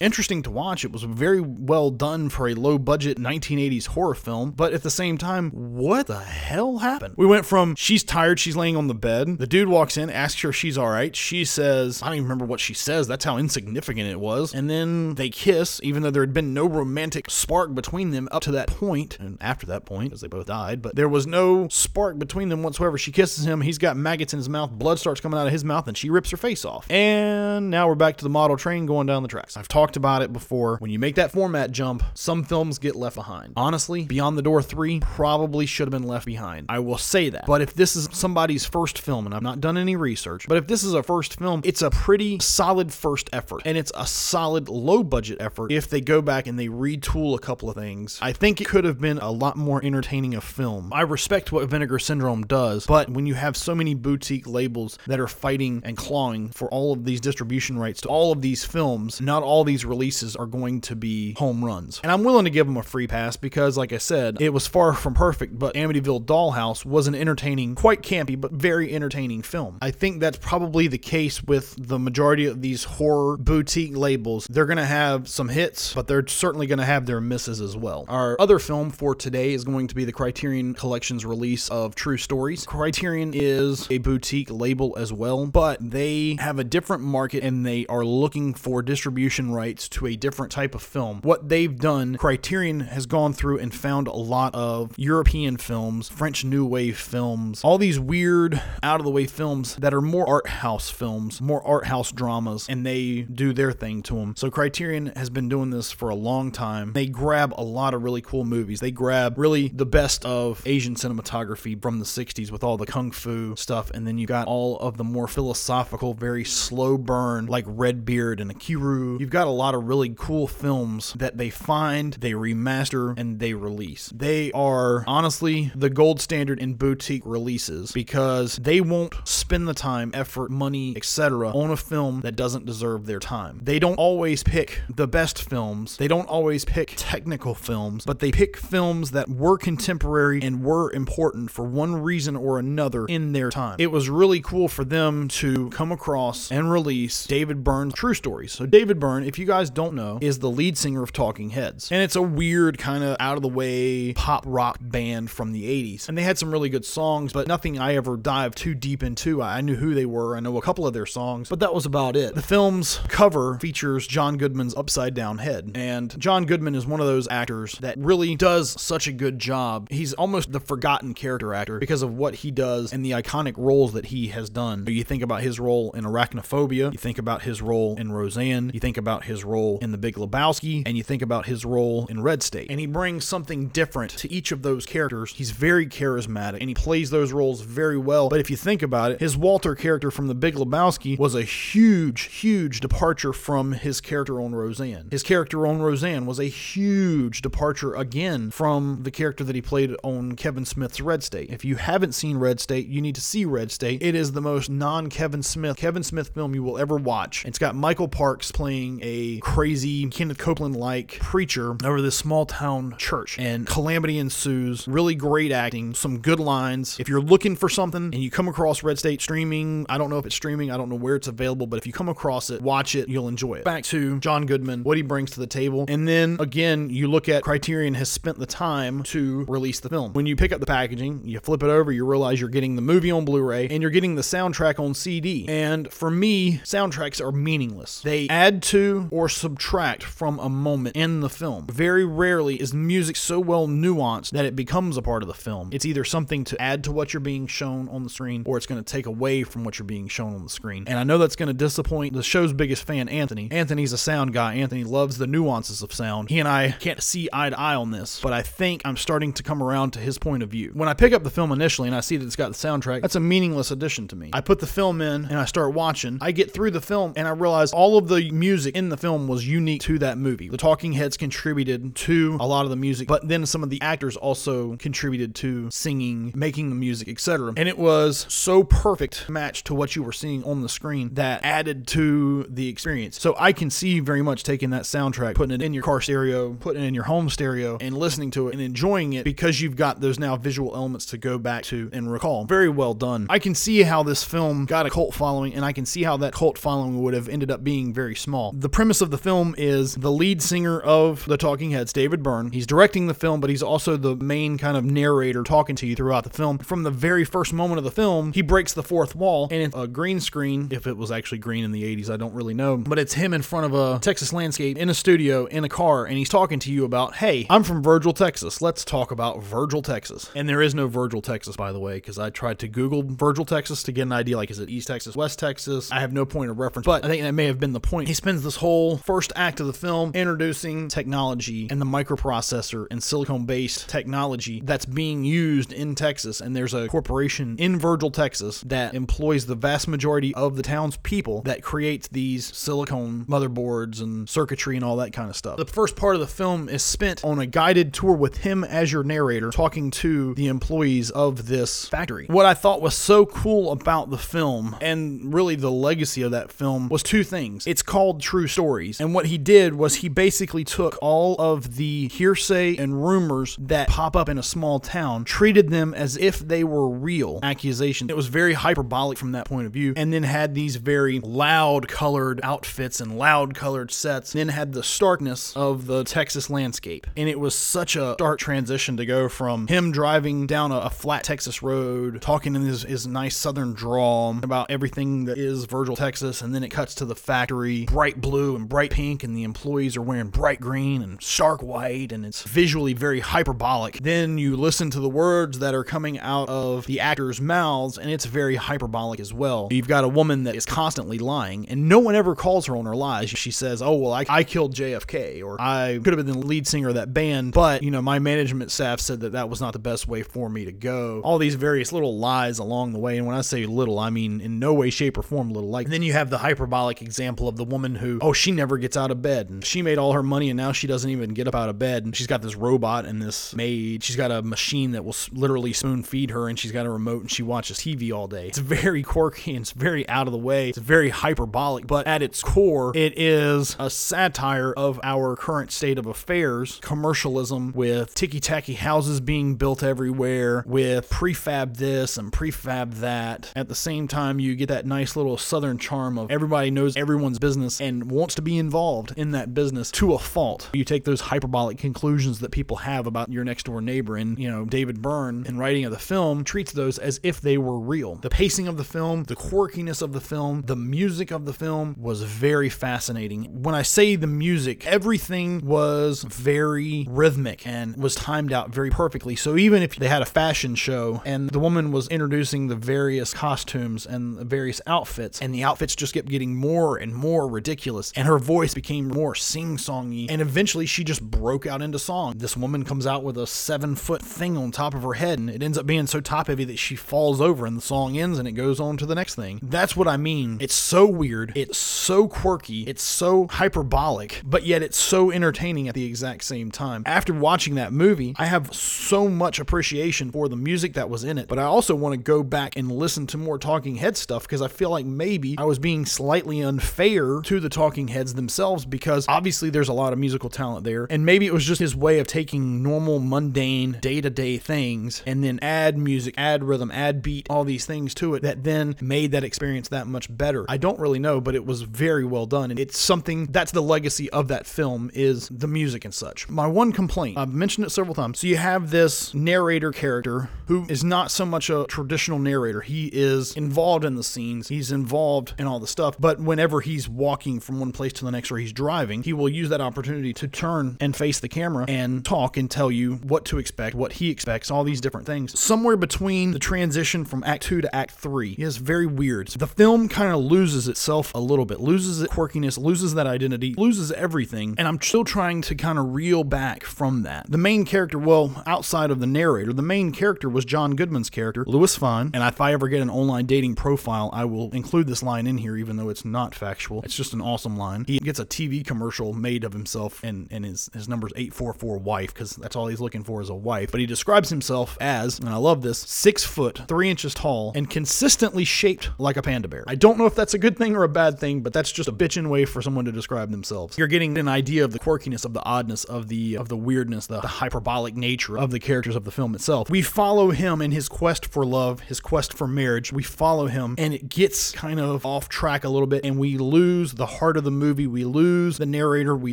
interesting 0.00 0.42
to 0.44 0.50
watch. 0.50 0.84
It 0.84 0.92
was 0.92 1.02
very 1.02 1.40
well 1.40 1.90
done 1.90 2.28
for 2.28 2.48
a 2.48 2.54
low 2.54 2.78
budget 2.78 3.18
1980s 3.18 3.86
horror 3.88 4.14
film, 4.14 4.52
but 4.52 4.72
at 4.72 4.82
the 4.82 4.90
same 4.90 5.18
time, 5.18 5.50
what 5.50 6.06
the 6.06 6.20
hell 6.20 6.78
happened? 6.78 7.14
We 7.16 7.26
went 7.26 7.46
from 7.46 7.74
she's 7.74 8.04
tired, 8.04 8.38
she's 8.40 8.56
laying 8.56 8.76
on 8.76 8.86
the 8.86 8.94
bed. 8.94 9.38
The 9.38 9.46
dude 9.46 9.68
walks 9.68 9.96
in, 9.96 10.10
asks 10.10 10.40
her 10.42 10.50
if 10.50 10.56
she's 10.56 10.78
all 10.78 10.88
right. 10.88 11.14
She 11.14 11.44
says, 11.44 12.02
I 12.02 12.06
don't 12.06 12.16
even 12.16 12.24
remember 12.24 12.44
what 12.44 12.60
she 12.60 12.74
says. 12.74 13.08
That's 13.08 13.24
how 13.24 13.36
insignificant 13.36 14.08
it 14.08 14.20
was. 14.20 14.54
And 14.54 14.70
then 14.70 15.14
they 15.14 15.28
kiss, 15.28 15.80
even 15.82 16.02
though 16.02 16.10
there 16.10 16.22
had 16.22 16.34
been 16.34 16.54
no 16.54 16.66
romantic 16.66 17.30
spark 17.30 17.74
between 17.74 18.10
them 18.10 18.28
up 18.30 18.42
to 18.42 18.52
that 18.52 18.68
point, 18.68 19.18
and 19.18 19.38
after 19.40 19.66
that 19.66 19.84
point, 19.84 20.12
as 20.12 20.20
they 20.20 20.28
both 20.28 20.46
died. 20.46 20.82
But 20.82 20.96
there 20.96 21.08
was 21.08 21.26
no 21.26 21.68
spark 21.68 22.18
between 22.18 22.48
them 22.48 22.62
whatsoever. 22.62 22.98
She 22.98 23.12
kisses 23.12 23.46
him. 23.46 23.60
He's 23.60 23.78
got 23.78 23.96
maggots 23.96 24.32
in 24.32 24.38
his 24.38 24.48
mouth. 24.48 24.70
Blood 24.70 24.98
starts 24.98 25.20
coming 25.20 25.38
out 25.38 25.46
of 25.46 25.52
his 25.52 25.55
mouth, 25.64 25.88
and 25.88 25.96
she 25.96 26.10
rips 26.10 26.30
her 26.30 26.36
face 26.36 26.64
off. 26.64 26.90
And 26.90 27.70
now 27.70 27.88
we're 27.88 27.94
back 27.94 28.16
to 28.18 28.24
the 28.24 28.30
model 28.30 28.56
train 28.56 28.86
going 28.86 29.06
down 29.06 29.22
the 29.22 29.28
tracks. 29.28 29.56
I've 29.56 29.68
talked 29.68 29.96
about 29.96 30.22
it 30.22 30.32
before. 30.32 30.76
When 30.78 30.90
you 30.90 30.98
make 30.98 31.16
that 31.16 31.32
format 31.32 31.70
jump, 31.70 32.02
some 32.14 32.44
films 32.44 32.78
get 32.78 32.96
left 32.96 33.16
behind. 33.16 33.52
Honestly, 33.56 34.04
Beyond 34.04 34.38
the 34.38 34.42
Door 34.42 34.62
3 34.62 35.00
probably 35.00 35.66
should 35.66 35.86
have 35.86 36.00
been 36.00 36.08
left 36.08 36.26
behind. 36.26 36.66
I 36.68 36.78
will 36.78 36.98
say 36.98 37.30
that. 37.30 37.46
But 37.46 37.62
if 37.62 37.74
this 37.74 37.96
is 37.96 38.08
somebody's 38.12 38.64
first 38.64 38.98
film, 38.98 39.26
and 39.26 39.34
I've 39.34 39.42
not 39.42 39.60
done 39.60 39.76
any 39.76 39.96
research, 39.96 40.46
but 40.48 40.58
if 40.58 40.66
this 40.66 40.82
is 40.82 40.94
a 40.94 41.02
first 41.02 41.38
film, 41.38 41.62
it's 41.64 41.82
a 41.82 41.90
pretty 41.90 42.38
solid 42.40 42.92
first 42.92 43.30
effort. 43.32 43.62
And 43.64 43.76
it's 43.76 43.92
a 43.94 44.06
solid 44.06 44.68
low 44.68 45.02
budget 45.02 45.40
effort 45.40 45.72
if 45.72 45.88
they 45.88 46.00
go 46.00 46.22
back 46.22 46.46
and 46.46 46.58
they 46.58 46.68
retool 46.68 47.34
a 47.34 47.38
couple 47.38 47.68
of 47.68 47.76
things. 47.76 48.18
I 48.22 48.32
think 48.32 48.60
it 48.60 48.66
could 48.66 48.84
have 48.84 49.00
been 49.00 49.18
a 49.18 49.30
lot 49.30 49.56
more 49.56 49.84
entertaining 49.84 50.34
a 50.34 50.40
film. 50.40 50.92
I 50.92 51.02
respect 51.02 51.52
what 51.52 51.68
Vinegar 51.68 51.98
Syndrome 51.98 52.46
does, 52.46 52.86
but 52.86 53.08
when 53.08 53.26
you 53.26 53.34
have 53.34 53.56
so 53.56 53.74
many 53.74 53.94
boutique 53.94 54.46
labels 54.46 54.98
that 55.06 55.20
are 55.20 55.26
fighting 55.46 55.80
and 55.84 55.96
clawing 55.96 56.48
for 56.48 56.68
all 56.70 56.92
of 56.92 57.04
these 57.04 57.20
distribution 57.20 57.78
rights 57.78 58.00
to 58.00 58.08
all 58.08 58.32
of 58.32 58.42
these 58.42 58.64
films, 58.64 59.20
not 59.20 59.44
all 59.44 59.62
these 59.62 59.84
releases 59.84 60.34
are 60.34 60.44
going 60.44 60.80
to 60.80 60.96
be 60.96 61.34
home 61.34 61.64
runs. 61.64 62.00
And 62.02 62.10
I'm 62.10 62.24
willing 62.24 62.46
to 62.46 62.50
give 62.50 62.66
them 62.66 62.76
a 62.76 62.82
free 62.82 63.06
pass 63.06 63.36
because, 63.36 63.78
like 63.78 63.92
I 63.92 63.98
said, 63.98 64.38
it 64.40 64.52
was 64.52 64.66
far 64.66 64.92
from 64.92 65.14
perfect, 65.14 65.56
but 65.56 65.72
Amityville 65.76 66.24
Dollhouse 66.24 66.84
was 66.84 67.06
an 67.06 67.14
entertaining, 67.14 67.76
quite 67.76 68.02
campy, 68.02 68.40
but 68.40 68.50
very 68.50 68.92
entertaining 68.92 69.42
film. 69.42 69.78
I 69.80 69.92
think 69.92 70.18
that's 70.18 70.36
probably 70.38 70.88
the 70.88 70.98
case 70.98 71.44
with 71.44 71.76
the 71.78 72.00
majority 72.00 72.46
of 72.46 72.60
these 72.60 72.82
horror 72.82 73.36
boutique 73.36 73.96
labels. 73.96 74.48
They're 74.50 74.66
going 74.66 74.78
to 74.78 74.84
have 74.84 75.28
some 75.28 75.48
hits, 75.48 75.94
but 75.94 76.08
they're 76.08 76.26
certainly 76.26 76.66
going 76.66 76.80
to 76.80 76.84
have 76.84 77.06
their 77.06 77.20
misses 77.20 77.60
as 77.60 77.76
well. 77.76 78.04
Our 78.08 78.36
other 78.40 78.58
film 78.58 78.90
for 78.90 79.14
today 79.14 79.54
is 79.54 79.62
going 79.62 79.86
to 79.86 79.94
be 79.94 80.04
the 80.04 80.12
Criterion 80.12 80.74
Collection's 80.74 81.24
release 81.24 81.68
of 81.68 81.94
True 81.94 82.16
Stories. 82.16 82.66
Criterion 82.66 83.30
is 83.32 83.86
a 83.92 83.98
boutique 83.98 84.50
label 84.50 84.96
as 84.98 85.12
well, 85.12 85.35
but 85.44 85.78
they 85.90 86.38
have 86.40 86.58
a 86.58 86.64
different 86.64 87.02
market 87.02 87.42
and 87.42 87.66
they 87.66 87.84
are 87.86 88.04
looking 88.04 88.54
for 88.54 88.80
distribution 88.80 89.52
rights 89.52 89.88
to 89.90 90.06
a 90.06 90.16
different 90.16 90.50
type 90.50 90.74
of 90.74 90.82
film. 90.82 91.20
What 91.22 91.48
they've 91.48 91.76
done, 91.76 92.16
Criterion 92.16 92.80
has 92.80 93.04
gone 93.04 93.34
through 93.34 93.58
and 93.58 93.74
found 93.74 94.08
a 94.08 94.12
lot 94.12 94.54
of 94.54 94.92
European 94.96 95.58
films, 95.58 96.08
French 96.08 96.44
New 96.44 96.64
Wave 96.64 96.98
films, 96.98 97.62
all 97.62 97.76
these 97.76 98.00
weird, 98.00 98.62
out 98.82 99.00
of 99.00 99.04
the 99.04 99.10
way 99.10 99.26
films 99.26 99.76
that 99.76 99.92
are 99.92 100.00
more 100.00 100.26
art 100.28 100.48
house 100.48 100.88
films, 100.88 101.40
more 101.40 101.66
art 101.66 101.86
house 101.86 102.12
dramas, 102.12 102.66
and 102.68 102.86
they 102.86 103.22
do 103.22 103.52
their 103.52 103.72
thing 103.72 104.02
to 104.04 104.14
them. 104.14 104.34
So 104.36 104.50
Criterion 104.50 105.12
has 105.16 105.28
been 105.28 105.48
doing 105.48 105.70
this 105.70 105.92
for 105.92 106.08
a 106.08 106.14
long 106.14 106.52
time. 106.52 106.92
They 106.92 107.06
grab 107.06 107.52
a 107.58 107.62
lot 107.62 107.92
of 107.92 108.02
really 108.02 108.22
cool 108.22 108.44
movies. 108.44 108.80
They 108.80 108.90
grab 108.90 109.36
really 109.36 109.68
the 109.68 109.86
best 109.86 110.24
of 110.24 110.62
Asian 110.64 110.94
cinematography 110.94 111.80
from 111.80 111.98
the 111.98 112.04
60s 112.04 112.50
with 112.50 112.62
all 112.62 112.76
the 112.76 112.86
kung 112.86 113.10
fu 113.10 113.56
stuff, 113.56 113.90
and 113.90 114.06
then 114.06 114.18
you 114.18 114.26
got 114.26 114.46
all 114.46 114.78
of 114.78 114.96
the 114.96 115.04
more 115.04 115.25
philosophical, 115.26 116.14
very 116.14 116.44
slow 116.44 116.98
burn, 116.98 117.46
like 117.46 117.64
Redbeard 117.66 118.40
and 118.40 118.54
Ikiru. 118.54 119.20
You've 119.20 119.30
got 119.30 119.46
a 119.46 119.50
lot 119.50 119.74
of 119.74 119.84
really 119.84 120.14
cool 120.16 120.46
films 120.46 121.12
that 121.14 121.36
they 121.36 121.50
find, 121.50 122.14
they 122.14 122.32
remaster, 122.32 123.18
and 123.18 123.38
they 123.38 123.54
release. 123.54 124.12
They 124.14 124.52
are 124.52 125.04
honestly 125.06 125.72
the 125.74 125.90
gold 125.90 126.20
standard 126.20 126.58
in 126.58 126.74
boutique 126.74 127.24
releases 127.24 127.92
because 127.92 128.56
they 128.56 128.80
won't 128.80 129.14
spend 129.24 129.68
the 129.68 129.74
time, 129.74 130.10
effort, 130.14 130.50
money, 130.50 130.94
etc. 130.96 131.50
on 131.50 131.70
a 131.70 131.76
film 131.76 132.20
that 132.20 132.36
doesn't 132.36 132.66
deserve 132.66 133.06
their 133.06 133.20
time. 133.20 133.60
They 133.62 133.78
don't 133.78 133.96
always 133.96 134.42
pick 134.42 134.82
the 134.88 135.08
best 135.08 135.48
films, 135.48 135.96
they 135.96 136.08
don't 136.08 136.28
always 136.28 136.64
pick 136.64 136.94
technical 136.96 137.54
films, 137.54 138.04
but 138.04 138.18
they 138.18 138.30
pick 138.30 138.56
films 138.56 139.12
that 139.12 139.28
were 139.28 139.58
contemporary 139.58 140.40
and 140.42 140.62
were 140.62 140.92
important 140.92 141.50
for 141.50 141.64
one 141.64 141.96
reason 141.96 142.36
or 142.36 142.58
another 142.58 143.06
in 143.06 143.32
their 143.32 143.50
time. 143.50 143.76
It 143.78 143.90
was 143.90 144.08
really 144.08 144.40
cool 144.40 144.68
for 144.68 144.84
them 144.84 145.15
to 145.28 145.70
come 145.70 145.90
across 145.90 146.50
and 146.52 146.70
release 146.70 147.26
David 147.26 147.64
Byrne's 147.64 147.94
True 147.94 148.14
Stories. 148.14 148.52
So, 148.52 148.66
David 148.66 149.00
Byrne, 149.00 149.24
if 149.24 149.38
you 149.38 149.46
guys 149.46 149.70
don't 149.70 149.94
know, 149.94 150.18
is 150.20 150.38
the 150.38 150.50
lead 150.50 150.78
singer 150.78 151.02
of 151.02 151.12
Talking 151.12 151.50
Heads. 151.50 151.90
And 151.90 152.02
it's 152.02 152.16
a 152.16 152.22
weird, 152.22 152.78
kind 152.78 153.02
of 153.02 153.16
out 153.18 153.36
of 153.36 153.42
the 153.42 153.48
way 153.48 154.12
pop 154.12 154.44
rock 154.46 154.78
band 154.80 155.30
from 155.30 155.52
the 155.52 155.64
80s. 155.64 156.08
And 156.08 156.16
they 156.16 156.22
had 156.22 156.38
some 156.38 156.52
really 156.52 156.68
good 156.68 156.84
songs, 156.84 157.32
but 157.32 157.48
nothing 157.48 157.78
I 157.78 157.94
ever 157.94 158.16
dived 158.16 158.56
too 158.56 158.74
deep 158.74 159.02
into. 159.02 159.42
I 159.42 159.60
knew 159.60 159.76
who 159.76 159.94
they 159.94 160.06
were, 160.06 160.36
I 160.36 160.40
know 160.40 160.56
a 160.56 160.62
couple 160.62 160.86
of 160.86 160.94
their 160.94 161.06
songs, 161.06 161.48
but 161.48 161.60
that 161.60 161.74
was 161.74 161.86
about 161.86 162.16
it. 162.16 162.34
The 162.34 162.42
film's 162.42 163.00
cover 163.08 163.58
features 163.58 164.06
John 164.06 164.36
Goodman's 164.36 164.74
upside 164.74 165.14
down 165.14 165.38
head. 165.38 165.72
And 165.74 166.18
John 166.20 166.44
Goodman 166.44 166.74
is 166.74 166.86
one 166.86 167.00
of 167.00 167.06
those 167.06 167.28
actors 167.28 167.78
that 167.80 167.98
really 167.98 168.34
does 168.34 168.80
such 168.80 169.06
a 169.06 169.12
good 169.12 169.38
job. 169.38 169.88
He's 169.90 170.12
almost 170.14 170.52
the 170.52 170.60
forgotten 170.60 171.14
character 171.14 171.54
actor 171.54 171.78
because 171.78 172.02
of 172.02 172.14
what 172.14 172.36
he 172.36 172.50
does 172.50 172.92
and 172.92 173.04
the 173.04 173.12
iconic 173.12 173.54
roles 173.56 173.92
that 173.92 174.06
he 174.06 174.28
has 174.28 174.50
done. 174.50 174.84
You 174.86 175.04
think 175.06 175.22
about 175.22 175.42
his 175.42 175.58
role 175.58 175.92
in 175.92 176.04
Arachnophobia, 176.04 176.92
you 176.92 176.98
think 176.98 177.18
about 177.18 177.42
his 177.42 177.62
role 177.62 177.96
in 177.96 178.12
Roseanne, 178.12 178.70
you 178.74 178.80
think 178.80 178.96
about 178.96 179.24
his 179.24 179.44
role 179.44 179.78
in 179.80 179.92
The 179.92 179.98
Big 179.98 180.16
Lebowski, 180.16 180.82
and 180.84 180.96
you 180.96 181.02
think 181.02 181.22
about 181.22 181.46
his 181.46 181.64
role 181.64 182.06
in 182.06 182.22
Red 182.22 182.42
State. 182.42 182.70
And 182.70 182.80
he 182.80 182.86
brings 182.86 183.24
something 183.24 183.68
different 183.68 184.12
to 184.18 184.30
each 184.30 184.52
of 184.52 184.62
those 184.62 184.86
characters. 184.86 185.32
He's 185.32 185.50
very 185.50 185.86
charismatic 185.86 186.58
and 186.60 186.68
he 186.68 186.74
plays 186.74 187.10
those 187.10 187.32
roles 187.32 187.60
very 187.60 187.98
well. 187.98 188.28
But 188.28 188.40
if 188.40 188.50
you 188.50 188.56
think 188.56 188.82
about 188.82 189.12
it, 189.12 189.20
his 189.20 189.36
Walter 189.36 189.74
character 189.74 190.10
from 190.10 190.26
The 190.26 190.34
Big 190.34 190.54
Lebowski 190.54 191.18
was 191.18 191.34
a 191.34 191.42
huge, 191.42 192.22
huge 192.22 192.80
departure 192.80 193.32
from 193.32 193.72
his 193.72 194.00
character 194.00 194.40
on 194.40 194.54
Roseanne. 194.54 195.08
His 195.10 195.22
character 195.22 195.66
on 195.66 195.80
Roseanne 195.80 196.26
was 196.26 196.38
a 196.38 196.44
huge 196.44 197.42
departure 197.42 197.94
again 197.94 198.50
from 198.50 199.00
the 199.02 199.10
character 199.10 199.44
that 199.44 199.54
he 199.54 199.62
played 199.62 199.94
on 200.02 200.36
Kevin 200.36 200.64
Smith's 200.64 201.00
Red 201.00 201.22
State. 201.22 201.50
If 201.50 201.64
you 201.64 201.76
haven't 201.76 202.12
seen 202.12 202.38
Red 202.38 202.60
State, 202.60 202.88
you 202.88 203.00
need 203.00 203.14
to 203.14 203.20
see 203.20 203.44
Red 203.44 203.70
State. 203.70 204.02
It 204.02 204.14
is 204.14 204.32
the 204.32 204.40
most 204.40 204.68
non 204.70 204.95
Kevin 205.10 205.42
Smith, 205.42 205.76
Kevin 205.76 206.02
Smith 206.02 206.28
film 206.28 206.54
you 206.54 206.62
will 206.62 206.78
ever 206.78 206.96
watch. 206.96 207.44
It's 207.44 207.58
got 207.58 207.74
Michael 207.74 208.08
Parks 208.08 208.50
playing 208.50 209.00
a 209.02 209.38
crazy 209.40 210.08
Kenneth 210.08 210.38
Copeland 210.38 210.76
like 210.76 211.18
preacher 211.20 211.76
over 211.84 212.00
this 212.00 212.16
small 212.16 212.46
town 212.46 212.94
church, 212.98 213.38
and 213.38 213.66
calamity 213.66 214.18
ensues. 214.18 214.88
Really 214.88 215.14
great 215.14 215.52
acting, 215.52 215.94
some 215.94 216.18
good 216.18 216.40
lines. 216.40 216.98
If 216.98 217.08
you're 217.08 217.20
looking 217.20 217.54
for 217.56 217.68
something 217.68 218.04
and 218.04 218.14
you 218.14 218.30
come 218.30 218.48
across 218.48 218.82
Red 218.82 218.98
State 218.98 219.20
streaming, 219.20 219.84
I 219.88 219.98
don't 219.98 220.10
know 220.10 220.18
if 220.18 220.26
it's 220.26 220.34
streaming, 220.34 220.70
I 220.70 220.76
don't 220.76 220.88
know 220.88 220.96
where 220.96 221.16
it's 221.16 221.28
available, 221.28 221.66
but 221.66 221.76
if 221.76 221.86
you 221.86 221.92
come 221.92 222.08
across 222.08 222.50
it, 222.50 222.62
watch 222.62 222.94
it, 222.94 223.08
you'll 223.08 223.28
enjoy 223.28 223.54
it. 223.56 223.64
Back 223.64 223.84
to 223.84 224.18
John 224.20 224.46
Goodman, 224.46 224.82
what 224.82 224.96
he 224.96 225.02
brings 225.02 225.32
to 225.32 225.40
the 225.40 225.46
table. 225.46 225.84
And 225.88 226.08
then 226.08 226.38
again, 226.40 226.88
you 226.90 227.08
look 227.08 227.28
at 227.28 227.42
Criterion 227.42 227.94
has 227.94 228.08
spent 228.08 228.38
the 228.38 228.46
time 228.46 229.02
to 229.04 229.44
release 229.46 229.80
the 229.80 229.88
film. 229.88 230.12
When 230.14 230.26
you 230.26 230.36
pick 230.36 230.52
up 230.52 230.60
the 230.60 230.66
packaging, 230.66 231.22
you 231.24 231.40
flip 231.40 231.62
it 231.62 231.68
over, 231.68 231.92
you 231.92 232.06
realize 232.06 232.40
you're 232.40 232.48
getting 232.48 232.76
the 232.76 232.82
movie 232.82 233.10
on 233.10 233.24
Blu 233.24 233.42
ray 233.42 233.68
and 233.68 233.82
you're 233.82 233.90
getting 233.90 234.14
the 234.14 234.22
soundtrack 234.22 234.75
soundtrack 234.76 234.84
on 234.84 234.94
CD. 234.94 235.46
And 235.48 235.92
for 235.92 236.10
me, 236.10 236.58
soundtracks 236.58 237.20
are 237.20 237.32
meaningless. 237.32 238.00
They 238.00 238.28
add 238.28 238.62
to 238.64 239.08
or 239.10 239.28
subtract 239.28 240.02
from 240.02 240.38
a 240.38 240.48
moment 240.48 240.96
in 240.96 241.20
the 241.20 241.28
film. 241.28 241.66
Very 241.66 242.04
rarely 242.04 242.60
is 242.60 242.72
music 242.74 243.16
so 243.16 243.40
well 243.40 243.66
nuanced 243.68 244.30
that 244.30 244.44
it 244.44 244.56
becomes 244.56 244.96
a 244.96 245.02
part 245.02 245.22
of 245.22 245.28
the 245.28 245.34
film. 245.34 245.70
It's 245.72 245.84
either 245.84 246.04
something 246.04 246.44
to 246.44 246.60
add 246.60 246.84
to 246.84 246.92
what 246.92 247.12
you're 247.12 247.20
being 247.20 247.46
shown 247.46 247.88
on 247.88 248.02
the 248.02 248.10
screen 248.10 248.42
or 248.46 248.56
it's 248.56 248.66
going 248.66 248.82
to 248.82 248.92
take 248.92 249.06
away 249.06 249.42
from 249.42 249.64
what 249.64 249.78
you're 249.78 249.86
being 249.86 250.08
shown 250.08 250.34
on 250.34 250.42
the 250.42 250.50
screen. 250.50 250.84
And 250.86 250.98
I 250.98 251.04
know 251.04 251.18
that's 251.18 251.36
going 251.36 251.48
to 251.48 251.54
disappoint 251.54 252.14
the 252.14 252.22
show's 252.22 252.52
biggest 252.52 252.86
fan, 252.86 253.08
Anthony. 253.08 253.48
Anthony's 253.50 253.92
a 253.92 253.98
sound 253.98 254.32
guy. 254.32 254.54
Anthony 254.54 254.84
loves 254.84 255.18
the 255.18 255.26
nuances 255.26 255.82
of 255.82 255.92
sound. 255.92 256.30
He 256.30 256.38
and 256.38 256.48
I 256.48 256.72
can't 256.72 257.02
see 257.02 257.28
eye 257.32 257.50
to 257.50 257.58
eye 257.58 257.74
on 257.74 257.90
this, 257.90 258.20
but 258.20 258.32
I 258.32 258.42
think 258.42 258.82
I'm 258.84 258.96
starting 258.96 259.32
to 259.34 259.42
come 259.42 259.62
around 259.62 259.92
to 259.92 259.98
his 259.98 260.18
point 260.18 260.42
of 260.42 260.50
view. 260.50 260.70
When 260.74 260.88
I 260.88 260.94
pick 260.94 261.12
up 261.12 261.22
the 261.22 261.30
film 261.30 261.52
initially 261.52 261.88
and 261.88 261.96
I 261.96 262.00
see 262.00 262.16
that 262.16 262.24
it's 262.24 262.36
got 262.36 262.48
the 262.48 262.54
soundtrack, 262.54 263.02
that's 263.02 263.14
a 263.14 263.20
meaningless 263.20 263.70
addition 263.70 264.08
to 264.08 264.16
me. 264.16 264.30
I 264.32 264.40
put 264.40 264.58
the 264.60 264.65
film 264.66 265.00
in 265.00 265.24
and 265.26 265.38
I 265.38 265.44
start 265.44 265.74
watching. 265.74 266.18
I 266.20 266.32
get 266.32 266.52
through 266.52 266.70
the 266.70 266.80
film 266.80 267.12
and 267.16 267.26
I 267.26 267.30
realize 267.30 267.72
all 267.72 267.98
of 267.98 268.08
the 268.08 268.30
music 268.30 268.74
in 268.74 268.88
the 268.88 268.96
film 268.96 269.28
was 269.28 269.46
unique 269.46 269.82
to 269.82 269.98
that 270.00 270.18
movie. 270.18 270.48
The 270.48 270.56
talking 270.56 270.92
heads 270.92 271.16
contributed 271.16 271.94
to 271.96 272.36
a 272.40 272.46
lot 272.46 272.64
of 272.64 272.70
the 272.70 272.76
music, 272.76 273.08
but 273.08 273.28
then 273.28 273.46
some 273.46 273.62
of 273.62 273.70
the 273.70 273.80
actors 273.80 274.16
also 274.16 274.76
contributed 274.76 275.34
to 275.36 275.70
singing, 275.70 276.32
making 276.34 276.70
the 276.70 276.76
music, 276.76 277.08
etc. 277.08 277.54
And 277.56 277.68
it 277.68 277.78
was 277.78 278.26
so 278.28 278.64
perfect 278.64 279.28
match 279.28 279.64
to 279.64 279.74
what 279.74 279.96
you 279.96 280.02
were 280.02 280.12
seeing 280.12 280.42
on 280.44 280.62
the 280.62 280.68
screen 280.68 281.14
that 281.14 281.44
added 281.44 281.86
to 281.88 282.44
the 282.48 282.68
experience. 282.68 283.20
So 283.20 283.34
I 283.38 283.52
can 283.52 283.70
see 283.70 284.00
very 284.00 284.22
much 284.22 284.42
taking 284.42 284.70
that 284.70 284.82
soundtrack, 284.82 285.34
putting 285.34 285.54
it 285.54 285.62
in 285.62 285.74
your 285.74 285.82
car 285.82 286.00
stereo, 286.00 286.54
putting 286.54 286.82
it 286.82 286.86
in 286.86 286.94
your 286.94 287.04
home 287.04 287.28
stereo, 287.28 287.78
and 287.80 287.96
listening 287.96 288.30
to 288.32 288.48
it 288.48 288.52
and 288.54 288.62
enjoying 288.62 289.12
it 289.12 289.24
because 289.24 289.60
you've 289.60 289.76
got 289.76 290.00
those 290.00 290.18
now 290.18 290.36
visual 290.36 290.74
elements 290.74 291.06
to 291.06 291.18
go 291.18 291.38
back 291.38 291.64
to 291.64 291.90
and 291.92 292.10
recall. 292.10 292.44
Very 292.44 292.68
well 292.68 292.94
done. 292.94 293.26
I 293.28 293.38
can 293.38 293.54
see 293.54 293.82
how 293.82 294.02
this 294.02 294.24
film 294.24 294.55
got 294.64 294.86
a 294.86 294.90
cult 294.90 295.14
following, 295.14 295.54
and 295.54 295.64
I 295.64 295.72
can 295.72 295.84
see 295.84 296.02
how 296.02 296.16
that 296.18 296.32
cult 296.32 296.58
following 296.58 297.02
would 297.02 297.14
have 297.14 297.28
ended 297.28 297.50
up 297.50 297.62
being 297.62 297.92
very 297.92 298.14
small. 298.14 298.52
The 298.52 298.68
premise 298.68 299.00
of 299.00 299.10
the 299.10 299.18
film 299.18 299.54
is 299.58 299.94
the 299.94 300.10
lead 300.10 300.42
singer 300.42 300.80
of 300.80 301.24
the 301.26 301.36
Talking 301.36 301.72
Heads, 301.72 301.92
David 301.92 302.22
Byrne. 302.22 302.52
He's 302.52 302.66
directing 302.66 303.06
the 303.06 303.14
film, 303.14 303.40
but 303.40 303.50
he's 303.50 303.62
also 303.62 303.96
the 303.96 304.16
main 304.16 304.58
kind 304.58 304.76
of 304.76 304.84
narrator 304.84 305.42
talking 305.42 305.76
to 305.76 305.86
you 305.86 305.94
throughout 305.94 306.24
the 306.24 306.30
film. 306.30 306.58
From 306.58 306.82
the 306.82 306.90
very 306.90 307.24
first 307.24 307.52
moment 307.52 307.78
of 307.78 307.84
the 307.84 307.90
film, 307.90 308.32
he 308.32 308.42
breaks 308.42 308.72
the 308.72 308.82
fourth 308.82 309.14
wall, 309.14 309.48
and 309.50 309.62
it's 309.62 309.76
a 309.76 309.86
green 309.86 310.20
screen. 310.20 310.68
If 310.70 310.86
it 310.86 310.96
was 310.96 311.10
actually 311.10 311.38
green 311.38 311.64
in 311.64 311.72
the 311.72 311.82
80s, 311.96 312.10
I 312.10 312.16
don't 312.16 312.34
really 312.34 312.54
know. 312.54 312.76
But 312.76 312.98
it's 312.98 313.14
him 313.14 313.34
in 313.34 313.42
front 313.42 313.66
of 313.66 313.74
a 313.74 313.98
Texas 313.98 314.32
landscape 314.32 314.78
in 314.78 314.88
a 314.88 314.94
studio 314.94 315.46
in 315.46 315.64
a 315.64 315.68
car, 315.68 316.06
and 316.06 316.16
he's 316.16 316.28
talking 316.28 316.58
to 316.60 316.72
you 316.72 316.84
about, 316.84 317.16
hey, 317.16 317.46
I'm 317.50 317.64
from 317.64 317.82
Virgil, 317.82 318.12
Texas. 318.12 318.62
Let's 318.62 318.84
talk 318.84 319.10
about 319.10 319.42
Virgil, 319.42 319.82
Texas. 319.82 320.30
And 320.34 320.48
there 320.48 320.62
is 320.62 320.74
no 320.74 320.86
Virgil, 320.86 321.20
Texas, 321.20 321.56
by 321.56 321.72
the 321.72 321.80
way, 321.80 321.94
because 321.94 322.18
I 322.18 322.30
tried 322.30 322.58
to 322.60 322.68
Google 322.68 323.02
Virgil, 323.02 323.44
Texas 323.44 323.82
to 323.84 323.92
get 323.92 324.02
an 324.02 324.12
idea 324.12 324.36
like, 324.36 324.45
is 324.50 324.58
it 324.58 324.68
East 324.70 324.88
Texas, 324.88 325.16
West 325.16 325.38
Texas? 325.38 325.90
I 325.90 326.00
have 326.00 326.12
no 326.12 326.24
point 326.24 326.50
of 326.50 326.58
reference, 326.58 326.86
but 326.86 327.04
I 327.04 327.08
think 327.08 327.22
that 327.22 327.32
may 327.32 327.46
have 327.46 327.60
been 327.60 327.72
the 327.72 327.80
point. 327.80 328.08
He 328.08 328.14
spends 328.14 328.42
this 328.42 328.56
whole 328.56 328.98
first 328.98 329.32
act 329.36 329.60
of 329.60 329.66
the 329.66 329.72
film 329.72 330.12
introducing 330.14 330.88
technology 330.88 331.68
and 331.70 331.80
the 331.80 331.86
microprocessor 331.86 332.86
and 332.90 333.02
silicone 333.02 333.46
based 333.46 333.88
technology 333.88 334.60
that's 334.64 334.86
being 334.86 335.24
used 335.24 335.72
in 335.72 335.94
Texas. 335.94 336.40
And 336.40 336.54
there's 336.54 336.74
a 336.74 336.88
corporation 336.88 337.56
in 337.58 337.78
Virgil, 337.78 338.10
Texas 338.10 338.60
that 338.62 338.94
employs 338.94 339.46
the 339.46 339.54
vast 339.54 339.88
majority 339.88 340.34
of 340.34 340.56
the 340.56 340.62
town's 340.62 340.96
people 340.98 341.42
that 341.42 341.62
creates 341.62 342.08
these 342.08 342.54
silicone 342.56 343.24
motherboards 343.26 344.00
and 344.00 344.28
circuitry 344.28 344.76
and 344.76 344.84
all 344.84 344.96
that 344.96 345.12
kind 345.12 345.28
of 345.30 345.36
stuff. 345.36 345.56
The 345.56 345.66
first 345.66 345.96
part 345.96 346.14
of 346.14 346.20
the 346.20 346.26
film 346.26 346.68
is 346.68 346.82
spent 346.82 347.24
on 347.24 347.38
a 347.38 347.46
guided 347.46 347.92
tour 347.92 348.12
with 348.12 348.38
him 348.38 348.64
as 348.64 348.92
your 348.92 349.04
narrator 349.04 349.50
talking 349.50 349.90
to 349.92 350.34
the 350.34 350.46
employees 350.46 351.10
of 351.10 351.46
this 351.46 351.88
factory. 351.88 352.26
What 352.26 352.46
I 352.46 352.54
thought 352.54 352.80
was 352.80 352.94
so 352.94 353.26
cool 353.26 353.72
about 353.72 354.10
the 354.10 354.18
film 354.18 354.35
and 354.80 355.32
really 355.32 355.56
the 355.56 355.70
legacy 355.70 356.22
of 356.22 356.30
that 356.32 356.50
film 356.50 356.88
was 356.88 357.02
two 357.02 357.24
things. 357.24 357.66
It's 357.66 357.82
called 357.82 358.20
True 358.20 358.46
Stories. 358.46 359.00
And 359.00 359.14
what 359.14 359.26
he 359.26 359.38
did 359.38 359.74
was 359.74 359.96
he 359.96 360.08
basically 360.08 360.64
took 360.64 360.98
all 361.00 361.36
of 361.38 361.76
the 361.76 362.08
hearsay 362.08 362.76
and 362.76 363.04
rumors 363.06 363.56
that 363.60 363.88
pop 363.88 364.16
up 364.16 364.28
in 364.28 364.38
a 364.38 364.42
small 364.42 364.80
town, 364.80 365.24
treated 365.24 365.70
them 365.70 365.94
as 365.94 366.16
if 366.16 366.38
they 366.40 366.64
were 366.64 366.88
real 366.88 367.40
accusations. 367.42 368.10
It 368.10 368.16
was 368.16 368.26
very 368.26 368.54
hyperbolic 368.54 369.18
from 369.18 369.32
that 369.32 369.46
point 369.46 369.66
of 369.66 369.72
view, 369.72 369.94
and 369.96 370.12
then 370.12 370.22
had 370.22 370.54
these 370.54 370.76
very 370.76 371.20
loud 371.20 371.88
colored 371.88 372.40
outfits 372.42 373.00
and 373.00 373.18
loud 373.18 373.54
colored 373.54 373.90
sets, 373.90 374.32
then 374.32 374.48
had 374.48 374.72
the 374.72 374.82
starkness 374.82 375.54
of 375.56 375.86
the 375.86 376.04
Texas 376.04 376.50
landscape. 376.50 377.06
And 377.16 377.28
it 377.28 377.40
was 377.40 377.54
such 377.54 377.96
a 377.96 378.14
stark 378.14 378.38
transition 378.38 378.96
to 378.96 379.06
go 379.06 379.28
from 379.28 379.66
him 379.66 379.92
driving 379.92 380.46
down 380.46 380.72
a, 380.72 380.78
a 380.78 380.90
flat 380.90 381.24
Texas 381.24 381.62
road, 381.62 382.20
talking 382.20 382.54
in 382.54 382.62
his, 382.62 382.82
his 382.82 383.06
nice 383.06 383.36
southern 383.36 383.72
drawl 383.72 384.25
about 384.30 384.70
everything 384.70 385.26
that 385.26 385.38
is 385.38 385.64
Virgil, 385.64 385.96
Texas, 385.96 386.42
and 386.42 386.54
then 386.54 386.62
it 386.62 386.70
cuts 386.70 386.94
to 386.96 387.04
the 387.04 387.14
factory, 387.14 387.84
bright 387.84 388.20
blue 388.20 388.56
and 388.56 388.68
bright 388.68 388.90
pink, 388.90 389.22
and 389.22 389.36
the 389.36 389.44
employees 389.44 389.96
are 389.96 390.02
wearing 390.02 390.28
bright 390.28 390.60
green 390.60 391.02
and 391.02 391.22
stark 391.22 391.62
white, 391.62 392.12
and 392.12 392.24
it's 392.24 392.42
visually 392.42 392.92
very 392.92 393.20
hyperbolic. 393.20 393.98
Then 394.02 394.38
you 394.38 394.56
listen 394.56 394.90
to 394.90 395.00
the 395.00 395.08
words 395.08 395.58
that 395.60 395.74
are 395.74 395.84
coming 395.84 396.18
out 396.18 396.48
of 396.48 396.86
the 396.86 397.00
actors' 397.00 397.40
mouths, 397.40 397.98
and 397.98 398.10
it's 398.10 398.24
very 398.24 398.56
hyperbolic 398.56 399.20
as 399.20 399.32
well. 399.32 399.68
You've 399.70 399.88
got 399.88 400.04
a 400.04 400.08
woman 400.08 400.44
that 400.44 400.54
is 400.54 400.66
constantly 400.66 401.18
lying, 401.18 401.68
and 401.68 401.88
no 401.88 401.98
one 401.98 402.14
ever 402.14 402.34
calls 402.34 402.66
her 402.66 402.76
on 402.76 402.86
her 402.86 402.96
lies. 402.96 403.30
She 403.30 403.50
says, 403.50 403.82
Oh, 403.82 403.94
well, 403.96 404.12
I, 404.12 404.24
I 404.28 404.44
killed 404.44 404.74
JFK, 404.74 405.44
or 405.44 405.60
I 405.60 406.00
could 406.02 406.16
have 406.16 406.24
been 406.24 406.40
the 406.40 406.46
lead 406.46 406.66
singer 406.66 406.88
of 406.88 406.94
that 406.94 407.14
band, 407.14 407.52
but, 407.52 407.82
you 407.82 407.90
know, 407.90 408.02
my 408.02 408.18
management 408.18 408.70
staff 408.70 409.00
said 409.00 409.20
that 409.20 409.32
that 409.32 409.48
was 409.48 409.60
not 409.60 409.72
the 409.72 409.78
best 409.78 410.08
way 410.08 410.22
for 410.22 410.48
me 410.48 410.64
to 410.64 410.72
go. 410.72 411.20
All 411.22 411.38
these 411.38 411.54
various 411.54 411.92
little 411.92 412.18
lies 412.18 412.58
along 412.58 412.92
the 412.92 412.98
way, 412.98 413.18
and 413.18 413.26
when 413.26 413.36
I 413.36 413.42
say 413.42 413.66
little, 413.66 413.98
I 413.98 414.10
mean 414.10 414.15
in 414.16 414.58
no 414.58 414.72
way, 414.72 414.90
shape, 414.90 415.18
or 415.18 415.22
form 415.22 415.50
little. 415.50 415.70
Like, 415.70 415.86
and 415.86 415.92
then 415.92 416.02
you 416.02 416.12
have 416.12 416.30
the 416.30 416.38
hyperbolic 416.38 417.02
example 417.02 417.48
of 417.48 417.56
the 417.56 417.64
woman 417.64 417.96
who, 417.96 418.18
oh, 418.22 418.32
she 418.32 418.52
never 418.52 418.78
gets 418.78 418.96
out 418.96 419.10
of 419.10 419.22
bed, 419.22 419.50
and 419.50 419.64
she 419.64 419.82
made 419.82 419.98
all 419.98 420.12
her 420.12 420.22
money, 420.22 420.50
and 420.50 420.56
now 420.56 420.72
she 420.72 420.86
doesn't 420.86 421.10
even 421.10 421.30
get 421.30 421.48
up 421.48 421.54
out 421.54 421.68
of 421.68 421.78
bed, 421.78 422.04
and 422.04 422.16
she's 422.16 422.26
got 422.26 422.42
this 422.42 422.54
robot 422.54 423.04
and 423.04 423.20
this 423.20 423.54
maid. 423.54 424.02
She's 424.02 424.16
got 424.16 424.30
a 424.30 424.42
machine 424.42 424.92
that 424.92 425.04
will 425.04 425.16
literally 425.32 425.72
spoon 425.72 426.02
feed 426.02 426.30
her, 426.30 426.48
and 426.48 426.58
she's 426.58 426.72
got 426.72 426.86
a 426.86 426.90
remote, 426.90 427.22
and 427.22 427.30
she 427.30 427.42
watches 427.42 427.78
TV 427.78 428.12
all 428.12 428.26
day. 428.28 428.48
It's 428.48 428.58
very 428.58 429.02
quirky 429.02 429.52
and 429.54 429.62
it's 429.62 429.72
very 429.72 430.08
out 430.08 430.26
of 430.26 430.32
the 430.32 430.38
way. 430.38 430.70
It's 430.70 430.78
very 430.78 431.10
hyperbolic, 431.10 431.86
but 431.86 432.06
at 432.06 432.22
its 432.22 432.42
core, 432.42 432.92
it 432.94 433.18
is 433.18 433.76
a 433.78 433.90
satire 433.90 434.72
of 434.72 435.00
our 435.02 435.36
current 435.36 435.72
state 435.72 435.98
of 435.98 436.06
affairs, 436.06 436.78
commercialism 436.82 437.72
with 437.72 438.14
ticky 438.14 438.40
tacky 438.40 438.74
houses 438.74 439.20
being 439.20 439.56
built 439.56 439.82
everywhere, 439.82 440.64
with 440.66 441.08
prefab 441.10 441.76
this 441.76 442.16
and 442.16 442.32
prefab 442.32 442.94
that. 442.94 443.52
At 443.56 443.68
the 443.68 443.74
same 443.74 444.05
time, 444.08 444.40
you 444.40 444.54
get 444.54 444.68
that 444.68 444.86
nice 444.86 445.16
little 445.16 445.36
southern 445.36 445.78
charm 445.78 446.18
of 446.18 446.30
everybody 446.30 446.70
knows 446.70 446.96
everyone's 446.96 447.38
business 447.38 447.80
and 447.80 448.10
wants 448.10 448.34
to 448.36 448.42
be 448.42 448.58
involved 448.58 449.12
in 449.16 449.32
that 449.32 449.54
business 449.54 449.90
to 449.92 450.14
a 450.14 450.18
fault. 450.18 450.70
You 450.72 450.84
take 450.84 451.04
those 451.04 451.20
hyperbolic 451.22 451.78
conclusions 451.78 452.40
that 452.40 452.50
people 452.50 452.78
have 452.78 453.06
about 453.06 453.30
your 453.30 453.44
next 453.44 453.64
door 453.66 453.80
neighbor, 453.80 454.16
and 454.16 454.38
you 454.38 454.50
know, 454.50 454.64
David 454.64 455.02
Byrne, 455.02 455.44
in 455.46 455.58
writing 455.58 455.84
of 455.84 455.92
the 455.92 455.98
film, 455.98 456.44
treats 456.44 456.72
those 456.72 456.98
as 456.98 457.20
if 457.22 457.40
they 457.40 457.58
were 457.58 457.78
real. 457.78 458.16
The 458.16 458.30
pacing 458.30 458.68
of 458.68 458.76
the 458.76 458.84
film, 458.84 459.24
the 459.24 459.36
quirkiness 459.36 460.02
of 460.02 460.12
the 460.12 460.20
film, 460.20 460.62
the 460.62 460.76
music 460.76 461.30
of 461.30 461.44
the 461.44 461.52
film 461.52 461.96
was 461.98 462.22
very 462.22 462.68
fascinating. 462.68 463.62
When 463.62 463.74
I 463.74 463.82
say 463.82 464.16
the 464.16 464.26
music, 464.26 464.86
everything 464.86 465.64
was 465.64 466.22
very 466.22 467.06
rhythmic 467.08 467.66
and 467.66 467.96
was 467.96 468.14
timed 468.14 468.52
out 468.52 468.70
very 468.70 468.90
perfectly. 468.90 469.36
So 469.36 469.56
even 469.56 469.82
if 469.82 469.96
they 469.96 470.08
had 470.08 470.22
a 470.22 470.26
fashion 470.26 470.74
show 470.74 471.22
and 471.24 471.50
the 471.50 471.58
woman 471.58 471.92
was 471.92 472.08
introducing 472.08 472.68
the 472.68 472.76
various 472.76 473.32
costumes 473.32 473.85
and 473.86 474.40
various 474.40 474.80
outfits, 474.86 475.40
and 475.40 475.54
the 475.54 475.62
outfits 475.62 475.94
just 475.94 476.14
kept 476.14 476.28
getting 476.28 476.56
more 476.56 476.96
and 476.96 477.14
more 477.14 477.46
ridiculous, 477.46 478.12
and 478.16 478.26
her 478.26 478.38
voice 478.38 478.74
became 478.74 479.08
more 479.08 479.34
sing-songy, 479.34 480.26
and 480.28 480.42
eventually 480.42 480.86
she 480.86 481.04
just 481.04 481.22
broke 481.22 481.66
out 481.66 481.82
into 481.82 481.98
song. 481.98 482.34
This 482.36 482.56
woman 482.56 482.84
comes 482.84 483.06
out 483.06 483.22
with 483.22 483.38
a 483.38 483.46
seven-foot 483.46 484.22
thing 484.22 484.56
on 484.56 484.70
top 484.72 484.94
of 484.94 485.02
her 485.02 485.14
head, 485.14 485.38
and 485.38 485.48
it 485.50 485.62
ends 485.62 485.78
up 485.78 485.86
being 485.86 486.06
so 486.06 486.20
top 486.20 486.48
heavy 486.48 486.64
that 486.64 486.78
she 486.78 486.96
falls 486.96 487.40
over, 487.40 487.66
and 487.66 487.76
the 487.76 487.82
song 487.82 488.18
ends, 488.18 488.38
and 488.38 488.48
it 488.48 488.52
goes 488.52 488.80
on 488.80 488.96
to 488.96 489.06
the 489.06 489.14
next 489.14 489.34
thing. 489.34 489.60
That's 489.62 489.96
what 489.96 490.08
I 490.08 490.16
mean. 490.16 490.56
It's 490.60 490.74
so 490.74 491.06
weird. 491.06 491.52
It's 491.54 491.78
so 491.78 492.26
quirky. 492.26 492.82
It's 492.82 493.02
so 493.02 493.46
hyperbolic, 493.48 494.42
but 494.44 494.64
yet 494.64 494.82
it's 494.82 494.98
so 494.98 495.30
entertaining 495.30 495.88
at 495.88 495.94
the 495.94 496.06
exact 496.06 496.44
same 496.44 496.70
time. 496.70 497.02
After 497.06 497.32
watching 497.34 497.74
that 497.76 497.92
movie, 497.92 498.34
I 498.38 498.46
have 498.46 498.74
so 498.74 499.28
much 499.28 499.58
appreciation 499.58 500.32
for 500.32 500.48
the 500.48 500.56
music 500.56 500.94
that 500.94 501.10
was 501.10 501.24
in 501.24 501.38
it, 501.38 501.48
but 501.48 501.58
I 501.58 501.64
also 501.64 501.94
want 501.94 502.14
to 502.14 502.16
go 502.16 502.42
back 502.42 502.76
and 502.76 502.90
listen 502.90 503.26
to 503.28 503.38
more 503.38 503.58
Talking 503.76 503.96
Head 503.96 504.16
stuff 504.16 504.44
because 504.44 504.62
I 504.62 504.68
feel 504.68 504.88
like 504.88 505.04
maybe 505.04 505.54
I 505.58 505.64
was 505.64 505.78
being 505.78 506.06
slightly 506.06 506.62
unfair 506.62 507.42
to 507.42 507.60
the 507.60 507.68
Talking 507.68 508.08
Heads 508.08 508.32
themselves 508.32 508.86
because 508.86 509.26
obviously 509.28 509.68
there's 509.68 509.90
a 509.90 509.92
lot 509.92 510.14
of 510.14 510.18
musical 510.18 510.48
talent 510.48 510.84
there, 510.84 511.06
and 511.10 511.26
maybe 511.26 511.46
it 511.46 511.52
was 511.52 511.66
just 511.66 511.78
his 511.78 511.94
way 511.94 512.18
of 512.18 512.26
taking 512.26 512.82
normal, 512.82 513.18
mundane, 513.18 513.98
day 514.00 514.22
to 514.22 514.30
day 514.30 514.56
things 514.56 515.22
and 515.26 515.44
then 515.44 515.58
add 515.60 515.98
music, 515.98 516.34
add 516.38 516.64
rhythm, 516.64 516.90
add 516.90 517.20
beat, 517.20 517.46
all 517.50 517.64
these 517.64 517.84
things 517.84 518.14
to 518.14 518.34
it 518.34 518.42
that 518.44 518.64
then 518.64 518.96
made 519.02 519.32
that 519.32 519.44
experience 519.44 519.88
that 519.88 520.06
much 520.06 520.34
better. 520.34 520.64
I 520.70 520.78
don't 520.78 520.98
really 520.98 521.18
know, 521.18 521.38
but 521.42 521.54
it 521.54 521.66
was 521.66 521.82
very 521.82 522.24
well 522.24 522.46
done, 522.46 522.70
and 522.70 522.80
it's 522.80 522.98
something 522.98 523.44
that's 523.50 523.72
the 523.72 523.82
legacy 523.82 524.30
of 524.30 524.48
that 524.48 524.66
film 524.66 525.10
is 525.12 525.50
the 525.50 525.68
music 525.68 526.06
and 526.06 526.14
such. 526.14 526.48
My 526.48 526.66
one 526.66 526.92
complaint, 526.92 527.36
I've 527.36 527.52
mentioned 527.52 527.86
it 527.86 527.90
several 527.90 528.14
times. 528.14 528.38
So 528.38 528.46
you 528.46 528.56
have 528.56 528.90
this 528.90 529.34
narrator 529.34 529.92
character 529.92 530.48
who 530.66 530.86
is 530.88 531.04
not 531.04 531.30
so 531.30 531.44
much 531.44 531.68
a 531.68 531.84
traditional 531.84 532.38
narrator. 532.38 532.80
He 532.80 533.10
is, 533.12 533.54
in 533.54 533.65
involved 533.66 534.04
in 534.04 534.14
the 534.14 534.22
scenes. 534.22 534.68
He's 534.68 534.92
involved 534.92 535.54
in 535.58 535.66
all 535.66 535.80
the 535.80 535.88
stuff. 535.88 536.16
But 536.20 536.38
whenever 536.38 536.80
he's 536.80 537.08
walking 537.08 537.58
from 537.58 537.80
one 537.80 537.90
place 537.90 538.12
to 538.14 538.24
the 538.24 538.30
next 538.30 538.52
or 538.52 538.58
he's 538.58 538.72
driving, 538.72 539.24
he 539.24 539.32
will 539.32 539.48
use 539.48 539.68
that 539.70 539.80
opportunity 539.80 540.32
to 540.34 540.46
turn 540.46 540.96
and 541.00 541.16
face 541.16 541.40
the 541.40 541.48
camera 541.48 541.84
and 541.88 542.24
talk 542.24 542.56
and 542.56 542.70
tell 542.70 542.92
you 542.92 543.16
what 543.16 543.44
to 543.46 543.58
expect, 543.58 543.96
what 543.96 544.12
he 544.14 544.30
expects, 544.30 544.70
all 544.70 544.84
these 544.84 545.00
different 545.00 545.26
things. 545.26 545.58
Somewhere 545.58 545.96
between 545.96 546.52
the 546.52 546.60
transition 546.60 547.24
from 547.24 547.42
Act 547.42 547.64
2 547.64 547.80
to 547.80 547.94
Act 547.94 548.12
3 548.12 548.52
is 548.52 548.76
very 548.76 549.06
weird. 549.06 549.48
The 549.48 549.66
film 549.66 550.08
kind 550.08 550.32
of 550.32 550.40
loses 550.40 550.86
itself 550.86 551.34
a 551.34 551.40
little 551.40 551.64
bit, 551.64 551.80
loses 551.80 552.22
its 552.22 552.32
quirkiness, 552.32 552.78
loses 552.78 553.14
that 553.14 553.26
identity, 553.26 553.74
loses 553.76 554.12
everything. 554.12 554.76
And 554.78 554.86
I'm 554.86 555.00
still 555.00 555.24
trying 555.24 555.60
to 555.62 555.74
kind 555.74 555.98
of 555.98 556.14
reel 556.14 556.44
back 556.44 556.84
from 556.84 557.24
that. 557.24 557.50
The 557.50 557.58
main 557.58 557.84
character, 557.84 558.18
well, 558.18 558.62
outside 558.64 559.10
of 559.10 559.18
the 559.18 559.26
narrator, 559.26 559.72
the 559.72 559.82
main 559.82 560.12
character 560.12 560.48
was 560.48 560.64
John 560.64 560.94
Goodman's 560.94 561.30
character, 561.30 561.64
Louis 561.66 561.96
Fyne. 561.96 562.30
And 562.32 562.44
if 562.44 562.60
I 562.60 562.72
ever 562.72 562.88
get 562.88 563.02
an 563.02 563.10
online 563.10 563.46
dating 563.56 563.74
profile, 563.74 564.28
I 564.34 564.44
will 564.44 564.70
include 564.72 565.06
this 565.06 565.22
line 565.22 565.46
in 565.46 565.56
here, 565.56 565.78
even 565.78 565.96
though 565.96 566.10
it's 566.10 566.26
not 566.26 566.54
factual. 566.54 567.00
It's 567.04 567.16
just 567.16 567.32
an 567.32 567.40
awesome 567.40 567.78
line. 567.78 568.04
He 568.06 568.18
gets 568.18 568.38
a 568.38 568.44
TV 568.44 568.86
commercial 568.86 569.32
made 569.32 569.64
of 569.64 569.72
himself, 569.72 570.22
and, 570.22 570.46
and 570.50 570.62
his, 570.62 570.90
his 570.92 571.08
number's 571.08 571.32
844 571.36 571.96
wife, 571.96 572.34
because 572.34 572.50
that's 572.56 572.76
all 572.76 572.88
he's 572.88 573.00
looking 573.00 573.24
for 573.24 573.40
is 573.40 573.48
a 573.48 573.54
wife. 573.54 573.90
But 573.90 574.00
he 574.00 574.06
describes 574.06 574.50
himself 574.50 574.98
as, 575.00 575.38
and 575.38 575.48
I 575.48 575.56
love 575.56 575.80
this, 575.80 576.00
six 576.00 576.44
foot, 576.44 576.82
three 576.86 577.08
inches 577.08 577.32
tall, 577.32 577.72
and 577.74 577.88
consistently 577.88 578.66
shaped 578.66 579.08
like 579.18 579.38
a 579.38 579.42
panda 579.42 579.68
bear. 579.68 579.84
I 579.86 579.94
don't 579.94 580.18
know 580.18 580.26
if 580.26 580.34
that's 580.34 580.52
a 580.52 580.58
good 580.58 580.76
thing 580.76 580.94
or 580.94 581.02
a 581.02 581.08
bad 581.08 581.38
thing, 581.38 581.62
but 581.62 581.72
that's 581.72 581.90
just 581.90 582.10
a 582.10 582.12
bitchin' 582.12 582.50
way 582.50 582.66
for 582.66 582.82
someone 582.82 583.06
to 583.06 583.12
describe 583.12 583.50
themselves. 583.50 583.96
You're 583.96 584.06
getting 584.06 584.36
an 584.36 584.48
idea 584.48 584.84
of 584.84 584.92
the 584.92 584.98
quirkiness, 584.98 585.46
of 585.46 585.54
the 585.54 585.64
oddness, 585.64 586.04
of 586.04 586.28
the 586.28 586.56
of 586.56 586.68
the 586.68 586.76
weirdness, 586.76 587.26
the, 587.26 587.40
the 587.40 587.48
hyperbolic 587.48 588.14
nature 588.16 588.58
of 588.58 588.70
the 588.70 588.80
characters 588.80 589.16
of 589.16 589.24
the 589.24 589.30
film 589.30 589.54
itself. 589.54 589.88
We 589.88 590.02
follow 590.02 590.50
him 590.50 590.82
in 590.82 590.90
his 590.90 591.08
quest 591.08 591.46
for 591.46 591.64
love, 591.64 592.00
his 592.00 592.20
quest 592.20 592.52
for 592.52 592.66
marriage. 592.66 593.14
We 593.14 593.22
follow 593.22 593.45
him, 593.68 593.94
and 593.98 594.12
it 594.12 594.28
gets 594.28 594.72
kind 594.72 595.00
of 595.00 595.24
off 595.24 595.48
track 595.48 595.84
a 595.84 595.88
little 595.88 596.06
bit, 596.06 596.24
and 596.24 596.38
we 596.38 596.58
lose 596.58 597.12
the 597.12 597.26
heart 597.26 597.56
of 597.56 597.64
the 597.64 597.70
movie. 597.70 598.06
We 598.06 598.24
lose 598.24 598.78
the 598.78 598.86
narrator. 598.86 599.36
We 599.36 599.52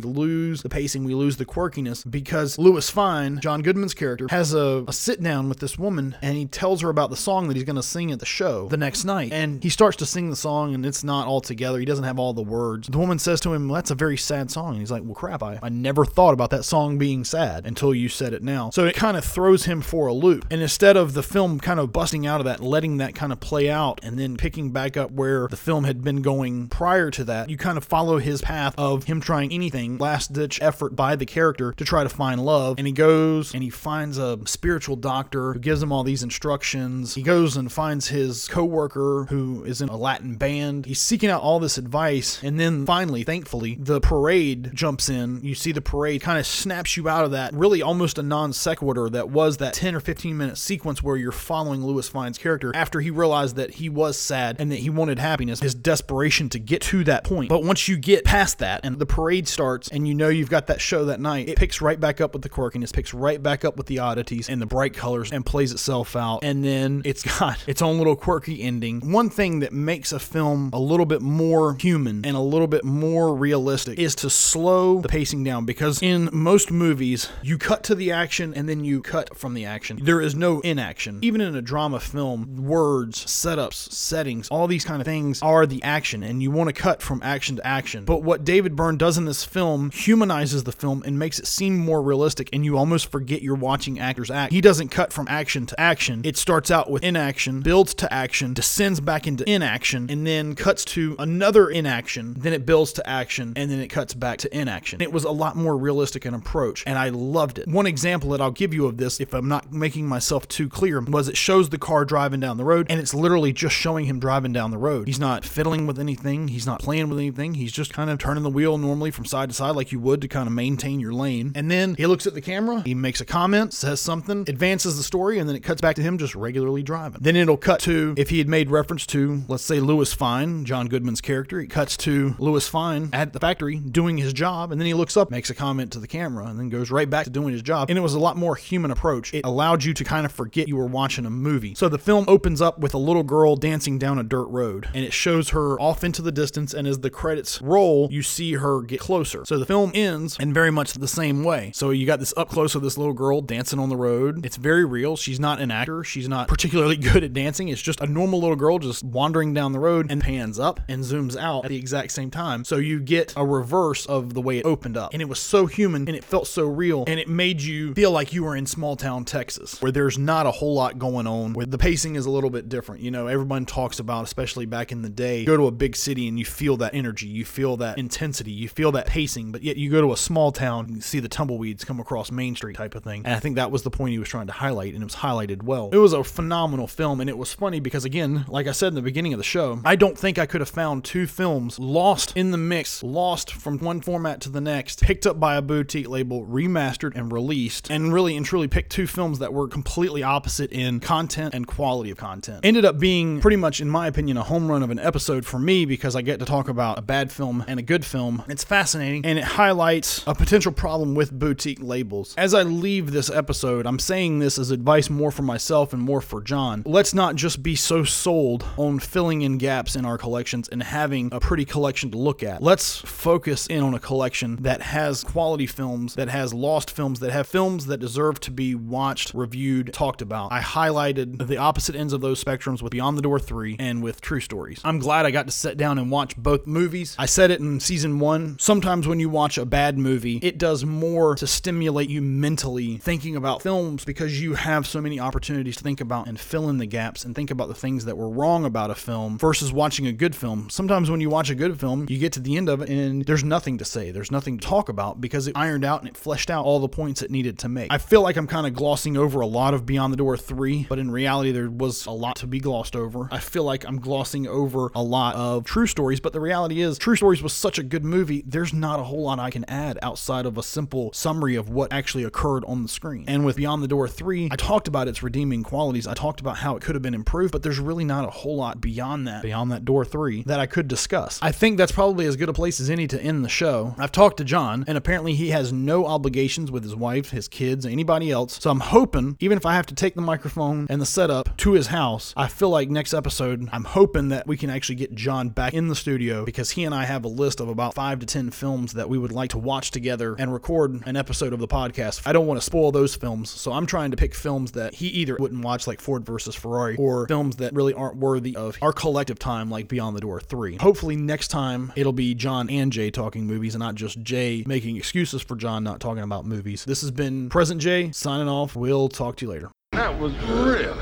lose 0.00 0.62
the 0.62 0.68
pacing. 0.68 1.04
We 1.04 1.14
lose 1.14 1.36
the 1.36 1.44
quirkiness 1.44 2.08
because 2.10 2.58
Louis 2.58 2.88
Fyne, 2.88 3.40
John 3.40 3.62
Goodman's 3.62 3.94
character, 3.94 4.26
has 4.30 4.52
a, 4.54 4.84
a 4.88 4.92
sit 4.92 5.22
down 5.22 5.48
with 5.48 5.60
this 5.60 5.78
woman, 5.78 6.16
and 6.20 6.36
he 6.36 6.46
tells 6.46 6.82
her 6.82 6.88
about 6.88 7.10
the 7.10 7.16
song 7.16 7.48
that 7.48 7.56
he's 7.56 7.64
going 7.64 7.76
to 7.76 7.82
sing 7.82 8.10
at 8.12 8.18
the 8.18 8.26
show 8.26 8.68
the 8.68 8.76
next 8.76 9.04
night. 9.04 9.32
And 9.32 9.62
he 9.62 9.70
starts 9.70 9.96
to 9.98 10.06
sing 10.06 10.30
the 10.30 10.36
song, 10.36 10.74
and 10.74 10.84
it's 10.84 11.04
not 11.04 11.26
all 11.26 11.40
together. 11.40 11.78
He 11.78 11.84
doesn't 11.84 12.04
have 12.04 12.18
all 12.18 12.32
the 12.32 12.42
words. 12.42 12.88
The 12.88 12.98
woman 12.98 13.18
says 13.18 13.40
to 13.40 13.52
him, 13.52 13.68
well, 13.68 13.76
That's 13.76 13.90
a 13.90 13.94
very 13.94 14.16
sad 14.16 14.50
song. 14.50 14.72
And 14.72 14.80
he's 14.80 14.90
like, 14.90 15.02
Well, 15.04 15.14
crap, 15.14 15.42
I, 15.42 15.58
I 15.62 15.68
never 15.68 16.04
thought 16.04 16.34
about 16.34 16.50
that 16.50 16.64
song 16.64 16.98
being 16.98 17.24
sad 17.24 17.66
until 17.66 17.94
you 17.94 18.08
said 18.08 18.32
it 18.32 18.42
now. 18.42 18.70
So 18.70 18.86
it 18.86 18.96
kind 18.96 19.16
of 19.16 19.24
throws 19.24 19.64
him 19.64 19.80
for 19.80 20.06
a 20.06 20.12
loop. 20.12 20.46
And 20.50 20.60
instead 20.60 20.96
of 20.96 21.14
the 21.14 21.22
film 21.22 21.60
kind 21.60 21.80
of 21.80 21.92
busting 21.92 22.26
out 22.26 22.40
of 22.40 22.46
that, 22.46 22.60
letting 22.60 22.98
that 22.98 23.14
kind 23.14 23.32
of 23.32 23.40
play 23.40 23.70
out, 23.70 23.83
and 24.02 24.18
then 24.18 24.36
picking 24.36 24.70
back 24.70 24.96
up 24.96 25.10
where 25.10 25.48
the 25.48 25.56
film 25.56 25.84
had 25.84 26.02
been 26.02 26.22
going 26.22 26.68
prior 26.68 27.10
to 27.10 27.24
that, 27.24 27.50
you 27.50 27.56
kind 27.56 27.76
of 27.76 27.84
follow 27.84 28.18
his 28.18 28.42
path 28.42 28.74
of 28.78 29.04
him 29.04 29.20
trying 29.20 29.52
anything, 29.52 29.98
last 29.98 30.32
ditch 30.32 30.60
effort 30.62 30.94
by 30.96 31.16
the 31.16 31.26
character 31.26 31.72
to 31.72 31.84
try 31.84 32.02
to 32.02 32.08
find 32.08 32.44
love. 32.44 32.78
And 32.78 32.86
he 32.86 32.92
goes 32.92 33.54
and 33.54 33.62
he 33.62 33.70
finds 33.70 34.18
a 34.18 34.38
spiritual 34.46 34.96
doctor 34.96 35.52
who 35.52 35.58
gives 35.58 35.82
him 35.82 35.92
all 35.92 36.04
these 36.04 36.22
instructions. 36.22 37.14
He 37.14 37.22
goes 37.22 37.56
and 37.56 37.70
finds 37.70 38.08
his 38.08 38.48
coworker 38.48 39.26
who 39.28 39.64
is 39.64 39.80
in 39.80 39.88
a 39.88 39.96
Latin 39.96 40.36
band. 40.36 40.86
He's 40.86 41.00
seeking 41.00 41.30
out 41.30 41.42
all 41.42 41.58
this 41.58 41.78
advice. 41.78 42.42
And 42.42 42.58
then 42.58 42.86
finally, 42.86 43.24
thankfully, 43.24 43.76
the 43.80 44.00
parade 44.00 44.70
jumps 44.74 45.08
in. 45.08 45.40
You 45.42 45.54
see 45.54 45.72
the 45.72 45.80
parade 45.80 46.22
kind 46.22 46.38
of 46.38 46.46
snaps 46.46 46.96
you 46.96 47.08
out 47.08 47.24
of 47.24 47.30
that 47.32 47.52
really 47.54 47.82
almost 47.82 48.18
a 48.18 48.22
non 48.22 48.52
sequitur 48.52 49.08
that 49.10 49.30
was 49.30 49.58
that 49.58 49.74
10 49.74 49.94
or 49.94 50.00
15 50.00 50.36
minute 50.36 50.58
sequence 50.58 51.02
where 51.02 51.16
you're 51.16 51.32
following 51.32 51.84
Louis 51.84 52.08
Fyne's 52.08 52.38
character 52.38 52.72
after 52.74 53.00
he 53.00 53.10
realized 53.10 53.56
that 53.56 53.73
he 53.74 53.88
was 53.88 54.18
sad 54.18 54.56
and 54.58 54.70
that 54.72 54.78
he 54.78 54.90
wanted 54.90 55.18
happiness, 55.18 55.60
his 55.60 55.74
desperation 55.74 56.48
to 56.50 56.58
get 56.58 56.82
to 56.82 57.04
that 57.04 57.24
point. 57.24 57.48
But 57.48 57.62
once 57.62 57.88
you 57.88 57.96
get 57.96 58.24
past 58.24 58.58
that 58.58 58.80
and 58.84 58.98
the 58.98 59.06
parade 59.06 59.48
starts 59.48 59.88
and 59.88 60.06
you 60.08 60.14
know 60.14 60.28
you've 60.28 60.50
got 60.50 60.66
that 60.68 60.80
show 60.80 61.04
that 61.06 61.20
night, 61.20 61.48
it 61.48 61.58
picks 61.58 61.80
right 61.80 61.98
back 61.98 62.20
up 62.20 62.32
with 62.32 62.42
the 62.42 62.48
quirkiness, 62.48 62.92
picks 62.92 63.14
right 63.14 63.42
back 63.42 63.64
up 63.64 63.76
with 63.76 63.86
the 63.86 63.98
oddities 63.98 64.48
and 64.48 64.60
the 64.60 64.66
bright 64.66 64.94
colors 64.94 65.32
and 65.32 65.44
plays 65.44 65.72
itself 65.72 66.16
out. 66.16 66.40
And 66.42 66.64
then 66.64 67.02
it's 67.04 67.22
got 67.38 67.62
its 67.68 67.82
own 67.82 67.98
little 67.98 68.16
quirky 68.16 68.62
ending. 68.62 69.00
One 69.10 69.30
thing 69.30 69.60
that 69.60 69.72
makes 69.72 70.12
a 70.12 70.18
film 70.18 70.70
a 70.72 70.78
little 70.78 71.06
bit 71.06 71.22
more 71.22 71.76
human 71.76 72.24
and 72.24 72.36
a 72.36 72.40
little 72.40 72.66
bit 72.66 72.84
more 72.84 73.34
realistic 73.34 73.98
is 73.98 74.14
to 74.16 74.30
slow 74.30 75.00
the 75.00 75.08
pacing 75.08 75.44
down 75.44 75.64
because 75.64 76.02
in 76.02 76.28
most 76.32 76.70
movies, 76.70 77.28
you 77.42 77.58
cut 77.58 77.82
to 77.84 77.94
the 77.94 78.10
action 78.12 78.54
and 78.54 78.68
then 78.68 78.84
you 78.84 79.02
cut 79.02 79.36
from 79.36 79.54
the 79.54 79.64
action. 79.64 79.98
There 80.02 80.20
is 80.20 80.34
no 80.34 80.60
inaction. 80.60 81.18
Even 81.22 81.40
in 81.40 81.54
a 81.54 81.62
drama 81.62 82.00
film, 82.00 82.56
words, 82.64 83.30
setups, 83.64 83.92
settings, 83.92 84.48
all 84.48 84.66
these 84.66 84.84
kind 84.84 85.00
of 85.00 85.06
things 85.06 85.42
are 85.42 85.66
the 85.66 85.82
action 85.82 86.22
and 86.22 86.42
you 86.42 86.50
want 86.50 86.68
to 86.68 86.72
cut 86.72 87.02
from 87.02 87.20
action 87.22 87.56
to 87.56 87.66
action. 87.66 88.04
But 88.04 88.22
what 88.22 88.44
David 88.44 88.76
Byrne 88.76 88.96
does 88.96 89.18
in 89.18 89.24
this 89.24 89.44
film 89.44 89.90
humanizes 89.90 90.64
the 90.64 90.72
film 90.72 91.02
and 91.06 91.18
makes 91.18 91.38
it 91.38 91.46
seem 91.46 91.76
more 91.76 92.02
realistic 92.02 92.48
and 92.52 92.64
you 92.64 92.76
almost 92.76 93.10
forget 93.10 93.42
you're 93.42 93.54
watching 93.54 93.98
actors 93.98 94.30
act. 94.30 94.52
He 94.52 94.60
doesn't 94.60 94.88
cut 94.88 95.12
from 95.12 95.26
action 95.28 95.66
to 95.66 95.80
action. 95.80 96.22
It 96.24 96.36
starts 96.36 96.70
out 96.70 96.90
with 96.90 97.02
inaction, 97.02 97.60
builds 97.60 97.94
to 97.94 98.12
action, 98.12 98.54
descends 98.54 99.00
back 99.00 99.26
into 99.26 99.48
inaction, 99.48 100.10
and 100.10 100.26
then 100.26 100.54
cuts 100.54 100.84
to 100.86 101.16
another 101.18 101.68
inaction. 101.68 102.34
Then 102.36 102.52
it 102.52 102.66
builds 102.66 102.92
to 102.94 103.08
action, 103.08 103.52
and 103.56 103.70
then 103.70 103.80
it 103.80 103.88
cuts 103.88 104.14
back 104.14 104.38
to 104.38 104.56
inaction. 104.56 105.00
It 105.00 105.12
was 105.12 105.24
a 105.24 105.30
lot 105.30 105.56
more 105.56 105.76
realistic 105.76 106.24
an 106.24 106.34
approach, 106.34 106.84
and 106.86 106.98
I 106.98 107.08
loved 107.10 107.58
it. 107.58 107.68
One 107.68 107.86
example 107.86 108.30
that 108.30 108.40
I'll 108.40 108.50
give 108.50 108.72
you 108.72 108.86
of 108.86 108.96
this, 108.96 109.20
if 109.20 109.34
I'm 109.34 109.48
not 109.48 109.72
making 109.72 110.06
myself 110.06 110.48
too 110.48 110.68
clear, 110.68 111.00
was 111.00 111.28
it 111.28 111.36
shows 111.36 111.68
the 111.68 111.78
car 111.78 112.04
driving 112.04 112.40
down 112.40 112.56
the 112.56 112.64
road, 112.64 112.86
and 112.88 113.00
it's 113.00 113.14
literally 113.14 113.43
just 113.52 113.74
showing 113.74 114.06
him 114.06 114.18
driving 114.18 114.52
down 114.52 114.70
the 114.70 114.78
road. 114.78 115.06
He's 115.06 115.20
not 115.20 115.44
fiddling 115.44 115.86
with 115.86 115.98
anything, 115.98 116.48
he's 116.48 116.66
not 116.66 116.80
playing 116.80 117.08
with 117.08 117.18
anything, 117.18 117.54
he's 117.54 117.72
just 117.72 117.92
kind 117.92 118.10
of 118.10 118.18
turning 118.18 118.42
the 118.42 118.50
wheel 118.50 118.78
normally 118.78 119.10
from 119.10 119.24
side 119.24 119.48
to 119.50 119.54
side 119.54 119.76
like 119.76 119.92
you 119.92 120.00
would 120.00 120.20
to 120.22 120.28
kind 120.28 120.46
of 120.46 120.52
maintain 120.52 121.00
your 121.00 121.12
lane. 121.12 121.52
And 121.54 121.70
then 121.70 121.94
he 121.96 122.06
looks 122.06 122.26
at 122.26 122.34
the 122.34 122.40
camera, 122.40 122.82
he 122.84 122.94
makes 122.94 123.20
a 123.20 123.24
comment, 123.24 123.72
says 123.72 124.00
something, 124.00 124.44
advances 124.48 124.96
the 124.96 125.02
story, 125.02 125.38
and 125.38 125.48
then 125.48 125.56
it 125.56 125.60
cuts 125.60 125.80
back 125.80 125.96
to 125.96 126.02
him 126.02 126.18
just 126.18 126.34
regularly 126.34 126.82
driving. 126.82 127.20
Then 127.20 127.36
it'll 127.36 127.56
cut 127.56 127.80
to 127.80 128.14
if 128.16 128.30
he 128.30 128.38
had 128.38 128.48
made 128.48 128.70
reference 128.70 129.06
to, 129.06 129.42
let's 129.48 129.64
say, 129.64 129.80
Louis 129.80 130.12
Fyne, 130.12 130.64
John 130.64 130.88
Goodman's 130.88 131.20
character, 131.20 131.60
it 131.60 131.68
cuts 131.68 131.96
to 131.98 132.34
Louis 132.38 132.66
Fyne 132.66 133.10
at 133.12 133.32
the 133.32 133.40
factory 133.40 133.76
doing 133.76 134.18
his 134.18 134.32
job, 134.32 134.72
and 134.72 134.80
then 134.80 134.86
he 134.86 134.94
looks 134.94 135.16
up, 135.16 135.30
makes 135.30 135.50
a 135.50 135.54
comment 135.54 135.92
to 135.92 136.00
the 136.00 136.06
camera, 136.06 136.46
and 136.46 136.58
then 136.58 136.68
goes 136.68 136.90
right 136.90 137.08
back 137.08 137.24
to 137.24 137.30
doing 137.30 137.52
his 137.52 137.62
job. 137.62 137.90
And 137.90 137.98
it 137.98 138.02
was 138.02 138.14
a 138.14 138.18
lot 138.18 138.36
more 138.36 138.54
human 138.56 138.90
approach. 138.90 139.32
It 139.34 139.44
allowed 139.44 139.84
you 139.84 139.94
to 139.94 140.04
kind 140.04 140.26
of 140.26 140.32
forget 140.32 140.68
you 140.68 140.76
were 140.76 140.86
watching 140.86 141.26
a 141.26 141.30
movie. 141.30 141.74
So 141.74 141.88
the 141.88 141.98
film 141.98 142.24
opens 142.28 142.60
up 142.60 142.78
with 142.78 142.94
a 142.94 142.98
little 142.98 143.22
girl 143.22 143.33
dancing 143.56 143.98
down 143.98 144.18
a 144.18 144.22
dirt 144.22 144.46
road, 144.46 144.88
and 144.94 145.04
it 145.04 145.12
shows 145.12 145.50
her 145.50 145.78
off 145.80 146.04
into 146.04 146.22
the 146.22 146.32
distance, 146.32 146.72
and 146.72 146.86
as 146.86 147.00
the 147.00 147.10
credits 147.10 147.60
roll, 147.60 148.08
you 148.10 148.22
see 148.22 148.54
her 148.54 148.82
get 148.82 149.00
closer. 149.00 149.44
So 149.44 149.58
the 149.58 149.66
film 149.66 149.90
ends 149.94 150.38
in 150.38 150.52
very 150.52 150.70
much 150.70 150.92
the 150.94 151.08
same 151.08 151.44
way. 151.44 151.72
So 151.74 151.90
you 151.90 152.06
got 152.06 152.20
this 152.20 152.32
up 152.36 152.48
close 152.48 152.74
of 152.74 152.82
this 152.82 152.96
little 152.96 153.12
girl 153.12 153.40
dancing 153.40 153.78
on 153.78 153.88
the 153.88 153.96
road. 153.96 154.44
It's 154.46 154.56
very 154.56 154.84
real. 154.84 155.16
She's 155.16 155.40
not 155.40 155.60
an 155.60 155.70
actor. 155.70 156.04
She's 156.04 156.28
not 156.28 156.48
particularly 156.48 156.96
good 157.12 157.24
at 157.24 157.32
dancing. 157.32 157.68
It's 157.68 157.82
just 157.82 158.00
a 158.00 158.06
normal 158.06 158.40
little 158.40 158.56
girl 158.56 158.78
just 158.78 159.02
wandering 159.02 159.52
down 159.54 159.72
the 159.72 159.80
road 159.80 160.10
and 160.10 160.22
pans 160.22 160.58
up 160.58 160.80
and 160.88 161.02
zooms 161.02 161.36
out 161.36 161.64
at 161.64 161.68
the 161.68 161.76
exact 161.76 162.12
same 162.12 162.30
time. 162.30 162.64
So 162.64 162.76
you 162.76 163.00
get 163.00 163.32
a 163.36 163.44
reverse 163.44 164.06
of 164.06 164.34
the 164.34 164.40
way 164.40 164.58
it 164.58 164.64
opened 164.64 164.96
up. 164.96 165.12
And 165.12 165.20
it 165.20 165.28
was 165.28 165.40
so 165.40 165.66
human 165.66 166.06
and 166.06 166.16
it 166.16 166.24
felt 166.24 166.46
so 166.46 166.66
real 166.66 167.04
and 167.06 167.18
it 167.18 167.28
made 167.28 167.60
you 167.60 167.94
feel 167.94 168.10
like 168.10 168.32
you 168.32 168.44
were 168.44 168.56
in 168.56 168.66
small 168.66 168.96
town 168.96 169.24
Texas 169.24 169.80
where 169.80 169.92
there's 169.92 170.18
not 170.18 170.46
a 170.46 170.50
whole 170.50 170.74
lot 170.74 170.98
going 170.98 171.26
on, 171.26 171.52
where 171.52 171.66
the 171.66 171.78
pacing 171.78 172.16
is 172.16 172.26
a 172.26 172.30
little 172.30 172.50
bit 172.50 172.68
different. 172.68 173.02
You 173.02 173.10
know, 173.10 173.23
everyone 173.26 173.66
talks 173.66 173.98
about, 173.98 174.24
especially 174.24 174.66
back 174.66 174.92
in 174.92 175.02
the 175.02 175.08
day, 175.08 175.44
go 175.44 175.56
to 175.56 175.66
a 175.66 175.70
big 175.70 175.96
city 175.96 176.28
and 176.28 176.38
you 176.38 176.44
feel 176.44 176.76
that 176.78 176.94
energy, 176.94 177.26
you 177.26 177.44
feel 177.44 177.76
that 177.78 177.98
intensity, 177.98 178.50
you 178.50 178.68
feel 178.68 178.92
that 178.92 179.06
pacing, 179.06 179.52
but 179.52 179.62
yet 179.62 179.76
you 179.76 179.90
go 179.90 180.00
to 180.00 180.12
a 180.12 180.16
small 180.16 180.52
town 180.52 180.86
and 180.86 181.02
see 181.02 181.20
the 181.20 181.28
tumbleweeds 181.28 181.84
come 181.84 182.00
across 182.00 182.30
Main 182.30 182.56
Street 182.56 182.76
type 182.76 182.94
of 182.94 183.04
thing. 183.04 183.22
And 183.24 183.34
I 183.34 183.40
think 183.40 183.56
that 183.56 183.70
was 183.70 183.82
the 183.82 183.90
point 183.90 184.12
he 184.12 184.18
was 184.18 184.28
trying 184.28 184.46
to 184.46 184.52
highlight 184.52 184.94
and 184.94 185.02
it 185.02 185.06
was 185.06 185.16
highlighted 185.16 185.62
well. 185.62 185.90
It 185.92 185.98
was 185.98 186.12
a 186.12 186.24
phenomenal 186.24 186.86
film 186.86 187.20
and 187.20 187.30
it 187.30 187.38
was 187.38 187.52
funny 187.52 187.80
because 187.80 188.04
again, 188.04 188.44
like 188.48 188.66
I 188.66 188.72
said 188.72 188.88
in 188.88 188.94
the 188.94 189.02
beginning 189.02 189.32
of 189.32 189.38
the 189.38 189.44
show, 189.44 189.80
I 189.84 189.96
don't 189.96 190.18
think 190.18 190.38
I 190.38 190.46
could 190.46 190.60
have 190.60 190.70
found 190.70 191.04
two 191.04 191.26
films 191.26 191.78
lost 191.78 192.36
in 192.36 192.50
the 192.50 192.58
mix, 192.58 193.02
lost 193.02 193.52
from 193.52 193.78
one 193.78 194.00
format 194.00 194.40
to 194.42 194.50
the 194.50 194.60
next, 194.60 195.00
picked 195.00 195.26
up 195.26 195.38
by 195.38 195.56
a 195.56 195.62
boutique 195.62 196.08
label, 196.08 196.44
remastered 196.46 197.14
and 197.14 197.32
released, 197.32 197.90
and 197.90 198.12
really 198.12 198.36
and 198.36 198.46
truly 198.46 198.68
picked 198.68 198.90
two 198.90 199.06
films 199.06 199.38
that 199.38 199.52
were 199.52 199.68
completely 199.68 200.22
opposite 200.22 200.72
in 200.72 201.00
content 201.00 201.54
and 201.54 201.66
quality 201.66 202.10
of 202.10 202.16
content. 202.16 202.60
Ended 202.64 202.84
up 202.84 202.98
being 202.98 203.13
pretty 203.40 203.56
much, 203.56 203.80
in 203.80 203.88
my 203.88 204.06
opinion, 204.06 204.36
a 204.36 204.42
home 204.42 204.70
run 204.70 204.82
of 204.82 204.90
an 204.90 204.98
episode 204.98 205.44
for 205.46 205.58
me 205.58 205.84
because 205.84 206.16
I 206.16 206.22
get 206.22 206.38
to 206.40 206.44
talk 206.44 206.68
about 206.68 206.98
a 206.98 207.02
bad 207.02 207.30
film 207.30 207.64
and 207.66 207.78
a 207.78 207.82
good 207.82 208.04
film. 208.04 208.42
It's 208.48 208.64
fascinating 208.64 209.24
and 209.24 209.38
it 209.38 209.44
highlights 209.44 210.24
a 210.26 210.34
potential 210.34 210.72
problem 210.72 211.14
with 211.14 211.32
boutique 211.32 211.78
labels. 211.80 212.34
As 212.36 212.54
I 212.54 212.62
leave 212.62 213.10
this 213.12 213.30
episode, 213.30 213.86
I'm 213.86 213.98
saying 213.98 214.38
this 214.38 214.58
as 214.58 214.70
advice 214.70 215.10
more 215.10 215.30
for 215.30 215.42
myself 215.42 215.92
and 215.92 216.02
more 216.02 216.20
for 216.20 216.40
John. 216.40 216.82
Let's 216.86 217.14
not 217.14 217.36
just 217.36 217.62
be 217.62 217.76
so 217.76 218.04
sold 218.04 218.64
on 218.76 218.98
filling 218.98 219.42
in 219.42 219.58
gaps 219.58 219.96
in 219.96 220.04
our 220.04 220.18
collections 220.18 220.68
and 220.68 220.82
having 220.82 221.28
a 221.32 221.40
pretty 221.40 221.64
collection 221.64 222.10
to 222.10 222.18
look 222.18 222.42
at. 222.42 222.62
Let's 222.62 222.98
focus 222.98 223.66
in 223.66 223.82
on 223.82 223.94
a 223.94 224.00
collection 224.00 224.56
that 224.62 224.82
has 224.82 225.22
quality 225.22 225.66
films, 225.66 226.14
that 226.14 226.28
has 226.28 226.52
lost 226.52 226.90
films, 226.90 227.20
that 227.20 227.32
have 227.32 227.46
films 227.46 227.86
that 227.86 227.98
deserve 227.98 228.40
to 228.40 228.50
be 228.50 228.74
watched, 228.74 229.34
reviewed, 229.34 229.92
talked 229.92 230.22
about. 230.22 230.52
I 230.52 230.60
highlighted 230.60 231.46
the 231.46 231.56
opposite 231.56 231.94
ends 231.94 232.12
of 232.12 232.20
those 232.20 232.42
spectrums 232.42 232.82
with 232.82 232.90
Beyond 232.90 233.03
the 233.14 233.22
Door 233.22 233.40
3 233.40 233.76
and 233.78 234.02
with 234.02 234.20
True 234.20 234.40
Stories. 234.40 234.80
I'm 234.84 234.98
glad 234.98 235.26
I 235.26 235.30
got 235.30 235.46
to 235.46 235.52
sit 235.52 235.76
down 235.76 235.98
and 235.98 236.10
watch 236.10 236.34
both 236.36 236.66
movies. 236.66 237.14
I 237.18 237.26
said 237.26 237.50
it 237.50 237.60
in 237.60 237.78
season 237.80 238.18
one. 238.18 238.58
Sometimes 238.58 239.06
when 239.06 239.20
you 239.20 239.28
watch 239.28 239.58
a 239.58 239.66
bad 239.66 239.98
movie, 239.98 240.38
it 240.38 240.56
does 240.56 240.84
more 240.84 241.34
to 241.34 241.46
stimulate 241.46 242.08
you 242.08 242.22
mentally 242.22 242.96
thinking 242.96 243.36
about 243.36 243.60
films 243.60 244.04
because 244.04 244.40
you 244.40 244.54
have 244.54 244.86
so 244.86 245.00
many 245.00 245.20
opportunities 245.20 245.76
to 245.76 245.82
think 245.82 246.00
about 246.00 246.26
and 246.26 246.40
fill 246.40 246.70
in 246.70 246.78
the 246.78 246.86
gaps 246.86 247.24
and 247.24 247.34
think 247.34 247.50
about 247.50 247.68
the 247.68 247.74
things 247.74 248.06
that 248.06 248.16
were 248.16 248.30
wrong 248.30 248.64
about 248.64 248.90
a 248.90 248.94
film 248.94 249.36
versus 249.38 249.72
watching 249.72 250.06
a 250.06 250.12
good 250.12 250.34
film. 250.34 250.70
Sometimes 250.70 251.10
when 251.10 251.20
you 251.20 251.28
watch 251.28 251.50
a 251.50 251.54
good 251.54 251.78
film, 251.78 252.06
you 252.08 252.18
get 252.18 252.32
to 252.32 252.40
the 252.40 252.56
end 252.56 252.68
of 252.68 252.80
it 252.80 252.88
and 252.88 253.26
there's 253.26 253.44
nothing 253.44 253.76
to 253.78 253.84
say. 253.84 254.10
There's 254.10 254.30
nothing 254.30 254.58
to 254.58 254.66
talk 254.66 254.88
about 254.88 255.20
because 255.20 255.46
it 255.46 255.56
ironed 255.56 255.84
out 255.84 256.00
and 256.00 256.08
it 256.08 256.16
fleshed 256.16 256.50
out 256.50 256.64
all 256.64 256.80
the 256.80 256.88
points 256.88 257.20
it 257.22 257.30
needed 257.30 257.58
to 257.60 257.68
make. 257.68 257.92
I 257.92 257.98
feel 257.98 258.22
like 258.22 258.36
I'm 258.36 258.46
kind 258.46 258.66
of 258.66 258.72
glossing 258.74 259.16
over 259.16 259.40
a 259.40 259.46
lot 259.46 259.74
of 259.74 259.84
Beyond 259.84 260.12
the 260.12 260.16
Door 260.16 260.38
3, 260.38 260.86
but 260.88 260.98
in 260.98 261.10
reality, 261.10 261.52
there 261.52 261.68
was 261.68 262.06
a 262.06 262.10
lot 262.10 262.36
to 262.36 262.46
be 262.46 262.60
glossed 262.60 262.93
over. 262.96 263.28
I 263.30 263.38
feel 263.38 263.64
like 263.64 263.84
I'm 263.84 263.98
glossing 264.00 264.46
over 264.46 264.90
a 264.94 265.02
lot 265.02 265.34
of 265.34 265.64
True 265.64 265.86
Stories, 265.86 266.20
but 266.20 266.32
the 266.32 266.40
reality 266.40 266.80
is, 266.80 266.98
True 266.98 267.16
Stories 267.16 267.42
was 267.42 267.52
such 267.52 267.78
a 267.78 267.82
good 267.82 268.04
movie, 268.04 268.42
there's 268.46 268.72
not 268.72 269.00
a 269.00 269.04
whole 269.04 269.22
lot 269.22 269.38
I 269.38 269.50
can 269.50 269.64
add 269.68 269.98
outside 270.02 270.46
of 270.46 270.58
a 270.58 270.62
simple 270.62 271.12
summary 271.12 271.56
of 271.56 271.68
what 271.68 271.92
actually 271.92 272.24
occurred 272.24 272.64
on 272.66 272.82
the 272.82 272.88
screen. 272.88 273.24
And 273.26 273.44
with 273.44 273.56
Beyond 273.56 273.82
the 273.82 273.88
Door 273.88 274.08
3, 274.08 274.48
I 274.50 274.56
talked 274.56 274.88
about 274.88 275.08
its 275.08 275.22
redeeming 275.22 275.62
qualities. 275.62 276.06
I 276.06 276.14
talked 276.14 276.40
about 276.40 276.58
how 276.58 276.76
it 276.76 276.82
could 276.82 276.94
have 276.94 277.02
been 277.02 277.14
improved, 277.14 277.52
but 277.52 277.62
there's 277.62 277.78
really 277.78 278.04
not 278.04 278.26
a 278.26 278.30
whole 278.30 278.56
lot 278.56 278.80
beyond 278.80 279.26
that, 279.28 279.42
beyond 279.42 279.72
that 279.72 279.84
Door 279.84 280.06
3, 280.06 280.44
that 280.44 280.60
I 280.60 280.66
could 280.66 280.88
discuss. 280.88 281.38
I 281.42 281.52
think 281.52 281.78
that's 281.78 281.92
probably 281.92 282.26
as 282.26 282.36
good 282.36 282.48
a 282.48 282.52
place 282.52 282.80
as 282.80 282.90
any 282.90 283.06
to 283.08 283.20
end 283.20 283.44
the 283.44 283.48
show. 283.48 283.94
I've 283.98 284.12
talked 284.12 284.36
to 284.38 284.44
John, 284.44 284.84
and 284.86 284.96
apparently 284.96 285.34
he 285.34 285.50
has 285.50 285.72
no 285.72 286.06
obligations 286.06 286.70
with 286.70 286.82
his 286.82 286.94
wife, 286.94 287.30
his 287.30 287.48
kids, 287.48 287.86
anybody 287.86 288.30
else. 288.30 288.60
So 288.60 288.70
I'm 288.70 288.80
hoping, 288.80 289.36
even 289.40 289.56
if 289.56 289.66
I 289.66 289.74
have 289.74 289.86
to 289.86 289.94
take 289.94 290.14
the 290.14 290.22
microphone 290.22 290.86
and 290.88 291.00
the 291.00 291.06
setup 291.06 291.56
to 291.58 291.72
his 291.72 291.88
house, 291.88 292.32
I 292.36 292.48
feel 292.48 292.70
like 292.84 292.90
next 292.90 293.14
episode, 293.14 293.66
I'm 293.72 293.84
hoping 293.84 294.28
that 294.28 294.46
we 294.46 294.58
can 294.58 294.68
actually 294.68 294.96
get 294.96 295.14
John 295.14 295.48
back 295.48 295.72
in 295.72 295.88
the 295.88 295.94
studio 295.94 296.44
because 296.44 296.72
he 296.72 296.84
and 296.84 296.94
I 296.94 297.06
have 297.06 297.24
a 297.24 297.28
list 297.28 297.58
of 297.60 297.70
about 297.70 297.94
five 297.94 298.18
to 298.18 298.26
10 298.26 298.50
films 298.50 298.92
that 298.92 299.08
we 299.08 299.16
would 299.16 299.32
like 299.32 299.50
to 299.50 299.58
watch 299.58 299.90
together 299.90 300.36
and 300.38 300.52
record 300.52 301.02
an 301.06 301.16
episode 301.16 301.54
of 301.54 301.60
the 301.60 301.66
podcast. 301.66 302.20
I 302.26 302.34
don't 302.34 302.46
want 302.46 302.60
to 302.60 302.64
spoil 302.64 302.92
those 302.92 303.16
films, 303.16 303.48
so 303.48 303.72
I'm 303.72 303.86
trying 303.86 304.10
to 304.10 304.18
pick 304.18 304.34
films 304.34 304.72
that 304.72 304.96
he 304.96 305.06
either 305.06 305.38
wouldn't 305.40 305.64
watch, 305.64 305.86
like 305.86 305.98
Ford 305.98 306.26
versus 306.26 306.54
Ferrari, 306.54 306.96
or 306.96 307.26
films 307.26 307.56
that 307.56 307.72
really 307.72 307.94
aren't 307.94 308.18
worthy 308.18 308.54
of 308.54 308.76
our 308.82 308.92
collective 308.92 309.38
time, 309.38 309.70
like 309.70 309.88
Beyond 309.88 310.14
the 310.14 310.20
Door 310.20 310.42
3. 310.42 310.76
Hopefully, 310.76 311.16
next 311.16 311.48
time 311.48 311.90
it'll 311.96 312.12
be 312.12 312.34
John 312.34 312.68
and 312.68 312.92
Jay 312.92 313.10
talking 313.10 313.46
movies 313.46 313.74
and 313.74 313.80
not 313.80 313.94
just 313.94 314.20
Jay 314.22 314.62
making 314.66 314.98
excuses 314.98 315.40
for 315.40 315.56
John 315.56 315.84
not 315.84 316.00
talking 316.00 316.22
about 316.22 316.44
movies. 316.44 316.84
This 316.84 317.00
has 317.00 317.10
been 317.10 317.48
Present 317.48 317.80
Jay 317.80 318.12
signing 318.12 318.48
off. 318.48 318.76
We'll 318.76 319.08
talk 319.08 319.36
to 319.36 319.46
you 319.46 319.52
later. 319.52 319.70
That 319.92 320.18
was 320.18 320.34
really 320.48 320.92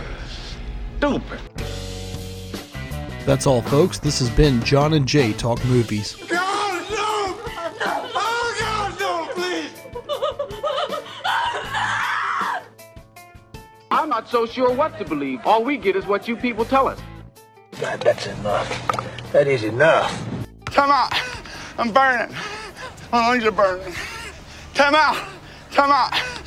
stupid. 1.03 1.41
That's 3.27 3.45
all, 3.45 3.61
folks. 3.63 3.99
This 3.99 4.21
has 4.21 4.31
been 4.31 4.63
John 4.63 4.93
and 4.93 5.05
Jay 5.05 5.33
Talk 5.33 5.65
Movies. 5.65 6.15
God, 6.29 6.91
no! 6.91 7.37
Oh, 8.15 8.57
God, 8.61 9.01
no, 9.01 9.27
please! 9.35 9.73
I'm 13.91 14.09
not 14.09 14.29
so 14.29 14.47
sure 14.47 14.73
what 14.73 14.97
to 14.99 15.05
believe. 15.05 15.41
All 15.45 15.65
we 15.65 15.77
get 15.77 15.97
is 15.97 16.07
what 16.07 16.29
you 16.29 16.37
people 16.37 16.65
tell 16.65 16.87
us. 16.87 17.01
God, 17.81 18.01
that's 18.01 18.29
enough. 18.29 19.33
That 19.33 19.49
is 19.49 19.65
enough. 19.65 20.09
Time 20.67 20.91
out. 20.93 21.13
I'm 21.79 21.93
burning. 21.93 22.33
My 23.11 23.27
lungs 23.27 23.45
are 23.45 23.51
burning. 23.51 23.93
Time 24.75 24.95
out. 24.95 25.17
Time 25.73 25.91
out. 25.91 26.42